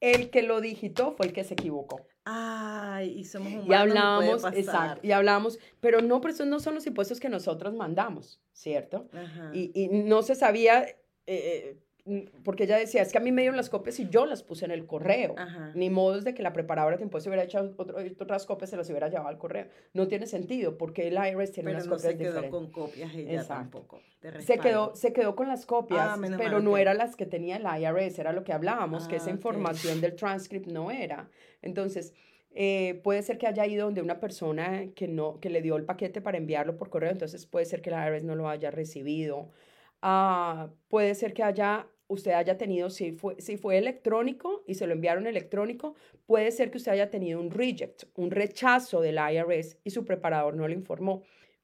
El 0.00 0.30
que 0.30 0.42
lo 0.42 0.62
digitó 0.62 1.12
fue 1.12 1.26
el 1.26 1.32
que 1.34 1.44
se 1.44 1.54
equivocó. 1.54 2.00
Ay, 2.24 3.18
y 3.18 3.24
somos 3.24 3.48
humanos. 3.48 3.68
Y 3.68 3.74
hablábamos, 3.74 4.44
exacto, 4.54 5.00
y 5.06 5.10
hablábamos, 5.10 5.58
pero 5.80 6.00
no, 6.00 6.20
pero 6.20 6.34
esos 6.34 6.46
no 6.46 6.60
son 6.60 6.74
los 6.74 6.86
impuestos 6.86 7.18
que 7.18 7.28
nosotros 7.28 7.74
mandamos, 7.74 8.40
¿cierto? 8.52 9.08
Ajá. 9.12 9.50
y, 9.52 9.72
y 9.74 9.88
no 9.88 10.22
se 10.22 10.36
sabía, 10.36 10.86
eh, 11.26 11.76
mm, 11.76 11.91
porque 12.44 12.64
ella 12.64 12.76
decía, 12.78 13.00
es 13.02 13.12
que 13.12 13.18
a 13.18 13.20
mí 13.20 13.30
me 13.30 13.42
dieron 13.42 13.56
las 13.56 13.70
copias 13.70 14.00
y 14.00 14.08
yo 14.08 14.26
las 14.26 14.42
puse 14.42 14.64
en 14.64 14.72
el 14.72 14.86
correo. 14.86 15.34
Ajá. 15.38 15.70
Ni 15.76 15.88
modo 15.88 16.20
de 16.20 16.34
que 16.34 16.42
la 16.42 16.52
preparadora 16.52 16.96
de 16.96 17.04
impuestos 17.04 17.28
hubiera 17.28 17.44
hecho 17.44 17.74
otro- 17.76 17.96
otras 18.18 18.44
copias, 18.44 18.70
se 18.70 18.76
las 18.76 18.88
hubiera 18.90 19.08
llevado 19.08 19.28
al 19.28 19.38
correo. 19.38 19.66
No 19.94 20.08
tiene 20.08 20.26
sentido, 20.26 20.76
porque 20.76 21.06
el 21.06 21.14
IRS 21.14 21.52
tiene 21.52 21.68
Pero 21.70 21.76
unas 21.78 21.86
no 21.86 21.92
copias 21.96 22.12
se 22.12 22.18
quedó 22.18 22.28
diferentes. 22.32 22.50
con 22.50 22.70
copias 22.72 23.14
ella 23.14 23.32
Exacto. 23.34 23.54
tampoco. 23.80 24.00
Se 24.40 24.58
quedó, 24.58 24.94
se 24.96 25.12
quedó 25.12 25.36
con 25.36 25.46
las 25.48 25.64
copias, 25.64 26.18
Ah, 26.18 26.20
pero 26.36 26.60
no 26.60 26.72
ok. 26.72 26.78
eran 26.78 26.98
las 26.98 27.14
que 27.14 27.26
tenía 27.26 27.56
el 27.56 27.62
IRS, 27.82 28.18
era 28.20 28.32
lo 28.32 28.42
que 28.42 28.52
hablábamos, 28.52 29.06
que 29.06 29.16
esa 29.16 29.26
Ah, 29.26 29.34
ok. 29.34 29.36
información 29.36 30.00
del 30.00 30.16
transcript 30.16 30.66
no 30.66 30.90
era. 30.90 31.28
Entonces, 31.60 32.14
eh, 32.54 33.00
puede 33.04 33.22
ser 33.22 33.38
que 33.38 33.46
haya 33.46 33.64
ido 33.66 33.84
donde 33.86 34.02
una 34.02 34.18
persona 34.20 34.86
que, 34.94 35.06
no, 35.08 35.38
que 35.40 35.50
le 35.50 35.62
dio 35.62 35.76
el 35.76 35.84
paquete 35.84 36.20
para 36.20 36.36
enviarlo 36.36 36.76
por 36.76 36.90
correo, 36.90 37.10
entonces 37.12 37.46
puede 37.46 37.64
ser 37.64 37.80
que 37.80 37.90
el 37.90 37.96
IRS 37.96 38.24
no 38.26 38.34
lo 38.34 38.48
haya 38.48 38.70
recibido. 38.72 39.50
Ah, 40.02 40.68
puede 40.88 41.14
ser 41.14 41.32
que 41.32 41.42
haya, 41.44 41.86
usted 42.12 42.32
haya 42.32 42.58
tenido, 42.58 42.90
si 42.90 43.12
fue, 43.12 43.40
si 43.40 43.56
fue 43.56 43.78
electrónico 43.78 44.62
y 44.66 44.74
se 44.74 44.86
lo 44.86 44.92
enviaron 44.92 45.26
electrónico, 45.26 45.94
puede 46.26 46.50
ser 46.50 46.70
que 46.70 46.78
usted 46.78 46.92
haya 46.92 47.10
tenido 47.10 47.40
un 47.40 47.50
reject, 47.50 48.04
un 48.14 48.30
rechazo 48.30 49.00
del 49.00 49.18
IRS 49.18 49.78
y 49.84 49.90
su 49.90 50.04
preparador 50.04 50.54
no 50.54 50.68
le 50.68 50.74
informó. 50.74 51.22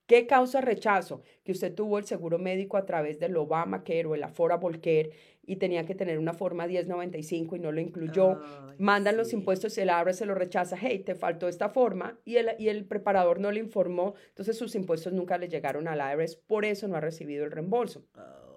¿Qué 0.09 0.27
causa 0.27 0.63
rechazo? 0.63 1.21
Que 1.45 1.53
usted 1.53 1.75
tuvo 1.75 1.99
el 1.99 2.05
seguro 2.05 2.39
médico 2.39 2.79
a 2.79 2.87
través 2.87 3.19
del 3.21 3.37
Obamacare 3.37 4.07
o 4.07 4.15
el 4.15 4.23
Affordable 4.23 4.81
Care 4.81 5.11
y 5.45 5.57
tenía 5.57 5.85
que 5.85 5.95
tener 5.95 6.19
una 6.19 6.33
forma 6.33 6.67
1095 6.67 7.57
y 7.57 7.59
no 7.59 7.73
lo 7.73 7.81
incluyó. 7.83 8.41
Ay, 8.41 8.77
Mandan 8.79 9.19
los 9.19 9.35
impuestos, 9.35 9.77
el 9.77 9.91
IRS 9.91 10.17
se 10.17 10.25
lo 10.25 10.35
rechaza, 10.35 10.79
hey, 10.81 11.01
te 11.01 11.15
faltó 11.15 11.47
esta 11.47 11.69
forma 11.69 12.19
y 12.25 12.37
el, 12.37 12.53
y 12.59 12.71
el 12.71 12.87
preparador 12.87 13.39
no 13.39 13.53
le 13.53 13.61
informó, 13.61 14.15
entonces 14.31 14.57
sus 14.57 14.75
impuestos 14.75 15.13
nunca 15.13 15.37
le 15.37 15.49
llegaron 15.49 15.87
al 15.89 16.01
IRS, 16.01 16.37
por 16.37 16.65
eso 16.65 16.89
no 16.89 16.97
ha 16.97 17.01
recibido 17.01 17.45
el 17.45 17.51
reembolso. 17.51 18.07
Oh. 18.17 18.48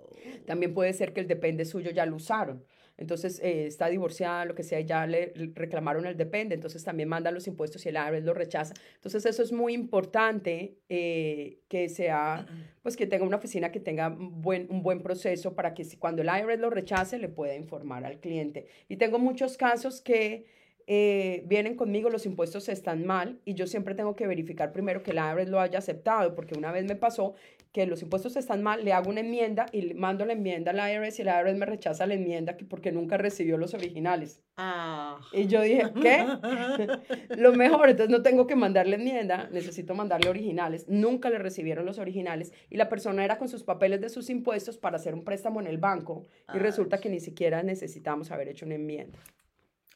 También 0.46 0.74
puede 0.74 0.94
ser 0.94 1.14
que 1.14 1.22
el 1.22 1.28
depende 1.28 1.66
suyo 1.66 1.92
ya 1.92 2.06
lo 2.06 2.16
usaron. 2.16 2.64
Entonces 2.98 3.39
eh, 3.39 3.66
está 3.66 3.88
divorciada, 3.88 4.46
lo 4.46 4.54
que 4.54 4.62
sea, 4.62 4.80
ya 4.82 5.08
le 5.08 5.34
reclamaron 5.56 6.06
el 6.06 6.18
depende, 6.18 6.54
entonces 6.54 6.84
también 6.84 7.10
mandan 7.10 7.34
los 7.34 7.48
impuestos 7.48 7.84
y 7.86 7.89
el 7.89 7.96
IRS 7.96 8.24
lo 8.24 8.36
rechaza. 8.36 8.76
Entonces 8.96 9.26
eso 9.26 9.42
es 9.42 9.52
muy 9.52 9.74
importante 9.74 10.78
eh, 10.88 11.62
que 11.68 11.89
sea, 11.89 12.46
pues 12.84 12.96
que 12.96 13.08
tenga 13.08 13.26
una 13.26 13.38
oficina 13.38 13.72
que 13.72 13.80
tenga 13.80 14.10
un 14.10 14.42
buen, 14.42 14.68
un 14.70 14.84
buen 14.84 15.02
proceso 15.02 15.56
para 15.56 15.74
que 15.74 15.84
si, 15.84 15.98
cuando 15.98 16.22
el 16.22 16.28
IRS 16.28 16.60
lo 16.60 16.70
rechace 16.70 17.18
le 17.18 17.28
pueda 17.28 17.56
informar 17.56 18.06
al 18.06 18.20
cliente. 18.20 18.68
Y 18.88 18.98
tengo 18.98 19.18
muchos 19.18 19.58
casos 19.58 20.02
que 20.02 20.46
eh, 20.88 21.44
vienen 21.48 21.76
conmigo, 21.76 22.10
los 22.10 22.26
impuestos 22.26 22.70
están 22.70 23.06
mal 23.06 23.39
y 23.46 23.54
yo 23.54 23.66
siempre 23.66 23.96
tengo 23.96 24.16
que 24.16 24.28
verificar 24.28 24.74
primero 24.74 25.04
que 25.04 25.12
el 25.12 25.18
IRS 25.18 25.50
lo 25.50 25.60
haya 25.60 25.80
aceptado, 25.80 26.36
porque 26.36 26.58
una 26.58 26.72
vez 26.72 26.86
me 26.86 26.96
pasó 26.96 27.34
que 27.72 27.86
los 27.86 28.01
impuestos 28.01 28.36
están 28.36 28.61
mal, 28.61 28.84
le 28.84 28.91
hago 28.91 29.09
una 29.09 29.22
enmienda 29.22 29.65
y 29.72 29.82
le 29.82 29.93
mando 29.93 30.26
la 30.26 30.34
enmienda 30.34 30.72
al 30.72 30.91
IRS 30.91 31.19
y 31.19 31.22
el 31.22 31.30
IRS 31.30 31.57
me 31.57 31.65
rechaza 31.65 32.05
la 32.05 32.15
enmienda 32.15 32.57
que- 32.57 32.65
porque 32.65 32.91
nunca 32.91 33.15
recibió 33.17 33.57
los 33.57 33.74
originales. 33.74 34.41
Ah. 34.57 35.19
Y 35.32 35.47
yo 35.47 35.61
dije, 35.61 35.84
¿qué? 36.01 36.26
Lo 37.38 37.53
mejor, 37.53 37.89
entonces 37.89 38.11
no 38.11 38.22
tengo 38.24 38.45
que 38.45 38.55
mandarle 38.57 38.97
enmienda, 38.97 39.47
necesito 39.51 39.95
mandarle 39.95 40.30
originales. 40.30 40.88
Nunca 40.89 41.30
le 41.30 41.39
recibieron 41.39 41.86
los 41.86 41.97
originales 41.97 42.51
y 42.69 42.76
la 42.78 42.89
persona 42.89 43.24
era 43.24 43.38
con 43.38 43.47
sus 43.47 43.63
papeles 43.63 44.01
de 44.01 44.09
sus 44.09 44.30
impuestos 44.30 44.78
para 44.78 44.97
hacer 44.97 45.13
un 45.13 45.24
préstamo 45.24 45.61
en 45.61 45.67
el 45.67 45.78
banco 45.78 46.26
y 46.49 46.57
Ay. 46.57 46.59
resulta 46.59 46.99
que 46.99 47.09
ni 47.09 47.19
siquiera 47.22 47.63
necesitamos 47.63 48.32
haber 48.32 48.49
hecho 48.49 48.65
una 48.65 48.76
enmienda. 48.76 49.17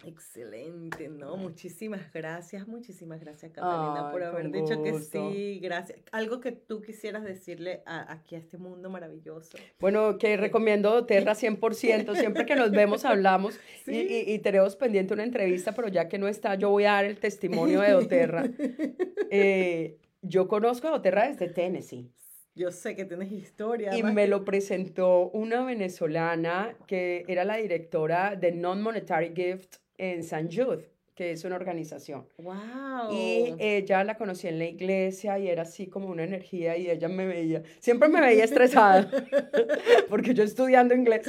Excelente, 0.05 1.09
¿no? 1.09 1.37
Muchísimas 1.37 2.13
gracias, 2.13 2.67
muchísimas 2.67 3.21
gracias, 3.21 3.53
Catalina, 3.53 4.07
Ay, 4.09 4.13
por 4.13 4.23
haber 4.23 4.51
dicho 4.51 4.83
que 4.83 4.95
sí. 5.01 5.61
Gracias. 5.63 6.01
Algo 6.13 6.41
que 6.41 6.53
tú 6.53 6.81
quisieras 6.83 7.23
decirle 7.25 7.83
a, 7.87 8.13
aquí 8.13 8.35
a 8.35 8.39
este 8.39 8.59
mundo 8.59 8.91
maravilloso. 8.91 9.57
Bueno, 9.81 10.19
que 10.19 10.37
recomiendo 10.37 10.91
doTERRA 10.91 11.33
100%, 11.35 12.15
siempre 12.17 12.47
que 12.47 12.57
nos 12.57 12.71
vemos 12.71 13.05
hablamos 13.05 13.59
y, 13.87 13.91
Sí. 13.93 14.07
y- 14.27 14.33
y 14.35 14.39
tenemos 14.41 14.77
pendiente 14.77 15.15
una 15.15 15.25
entrevista, 15.25 15.73
pero 15.73 15.89
ya 15.89 16.09
que 16.09 16.19
no 16.19 16.29
está, 16.29 16.55
yo 16.57 16.71
voy 16.71 16.85
a 16.85 16.93
dar 16.93 17.05
el 17.05 17.19
testimonio 17.19 17.81
de 17.81 17.91
doTERRA. 17.93 18.45
Eh, 19.31 19.99
yo 20.23 20.47
conozco 20.47 20.87
a 20.87 20.91
doTERRA 20.93 21.29
desde 21.29 21.49
Tennessee. 21.49 22.09
Yo 22.55 22.71
sé 22.71 22.95
que 22.95 23.05
tienes 23.05 23.33
historia. 23.33 23.97
Y 23.97 24.03
me 24.05 24.29
lo 24.29 24.45
presentó 24.45 25.29
una 25.31 25.65
venezolana 25.65 26.77
que 26.87 27.25
era 27.27 27.45
la 27.45 27.57
directora 27.57 28.37
de 28.37 28.53
Non-Monetary 28.53 29.33
Gift 29.35 29.77
en 29.99 30.23
San 30.25 30.51
Jude, 30.51 30.91
que 31.15 31.31
es 31.31 31.45
una 31.45 31.55
organización. 31.57 32.27
Wow. 32.39 33.13
Y 33.13 33.55
ella 33.61 34.03
la 34.03 34.17
conocí 34.17 34.49
en 34.49 34.59
la 34.59 34.65
iglesia 34.65 35.39
y 35.39 35.49
era 35.49 35.63
así 35.63 35.87
como 35.87 36.09
una 36.09 36.25
energía 36.25 36.77
y 36.77 36.91
ella 36.91 37.09
me 37.09 37.25
veía, 37.27 37.63
siempre 37.79 38.09
me 38.09 38.21
veía 38.21 38.43
estresada, 38.45 39.09
porque 40.09 40.35
yo 40.35 40.43
estudiando 40.43 40.93
inglés, 40.95 41.29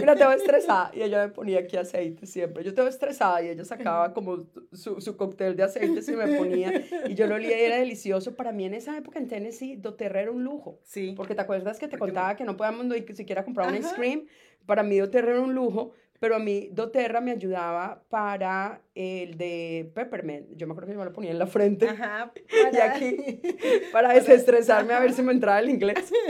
mira, 0.00 0.14
te 0.16 0.24
veo 0.26 0.32
estresada 0.32 0.90
y 0.94 1.02
ella 1.02 1.26
me 1.26 1.32
ponía 1.32 1.60
aquí 1.60 1.76
aceite 1.76 2.26
siempre, 2.26 2.64
yo 2.64 2.74
te 2.74 2.80
veo 2.80 2.90
estresada 2.90 3.42
y 3.42 3.48
ella 3.50 3.64
sacaba 3.64 4.12
como 4.12 4.38
su, 4.72 5.00
su 5.00 5.16
cóctel 5.16 5.54
de 5.56 5.62
aceites 5.62 6.08
y 6.08 6.12
me 6.16 6.26
ponía 6.36 6.82
y 7.08 7.14
yo 7.14 7.26
lo 7.28 7.36
olía 7.36 7.56
y 7.58 7.62
era 7.64 7.76
delicioso. 7.76 8.34
Para 8.34 8.50
mí 8.52 8.64
en 8.64 8.74
esa 8.74 8.96
época 8.96 9.18
en 9.20 9.28
Tennessee, 9.28 9.76
doTERRA 9.76 10.22
era 10.22 10.30
un 10.32 10.42
lujo. 10.44 10.80
sí. 10.82 11.14
Porque 11.16 11.34
te 11.36 11.40
acuerdas 11.42 11.78
que 11.78 11.86
te 11.86 11.96
Porque 11.98 12.12
me- 12.12 12.16
contaba 12.18 12.36
que 12.36 12.44
no 12.44 12.56
podíamos 12.56 12.86
ni 12.86 13.14
siquiera 13.14 13.44
comprar 13.44 13.68
un 13.68 13.76
ice 13.76 13.94
cream. 13.94 14.26
Para 14.66 14.82
mí 14.82 14.96
doTERRA 14.98 15.32
era 15.32 15.40
un 15.40 15.54
lujo, 15.54 15.92
pero 16.20 16.36
a 16.36 16.38
mí 16.38 16.68
doTERRA 16.72 17.20
me 17.20 17.32
ayudaba 17.32 18.02
para 18.08 18.80
el 18.94 19.36
de 19.36 19.90
peppermint. 19.94 20.46
Yo 20.56 20.66
me 20.66 20.72
acuerdo 20.72 20.88
que 20.88 20.92
yo 20.94 20.98
me 20.98 21.04
lo 21.04 21.12
ponía 21.12 21.30
en 21.32 21.38
la 21.38 21.46
frente 21.46 21.88
Ajá. 21.88 22.32
y 22.36 22.62
para- 22.72 22.92
aquí 22.94 23.16
para 23.92 24.12
desestresarme 24.14 24.94
a 24.94 25.00
ver 25.00 25.12
si 25.12 25.22
me 25.22 25.32
entraba 25.32 25.58
el 25.60 25.70
inglés. 25.70 26.12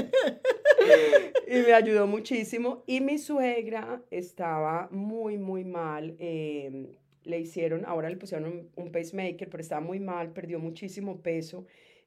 Y 1.47 1.57
me 1.63 1.73
ayudó 1.73 2.07
muchísimo. 2.07 2.83
Y 2.87 3.01
mi 3.01 3.19
suegra 3.19 4.03
estaba 4.11 4.89
muy, 4.91 5.39
muy 5.39 5.65
mal. 5.65 6.17
eh, 6.19 6.99
le 7.23 7.39
hicieron, 7.41 7.85
ahora 7.87 8.11
le 8.11 8.17
pusieron 8.17 8.47
un, 8.47 8.71
un 8.77 8.93
pacemaker, 8.93 9.49
pero 9.49 9.63
estaba 9.63 9.81
muy 9.81 9.99
mal, 9.99 10.33
perdió 10.33 10.59
muchísimo 10.59 11.23
peso. 11.23 11.65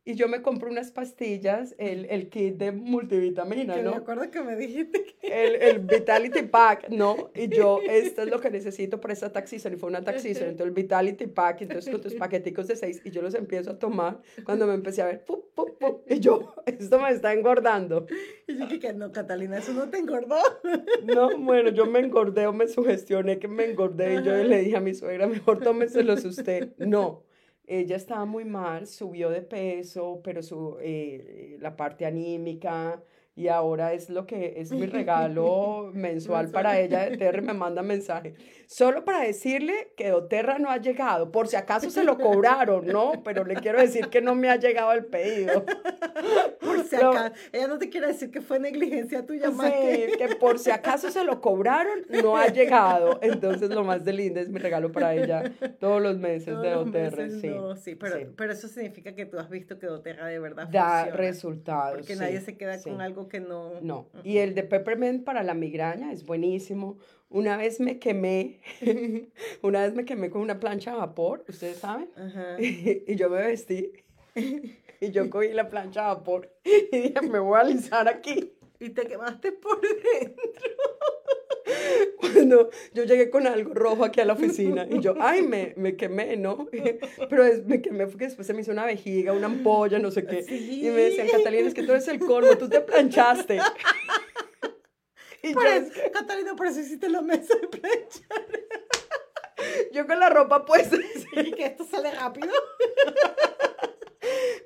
Y 0.07 0.15
yo 0.15 0.29
me 0.29 0.41
compro 0.41 0.69
unas 0.69 0.91
pastillas, 0.91 1.75
el, 1.77 2.05
el 2.05 2.29
kit 2.29 2.55
de 2.55 2.71
multivitamina, 2.71 3.75
Que 3.75 3.83
¿no? 3.83 3.91
me 3.91 3.97
acuerdo 3.97 4.31
que 4.31 4.41
me 4.41 4.55
dijiste 4.55 5.03
que... 5.03 5.27
El, 5.27 5.55
el 5.61 5.79
Vitality 5.79 6.43
Pack, 6.43 6.87
¿no? 6.91 7.29
Y 7.35 7.49
yo, 7.49 7.81
esto 7.89 8.21
es 8.21 8.29
lo 8.29 8.39
que 8.39 8.49
necesito 8.49 9.01
para 9.01 9.13
esta 9.13 9.33
tax 9.33 9.49
season, 9.49 9.73
y 9.73 9.75
fue 9.75 9.89
una 9.89 10.05
tax 10.05 10.21
season, 10.21 10.43
entonces 10.43 10.67
el 10.67 10.71
Vitality 10.71 11.27
Pack, 11.27 11.63
entonces 11.63 11.91
con 11.91 11.99
tus 11.99 12.13
paqueticos 12.15 12.67
de 12.67 12.77
seis, 12.77 13.01
y 13.03 13.11
yo 13.11 13.21
los 13.21 13.35
empiezo 13.35 13.71
a 13.71 13.79
tomar, 13.79 14.21
cuando 14.45 14.65
me 14.65 14.75
empecé 14.75 15.01
a 15.01 15.07
ver, 15.07 15.25
¡pup, 15.25 15.53
pup, 15.53 15.77
pup! 15.77 16.09
y 16.09 16.21
yo, 16.21 16.55
esto 16.65 16.99
me 16.99 17.09
está 17.09 17.33
engordando. 17.33 18.07
Y 18.47 18.53
yo 18.53 18.65
dije 18.65 18.79
que 18.79 18.93
no, 18.93 19.11
Catalina, 19.11 19.57
eso 19.57 19.73
no 19.73 19.89
te 19.89 19.97
engordó. 19.97 20.37
No, 21.03 21.37
bueno, 21.37 21.69
yo 21.71 21.85
me 21.85 21.99
engordé 21.99 22.47
o 22.47 22.53
me 22.53 22.69
sugestioné 22.69 23.39
que 23.39 23.49
me 23.49 23.65
engordé, 23.65 24.21
y 24.21 24.23
yo 24.23 24.41
le 24.41 24.59
dije 24.59 24.77
a 24.77 24.79
mi 24.79 24.93
suegra, 24.93 25.27
mejor 25.27 25.59
tómeselos 25.59 26.23
usted. 26.23 26.69
No, 26.77 27.26
ella 27.67 27.95
estaba 27.97 28.25
muy 28.25 28.45
mal, 28.45 28.87
subió 28.87 29.29
de 29.29 29.41
peso, 29.43 30.21
pero 30.23 30.41
su, 30.43 30.77
eh, 30.81 31.57
la 31.59 31.75
parte 31.75 32.05
anímica, 32.05 33.03
y 33.37 33.49
ahora 33.49 33.93
es 33.93 34.09
lo 34.09 34.25
que 34.25 34.55
es 34.57 34.71
mi 34.71 34.85
regalo 34.87 35.91
mensual 35.93 36.49
para 36.49 36.79
ella. 36.79 37.15
Terra 37.17 37.41
me 37.41 37.53
manda 37.53 37.83
mensaje. 37.83 38.33
Solo 38.65 39.05
para 39.05 39.19
decirle 39.21 39.93
que 39.95 40.09
Doterra 40.09 40.57
no 40.57 40.69
ha 40.71 40.77
llegado. 40.77 41.31
Por 41.31 41.47
si 41.47 41.55
acaso 41.55 41.89
se 41.91 42.03
lo 42.03 42.17
cobraron, 42.17 42.87
¿no? 42.87 43.13
Pero 43.23 43.45
le 43.45 43.55
quiero 43.55 43.79
decir 43.79 44.07
que 44.09 44.21
no 44.21 44.33
me 44.35 44.49
ha 44.49 44.55
llegado 44.57 44.91
el 44.91 45.05
pedido. 45.05 45.63
Por 46.59 46.83
si 46.83 46.95
acaso. 46.95 47.33
Ella 47.53 47.67
no 47.67 47.77
te 47.77 47.89
quiere 47.89 48.07
decir 48.07 48.31
que 48.31 48.41
fue 48.41 48.59
negligencia 48.59 49.25
tuya 49.25 49.51
más 49.51 49.67
Sí, 49.67 49.73
que... 49.73 50.13
que 50.17 50.35
por 50.35 50.57
si 50.59 50.71
acaso 50.71 51.11
se 51.11 51.23
lo 51.23 51.39
cobraron, 51.41 52.05
no 52.23 52.35
ha 52.37 52.47
llegado. 52.47 53.19
Entonces, 53.21 53.69
lo 53.69 53.83
más 53.83 54.03
de 54.03 54.13
lindo 54.13 54.39
es 54.39 54.49
mi 54.49 54.59
regalo 54.59 54.91
para 54.91 55.13
ella 55.15 55.43
todos 55.79 56.01
los 56.01 56.17
meses 56.17 56.53
Todos 56.53 56.63
de 56.63 56.71
Doterra. 56.71 57.29
Sí, 57.29 57.47
no, 57.49 57.75
sí, 57.75 57.95
pero, 57.95 58.17
sí. 58.17 58.25
pero 58.35 58.53
eso 58.53 58.67
significa 58.67 59.13
que 59.13 59.25
tú 59.25 59.37
has 59.39 59.49
visto 59.49 59.77
que 59.79 59.85
Doterra 59.87 60.25
de 60.27 60.39
verdad 60.39 60.67
Da 60.69 60.95
funciona. 61.05 61.17
resultados. 61.17 61.95
Porque 61.97 62.13
sí, 62.15 62.19
nadie 62.19 62.41
se 62.41 62.57
queda 62.57 62.81
con 62.81 62.99
algo 63.01 63.26
que 63.27 63.39
no... 63.39 63.81
No. 63.81 64.07
Y 64.23 64.37
el 64.37 64.55
de 64.55 64.63
Peppermint 64.63 65.23
para 65.23 65.43
la 65.43 65.53
migraña 65.53 66.11
es 66.11 66.25
buenísimo. 66.25 66.97
Una 67.29 67.57
vez 67.57 67.79
me 67.79 67.99
quemé, 67.99 68.61
una 69.61 69.81
vez 69.81 69.93
me 69.93 70.05
quemé 70.05 70.29
con 70.29 70.41
una 70.41 70.59
plancha 70.59 70.93
a 70.93 70.95
vapor, 70.95 71.43
ustedes 71.47 71.77
saben, 71.77 72.09
Ajá. 72.15 72.55
y 72.59 73.15
yo 73.15 73.29
me 73.29 73.41
vestí 73.41 73.91
y 75.01 75.11
yo 75.11 75.29
cogí 75.29 75.49
la 75.49 75.69
plancha 75.69 76.05
a 76.05 76.15
vapor 76.15 76.51
y 76.63 76.97
dije, 76.97 77.21
me 77.21 77.39
voy 77.39 77.57
a 77.57 77.61
alisar 77.61 78.07
aquí. 78.07 78.53
Y 78.79 78.89
te 78.89 79.07
quemaste 79.07 79.51
por 79.53 79.81
dentro. 79.81 80.71
Cuando 82.19 82.69
yo 82.93 83.03
llegué 83.03 83.29
con 83.29 83.45
algo 83.47 83.73
rojo 83.73 84.03
aquí 84.05 84.19
a 84.21 84.25
la 84.25 84.33
oficina 84.33 84.87
y 84.89 84.99
yo, 84.99 85.15
ay, 85.19 85.41
me, 85.43 85.73
me 85.77 85.95
quemé, 85.95 86.37
¿no? 86.37 86.67
Pero 87.29 87.43
es- 87.45 87.65
me 87.65 87.81
quemé 87.81 88.07
porque 88.07 88.25
después 88.25 88.47
se 88.47 88.53
me 88.53 88.61
hizo 88.61 88.71
una 88.71 88.85
vejiga, 88.85 89.33
una 89.33 89.47
ampolla, 89.47 89.99
no 89.99 90.11
sé 90.11 90.25
qué. 90.25 90.45
Y 90.49 90.83
me 90.89 91.01
decían, 91.01 91.27
Catalina, 91.29 91.67
es 91.67 91.73
que 91.73 91.83
tú 91.83 91.91
eres 91.91 92.07
el 92.07 92.19
colmo, 92.19 92.57
tú 92.57 92.69
te 92.69 92.81
planchaste. 92.81 93.59
Y 95.43 95.53
Por 95.53 95.65
eso, 95.67 95.91
Catalina, 96.11 96.55
por 96.55 96.65
eso 96.67 96.79
hiciste 96.81 97.07
la 97.09 97.21
mesa 97.21 97.53
de 97.55 97.67
plancha. 97.67 98.21
yo 99.93 100.05
con 100.07 100.19
la 100.19 100.29
ropa 100.29 100.65
puesta, 100.65 100.97
Y 101.33 101.51
que 101.51 101.65
esto 101.67 101.85
sale 101.85 102.11
rápido. 102.11 102.49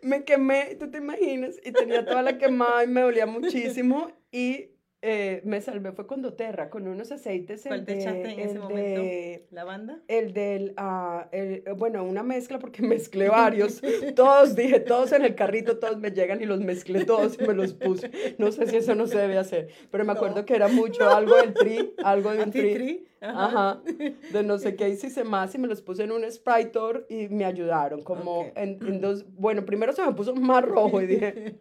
me 0.01 0.23
quemé, 0.23 0.75
tú 0.79 0.89
te 0.89 0.97
imaginas, 0.99 1.55
y 1.63 1.71
tenía 1.71 2.05
toda 2.05 2.21
la 2.23 2.37
quemada 2.37 2.83
y 2.83 2.87
me 2.87 3.01
dolía 3.01 3.25
muchísimo 3.25 4.11
y 4.31 4.71
eh, 5.03 5.41
me 5.45 5.59
salvé, 5.61 5.91
fue 5.93 6.05
con 6.05 6.21
doTERRA, 6.21 6.69
con 6.69 6.87
unos 6.87 7.11
aceites. 7.11 7.63
¿Cuál 7.65 7.79
el 7.79 7.85
te 7.85 7.93
de- 7.95 7.99
echaste 8.01 8.29
en 8.33 8.39
ese 8.39 8.51
el 8.53 8.59
momento? 8.59 9.01
de- 9.01 9.45
¿La 9.51 9.63
banda? 9.63 9.99
El 10.07 10.33
del, 10.33 10.73
ah, 10.77 11.27
el- 11.31 11.63
bueno, 11.77 12.03
una 12.03 12.21
mezcla 12.23 12.59
porque 12.59 12.81
mezclé 12.83 13.27
varios, 13.29 13.81
todos, 14.15 14.55
dije, 14.55 14.79
todos 14.79 15.11
en 15.13 15.25
el 15.25 15.35
carrito, 15.35 15.79
todos 15.79 15.97
me 15.97 16.11
llegan 16.11 16.41
y 16.41 16.45
los 16.45 16.59
mezclé 16.61 17.05
todos 17.05 17.37
y 17.39 17.47
me 17.47 17.53
los 17.53 17.73
puse. 17.73 18.11
No 18.37 18.51
sé 18.51 18.67
si 18.67 18.77
eso 18.77 18.93
no 18.95 19.07
se 19.07 19.17
debe 19.17 19.37
hacer, 19.37 19.69
pero 19.89 20.05
me 20.05 20.11
acuerdo 20.11 20.37
No. 20.37 20.45
que 20.45 20.55
era 20.55 20.67
mucho 20.67 21.09
algo 21.09 21.35
del 21.35 21.53
tri, 21.53 21.93
algo 22.03 22.31
de 22.31 22.43
un 22.43 22.51
tri. 22.51 22.61
Antitri. 22.61 23.07
Ajá, 23.21 23.81
de 24.33 24.43
no 24.43 24.57
sé 24.57 24.75
qué 24.75 24.89
hice 24.89 25.23
más 25.23 25.53
y 25.53 25.59
me 25.59 25.67
los 25.67 25.81
puse 25.81 26.03
en 26.03 26.11
un 26.11 26.23
Spritor 26.29 27.05
y 27.09 27.27
me 27.29 27.45
ayudaron, 27.45 28.01
como 28.01 28.41
Ok. 28.41 28.53
en, 28.57 28.79
en 28.85 28.99
dos, 28.99 29.25
bueno, 29.35 29.63
primero 29.63 29.93
se 29.93 30.03
me 30.05 30.11
puso 30.13 30.33
más 30.35 30.63
rojo 30.65 31.01
y 31.01 31.05
dije, 31.07 31.57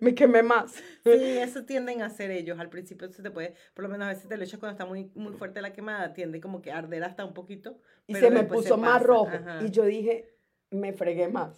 me 0.00 0.14
quemé 0.14 0.42
más. 0.42 0.74
Sí, 1.04 1.10
eso 1.38 1.64
tienden 1.64 2.00
a 2.02 2.06
hacer 2.06 2.30
ellos. 2.30 2.58
Al 2.58 2.68
principio 2.70 3.10
se 3.12 3.22
te 3.22 3.30
puede, 3.30 3.54
por 3.74 3.82
lo 3.84 3.88
menos 3.90 4.06
a 4.06 4.10
veces 4.10 4.28
te 4.28 4.36
lo 4.36 4.44
echas 4.44 4.58
cuando 4.58 4.72
está 4.72 4.86
muy, 4.86 5.10
muy 5.14 5.32
fuerte 5.34 5.60
la 5.60 5.72
quemada, 5.72 6.12
tiende 6.14 6.40
como 6.40 6.62
que 6.62 6.70
a 6.72 6.78
arder 6.78 7.04
hasta 7.04 7.24
un 7.24 7.34
poquito. 7.34 7.78
Y 8.06 8.14
pero 8.14 8.28
se 8.28 8.32
me 8.32 8.44
puso 8.44 8.76
más 8.78 8.94
pasa, 8.94 9.04
rojo. 9.06 9.26
ajá. 9.28 9.62
Y 9.64 9.70
yo 9.70 9.84
dije, 9.84 10.28
me 10.72 10.92
fregué 10.92 11.28
más. 11.28 11.56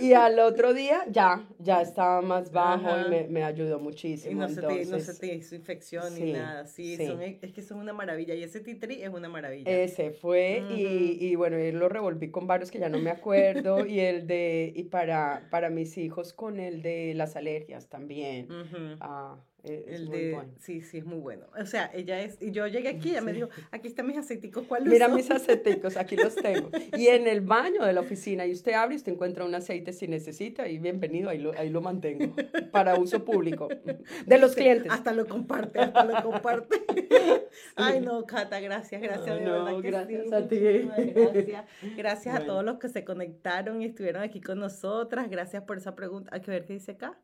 y 0.00 0.12
al 0.12 0.38
otro 0.38 0.74
día 0.74 1.04
ya, 1.10 1.46
ya 1.58 1.82
estaba 1.82 2.20
más 2.22 2.50
bajo 2.50 2.88
Ajá. 2.88 3.06
y 3.06 3.10
me, 3.10 3.28
me 3.28 3.44
ayudó 3.44 3.78
Y 3.78 3.82
muchísimo. 3.82 4.48
se, 4.48 4.60
te, 4.60 4.66
no 4.66 4.74
se 4.74 4.82
entonces, 4.82 5.18
te 5.18 5.34
hizo 5.34 5.54
infección 5.54 6.10
sí, 6.12 6.22
ni 6.24 6.32
nada. 6.32 6.66
Sí, 6.66 6.96
sí. 6.96 7.06
Son, 7.06 7.22
es 7.22 7.52
que 7.52 7.62
son 7.62 7.78
una 7.78 7.92
maravilla. 7.92 8.34
Y 8.34 8.42
ese 8.42 8.60
titri 8.60 9.02
es 9.02 9.08
una 9.10 9.28
maravilla. 9.28 9.70
Ese 9.70 10.10
fue 10.10 10.64
y, 10.70 11.18
y 11.26 11.34
bueno, 11.36 11.56
él 11.56 11.78
lo 11.78 11.88
revolví 11.88 12.30
con 12.30 12.46
varios 12.46 12.70
que 12.70 12.78
ya 12.78 12.88
no 12.88 12.98
me 12.98 13.10
acuerdo 13.10 13.86
y 13.86 14.00
el 14.00 14.26
de, 14.26 14.72
y 14.74 14.84
para, 14.84 15.46
para 15.50 15.70
mis 15.70 15.96
hijos 15.98 16.32
con 16.32 16.60
el 16.60 16.82
de 16.82 17.14
las 17.14 17.36
alergias 17.36 17.88
también. 17.88 18.46
Ujú. 18.50 18.96
Ah, 19.00 19.36
e- 19.64 19.84
es 19.88 20.00
El 20.00 20.10
de, 20.10 20.32
bueno. 20.34 20.52
sí, 20.60 20.80
sí, 20.82 20.98
es 20.98 21.04
muy 21.04 21.18
bueno. 21.18 21.46
O 21.60 21.64
sea, 21.66 21.90
ella 21.94 22.20
es, 22.20 22.36
y 22.40 22.50
yo 22.52 22.66
llegué 22.66 22.88
aquí, 22.88 23.10
ella 23.10 23.20
me 23.22 23.32
dijo, 23.32 23.48
aquí 23.70 23.88
están 23.88 24.06
mis 24.06 24.16
aceiticos, 24.18 24.64
¿cuál 24.66 24.84
Mira 24.84 25.06
uso?" 25.06 25.16
mis 25.16 25.30
aceiticos, 25.30 25.96
aquí 25.96 26.16
los 26.16 26.34
tengo. 26.36 26.70
Y 26.96 27.08
en 27.08 27.26
el 27.26 27.40
baño 27.40 27.84
de 27.84 27.92
la 27.92 28.00
oficina, 28.00 28.46
y 28.46 28.52
usted 28.52 28.72
abre 28.74 28.94
y 28.94 28.98
usted 28.98 29.12
encuentra 29.12 29.44
un 29.44 29.54
aceite 29.54 29.92
si 29.92 30.06
necesita, 30.06 30.68
y 30.68 30.78
bienvenido, 30.78 31.30
ahí 31.30 31.38
lo, 31.38 31.52
ahí 31.58 31.70
lo 31.70 31.80
mantengo, 31.80 32.34
para 32.70 32.96
uso 32.98 33.24
público, 33.24 33.68
de 34.26 34.38
los 34.38 34.52
Sí, 34.52 34.60
clientes. 34.60 34.92
Hasta 34.92 35.12
lo 35.12 35.26
comparte, 35.26 35.80
hasta 35.80 36.04
lo 36.04 36.22
comparte. 36.22 36.84
Ay, 37.76 38.00
no, 38.00 38.24
Cata, 38.26 38.60
gracias, 38.60 39.00
gracias. 39.00 39.26
No, 39.28 39.34
de 39.36 39.44
no, 39.44 39.64
verdad 39.64 39.80
que 39.82 39.90
gracias 39.90 40.28
sí, 40.28 40.34
a 40.34 40.48
ti. 40.48 41.12
Gracias, 41.14 41.64
gracias 41.96 42.34
a 42.36 42.44
todos 42.46 42.64
los 42.64 42.78
que 42.78 42.88
se 42.88 43.04
conectaron 43.04 43.80
y 43.82 43.86
estuvieron 43.86 44.22
aquí 44.22 44.40
con 44.40 44.58
nosotras. 44.58 45.30
Gracias 45.30 45.62
por 45.64 45.76
esa 45.78 45.94
pregunta. 45.94 46.30
Hay 46.32 46.40
que 46.40 46.50
ver 46.50 46.64
qué 46.64 46.74
dice 46.74 46.92
acá. 46.92 47.18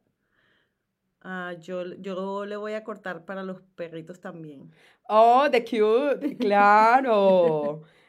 Ah, 1.23 1.55
yo, 1.61 1.85
yo 1.97 2.47
le 2.47 2.57
voy 2.57 2.73
a 2.73 2.83
cortar 2.85 3.25
para 3.25 3.43
los 3.43 3.61
perritos 3.75 4.21
también. 4.21 4.71
Oh, 5.09 5.49
the 5.51 5.63
cute, 5.65 6.37
claro. 6.39 7.83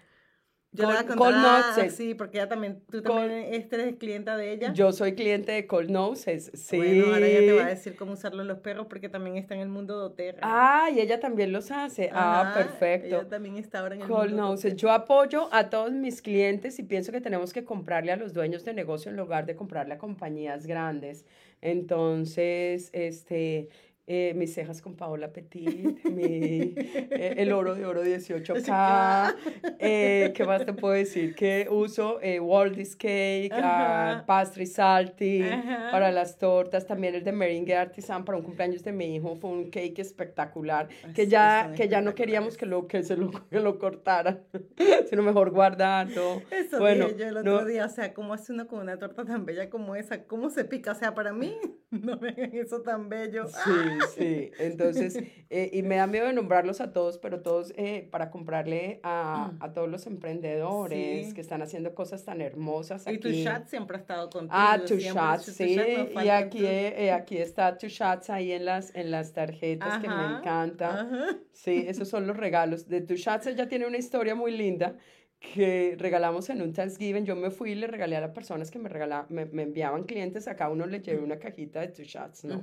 Yo 0.74 0.86
le 0.86 0.94
voy 0.94 0.96
a 0.96 1.06
Col- 1.06 1.18
contar, 1.18 1.18
Cold 1.18 1.76
Noses. 1.78 1.96
sí, 1.96 2.14
porque 2.16 2.38
ella 2.38 2.48
también, 2.48 2.82
tú 2.90 3.04
Col- 3.04 3.28
también 3.28 3.54
eres 3.54 3.98
clienta 3.98 4.38
de 4.38 4.54
ella. 4.54 4.72
Yo 4.74 4.94
soy 4.94 5.16
cliente 5.16 5.52
de 5.52 5.68
Cold 5.68 5.90
Noses, 5.90 6.50
sí. 6.54 6.78
Bueno, 6.78 7.08
ahora 7.14 7.28
ella 7.28 7.40
te 7.46 7.54
va 7.58 7.66
a 7.66 7.70
decir 7.70 7.96
cómo 7.98 8.14
usarlo 8.14 8.42
en 8.42 8.48
los 8.48 8.60
perros 8.60 8.88
porque 8.88 9.10
también 9.10 9.36
está 9.36 9.54
en 9.54 9.60
el 9.60 9.68
mundo 9.68 10.00
de 10.00 10.06
Oterra. 10.06 10.40
Ah, 10.44 10.90
y 10.90 11.02
ella 11.02 11.20
también 11.20 11.52
los 11.52 11.72
hace. 11.72 12.10
ah, 12.14 12.54
perfecto. 12.56 13.08
Ella 13.08 13.28
también 13.28 13.58
está 13.58 13.80
ahora 13.80 13.96
en 13.96 14.02
el 14.04 14.08
Cold 14.08 14.30
mundo 14.30 14.48
Noses. 14.48 14.78
Yo 14.78 14.92
apoyo 14.92 15.50
a 15.52 15.70
todos 15.70 15.92
mis 15.92 16.22
clientes 16.22 16.80
y 16.80 16.84
pienso 16.84 17.12
que 17.12 17.20
tenemos 17.20 17.52
que 17.52 17.66
comprarle 17.66 18.14
a 18.14 18.16
los 18.16 18.32
dueños 18.32 18.64
de 18.64 18.74
negocio 18.74 19.12
en 19.12 19.18
lugar 19.18 19.46
de 19.46 19.58
comprarle 19.58 19.96
a 19.96 19.98
compañías 19.98 20.66
grandes. 20.68 21.26
Entonces, 21.62 22.90
este, 22.94 23.70
eh, 24.08 24.34
mis 24.36 24.54
cejas 24.54 24.82
con 24.82 24.96
Paola 24.96 25.32
Petit, 25.32 26.04
mi, 26.06 26.74
eh, 26.76 27.36
el 27.38 27.52
oro 27.54 27.76
de 27.76 27.86
oro 27.86 28.04
18K. 28.04 29.36
eh, 29.80 30.34
¿Qué 30.36 30.44
más 30.46 30.66
te 30.66 30.74
puedo 30.74 30.94
decir? 30.94 31.34
Que 31.36 31.68
uso 31.70 32.20
eh, 32.22 32.40
Waldy's 32.40 32.96
Cake, 32.96 33.52
Ajá. 33.54 34.24
Pastry 34.26 34.66
Salty 34.66 35.44
Ajá. 35.44 35.90
para 35.92 36.12
las 36.12 36.38
tortas. 36.38 36.86
También 36.86 37.16
el 37.16 37.24
de 37.24 37.32
Meringue 37.32 37.76
Artisan 37.76 38.26
para 38.26 38.38
un 38.38 38.44
cumpleaños 38.44 38.84
de 38.84 38.92
mi 38.92 39.16
hijo. 39.16 39.36
Fue 39.38 39.50
un 39.50 39.70
cake 39.70 40.00
espectacular 40.00 40.90
que 41.16 41.28
ya, 41.28 41.72
que 41.76 41.88
ya 41.88 42.02
no 42.02 42.14
queríamos 42.16 42.58
que 42.58 42.66
lo, 42.66 42.88
que 42.88 43.04
se 43.04 43.16
lo, 43.18 43.32
que 43.50 43.60
lo 43.60 43.80
cortaran, 43.80 44.42
sino 45.10 45.22
mejor 45.24 45.52
guardarlo. 45.52 46.42
Eso 46.52 46.80
Bueno, 46.80 47.06
dije 47.08 47.20
yo 47.20 47.28
el 47.28 47.38
otro 47.38 47.62
no- 47.62 47.66
día, 47.66 47.86
o 47.86 47.90
sea, 47.90 48.14
¿cómo 48.14 48.34
hace 48.34 48.52
uno 48.52 48.68
con 48.68 48.80
una 48.80 48.98
torta 48.98 49.24
tan 49.26 49.46
bella 49.46 49.70
como 49.70 49.96
esa? 49.96 50.24
¿Cómo 50.26 50.50
se 50.50 50.66
pica? 50.66 50.92
O 50.92 50.96
sea, 50.96 51.14
para 51.14 51.32
mí, 51.34 51.56
no 51.92 52.18
me 52.18 52.30
hagan 52.30 52.52
eso 52.56 52.82
tan 52.82 53.08
bello. 53.10 53.48
Sí, 53.48 53.70
sí. 54.16 54.52
Entonces, 54.60 55.18
eh, 55.50 55.70
y 55.74 55.84
me 55.84 55.96
da 55.98 56.08
miedo 56.08 56.28
de 56.28 56.34
nombrarlos 56.34 56.82
a 56.82 56.94
todos, 56.94 57.18
pero 57.18 57.42
todos 57.42 57.74
eh, 57.78 58.08
para 58.12 58.30
comprarle 58.32 59.00
a, 59.04 59.52
a 59.60 59.74
todos 59.74 59.90
los 59.90 60.06
emprendedores 60.08 61.28
Sí. 61.28 61.34
que 61.34 61.42
están 61.42 61.62
haciendo 61.62 61.94
cosas 61.96 62.24
tan 62.26 62.42
hermosas 62.42 63.06
Y 63.08 63.18
tu 63.18 63.28
aquí. 63.30 63.44
chat 63.44 63.68
siempre 63.68 63.98
ha 63.98 64.00
estado 64.00 64.30
contigo. 64.30 64.54
Ah, 64.56 64.78
tu 64.80 64.96
tu 64.96 65.00
sí. 65.00 65.76
chat 65.76 66.14
no 66.14 66.24
Y 66.24 66.30
aquí, 66.30 66.66
eh, 66.66 67.12
aquí 67.12 67.38
está 67.38 67.78
tu 67.78 67.88
shots 67.88 68.30
ahí 68.30 68.52
en 68.52 68.66
las, 68.66 68.94
en 68.96 69.12
las 69.12 69.34
tarjetas 69.34 70.00
que 70.00 70.08
me 70.08 70.14
Ajá, 70.14 70.38
encanta. 70.40 71.02
ajá. 71.02 71.38
Sí, 71.54 71.86
esos 71.88 72.08
son 72.10 72.28
los 72.28 72.38
regalos. 72.38 72.88
De 72.88 73.02
tu 73.02 73.16
shots 73.16 73.48
ella 73.48 73.68
tiene 73.68 73.86
una 73.88 73.98
historia 73.98 74.36
muy 74.36 74.52
linda 74.56 74.96
que 75.42 75.96
regalamos 75.98 76.50
en 76.52 76.62
un 76.62 76.72
Thanksgiving. 76.72 77.26
Yo 77.26 77.36
me 77.36 77.50
fui 77.50 77.72
y 77.72 77.76
le 77.76 77.88
regalé 77.88 78.16
a 78.16 78.22
las 78.22 78.30
personas 78.30 78.70
que 78.70 78.78
me, 78.78 78.88
regala, 78.88 79.26
me, 79.30 79.46
me 79.46 79.64
enviaban 79.64 80.04
clientes, 80.04 80.48
a 80.48 80.56
cada 80.56 80.70
uno 80.70 80.86
le 80.86 81.02
llevé 81.02 81.22
una 81.22 81.40
cajita 81.40 81.82
de 81.82 81.88
two 81.88 82.04
shots, 82.04 82.46
¿no? 82.46 82.62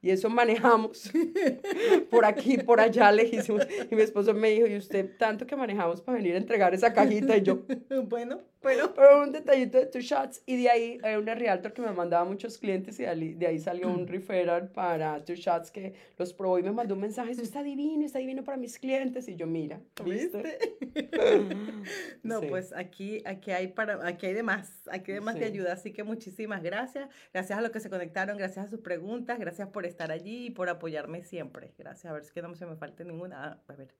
Y 0.00 0.10
eso 0.10 0.30
manejamos 0.30 1.10
por 2.10 2.24
aquí, 2.24 2.58
por 2.58 2.80
allá, 2.80 3.10
lejísimos. 3.10 3.66
Y 3.90 3.94
mi 3.94 4.02
esposo 4.02 4.32
me 4.32 4.50
dijo, 4.50 4.68
¿y 4.68 4.76
usted 4.76 5.16
tanto 5.18 5.44
que 5.44 5.56
manejamos 5.56 6.00
para 6.00 6.18
venir 6.18 6.34
a 6.34 6.38
entregar 6.38 6.72
esa 6.72 6.92
cajita? 6.92 7.36
Y 7.36 7.42
yo, 7.42 7.62
bueno, 8.08 8.40
pero... 8.60 8.94
Pero 9.00 9.22
un 9.22 9.32
detallito 9.32 9.78
de 9.78 9.86
two 9.86 10.00
shots. 10.00 10.42
Y 10.46 10.62
de 10.62 10.70
ahí 10.70 10.98
era 11.02 11.18
una 11.18 11.34
realtor 11.34 11.72
que 11.72 11.80
me 11.80 11.92
mandaba 11.92 12.24
muchos 12.24 12.58
clientes 12.58 12.98
y 13.00 13.04
de 13.04 13.08
ahí, 13.08 13.34
de 13.34 13.46
ahí 13.46 13.58
salió 13.58 13.88
un 13.88 14.06
referral 14.06 14.68
para 14.70 15.24
two 15.24 15.36
shots 15.36 15.70
que 15.70 15.94
los 16.18 16.32
probó 16.34 16.58
y 16.58 16.62
me 16.62 16.72
mandó 16.72 16.94
un 16.94 17.00
mensaje, 17.00 17.30
eso 17.30 17.42
está 17.42 17.62
divino, 17.62 18.04
está 18.04 18.18
divino 18.18 18.44
para 18.44 18.58
mis 18.58 18.78
clientes. 18.78 19.28
Y 19.28 19.36
yo, 19.36 19.46
mira, 19.46 19.80
¿viste? 20.04 20.58
no, 22.22 22.40
pues 22.42 22.72
aquí, 22.74 23.22
aquí 23.24 23.52
hay 23.52 23.68
para, 23.68 24.06
aquí 24.06 24.26
hay 24.26 24.34
de 24.34 24.42
más, 24.42 24.88
aquí 24.90 25.12
hay 25.12 25.16
de 25.16 25.20
más 25.20 25.36
de 25.36 25.46
ayuda. 25.46 25.72
Así 25.72 25.92
que 25.92 26.02
muchísimas 26.02 26.62
gracias. 26.62 27.08
Gracias 27.32 27.58
a 27.58 27.62
los 27.62 27.70
que 27.70 27.80
se 27.80 27.88
conectaron, 27.88 28.36
gracias 28.36 28.66
a 28.66 28.70
sus 28.70 28.80
preguntas, 28.80 29.38
gracias 29.38 29.68
por 29.68 29.86
estar 29.86 30.12
allí 30.12 30.46
y 30.46 30.50
por 30.50 30.68
apoyarme 30.68 31.24
siempre. 31.24 31.72
Gracias. 31.78 32.10
A 32.10 32.12
ver 32.12 32.24
si 32.24 32.32
que 32.32 32.42
no 32.42 32.54
se 32.54 32.66
me 32.66 32.76
falte 32.76 33.04
ninguna. 33.04 33.44
Ah, 33.44 33.62
a 33.68 33.72
ver. 33.74 33.94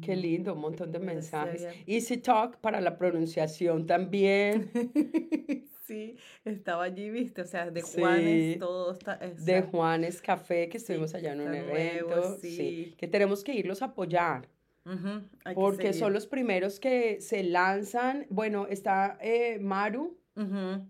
Qué 0.00 0.16
lindo, 0.16 0.54
un 0.54 0.60
montón 0.60 0.92
de 0.92 0.98
mensajes. 0.98 1.66
Easy 1.86 2.18
Talk 2.18 2.58
para 2.58 2.80
la 2.80 2.96
pronunciación 2.96 3.86
también. 3.86 4.70
sí, 5.86 6.16
estaba 6.44 6.84
allí, 6.84 7.10
viste, 7.10 7.42
o 7.42 7.46
sea, 7.46 7.70
de 7.70 7.82
Juanes, 7.82 8.58
todo 8.58 8.92
está. 8.92 9.16
de 9.16 9.62
Juanes 9.62 10.20
Café, 10.22 10.68
que 10.68 10.78
estuvimos 10.78 11.14
allá 11.14 11.32
en 11.32 11.40
un 11.40 11.54
evento. 11.54 12.38
sí. 12.40 12.94
Que 12.96 13.08
tenemos 13.08 13.42
que 13.42 13.54
irlos 13.54 13.82
a 13.82 13.86
apoyar. 13.86 14.48
porque 15.54 15.92
son 15.92 16.12
los 16.12 16.26
primeros 16.26 16.78
que 16.78 17.20
se 17.20 17.42
lanzan. 17.42 18.26
Bueno, 18.30 18.66
está 18.68 19.18
eh, 19.20 19.58
Maru 19.60 20.18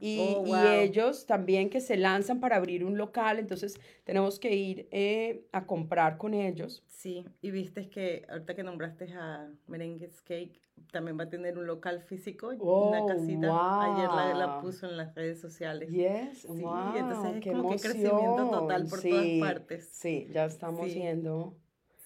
y, 0.00 0.34
oh, 0.36 0.44
y, 0.46 0.66
ellos 0.80 1.24
también 1.26 1.70
que 1.70 1.80
se 1.80 1.96
lanzan 1.96 2.40
para 2.40 2.56
abrir 2.56 2.84
un 2.84 2.98
local, 2.98 3.38
entonces 3.38 3.78
tenemos 4.04 4.40
que 4.40 4.54
ir 4.54 4.88
eh, 4.90 5.46
a 5.52 5.66
comprar 5.66 6.18
con 6.18 6.34
ellos. 6.34 6.82
Sí, 6.88 7.24
y 7.42 7.50
viste 7.52 7.88
que 7.88 8.26
ahorita 8.28 8.54
que 8.56 8.64
nombraste 8.64 9.12
a 9.14 9.48
Merengues 9.68 10.20
Cake, 10.22 10.60
también 10.90 11.18
va 11.18 11.24
a 11.24 11.28
tener 11.28 11.58
un 11.58 11.66
local 11.66 12.00
físico, 12.00 12.48
una 12.48 13.02
oh, 13.02 13.06
casita. 13.06 13.94
Ayer 13.94 14.08
la, 14.08 14.34
la, 14.34 14.60
puso 14.60 14.88
en 14.88 14.96
las 14.96 15.14
redes 15.14 15.40
sociales. 15.40 15.90
Yes, 15.90 16.42
sí, 16.42 16.64
entonces 16.96 17.36
es 17.36 17.52
como 17.52 17.70
que 17.70 17.76
crecimiento 17.76 18.50
total 18.50 18.86
por 18.88 19.00
todas 19.00 19.26
partes. 19.40 19.88
Sí, 19.92 20.28
ya 20.32 20.46
estamos 20.46 20.86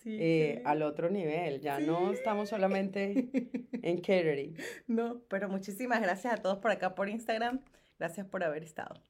eh, 0.05 0.62
al 0.64 0.82
otro 0.82 1.11
nivel. 1.11 1.61
Ya 1.61 1.80
no 1.80 2.12
estamos 2.12 2.48
solamente 2.48 3.30
en 3.82 4.01
catering. 4.01 4.57
No, 4.86 5.20
pero 5.28 5.48
muchísimas 5.48 6.01
gracias 6.01 6.34
a 6.34 6.36
todos 6.36 6.59
por 6.59 6.70
acá 6.70 6.94
por 6.94 7.09
Instagram. 7.09 7.61
Gracias 7.98 8.26
por 8.26 8.42
haber 8.44 8.62
estado. 8.64 9.03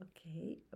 Ok, 0.00 0.20
ok. 0.26 0.74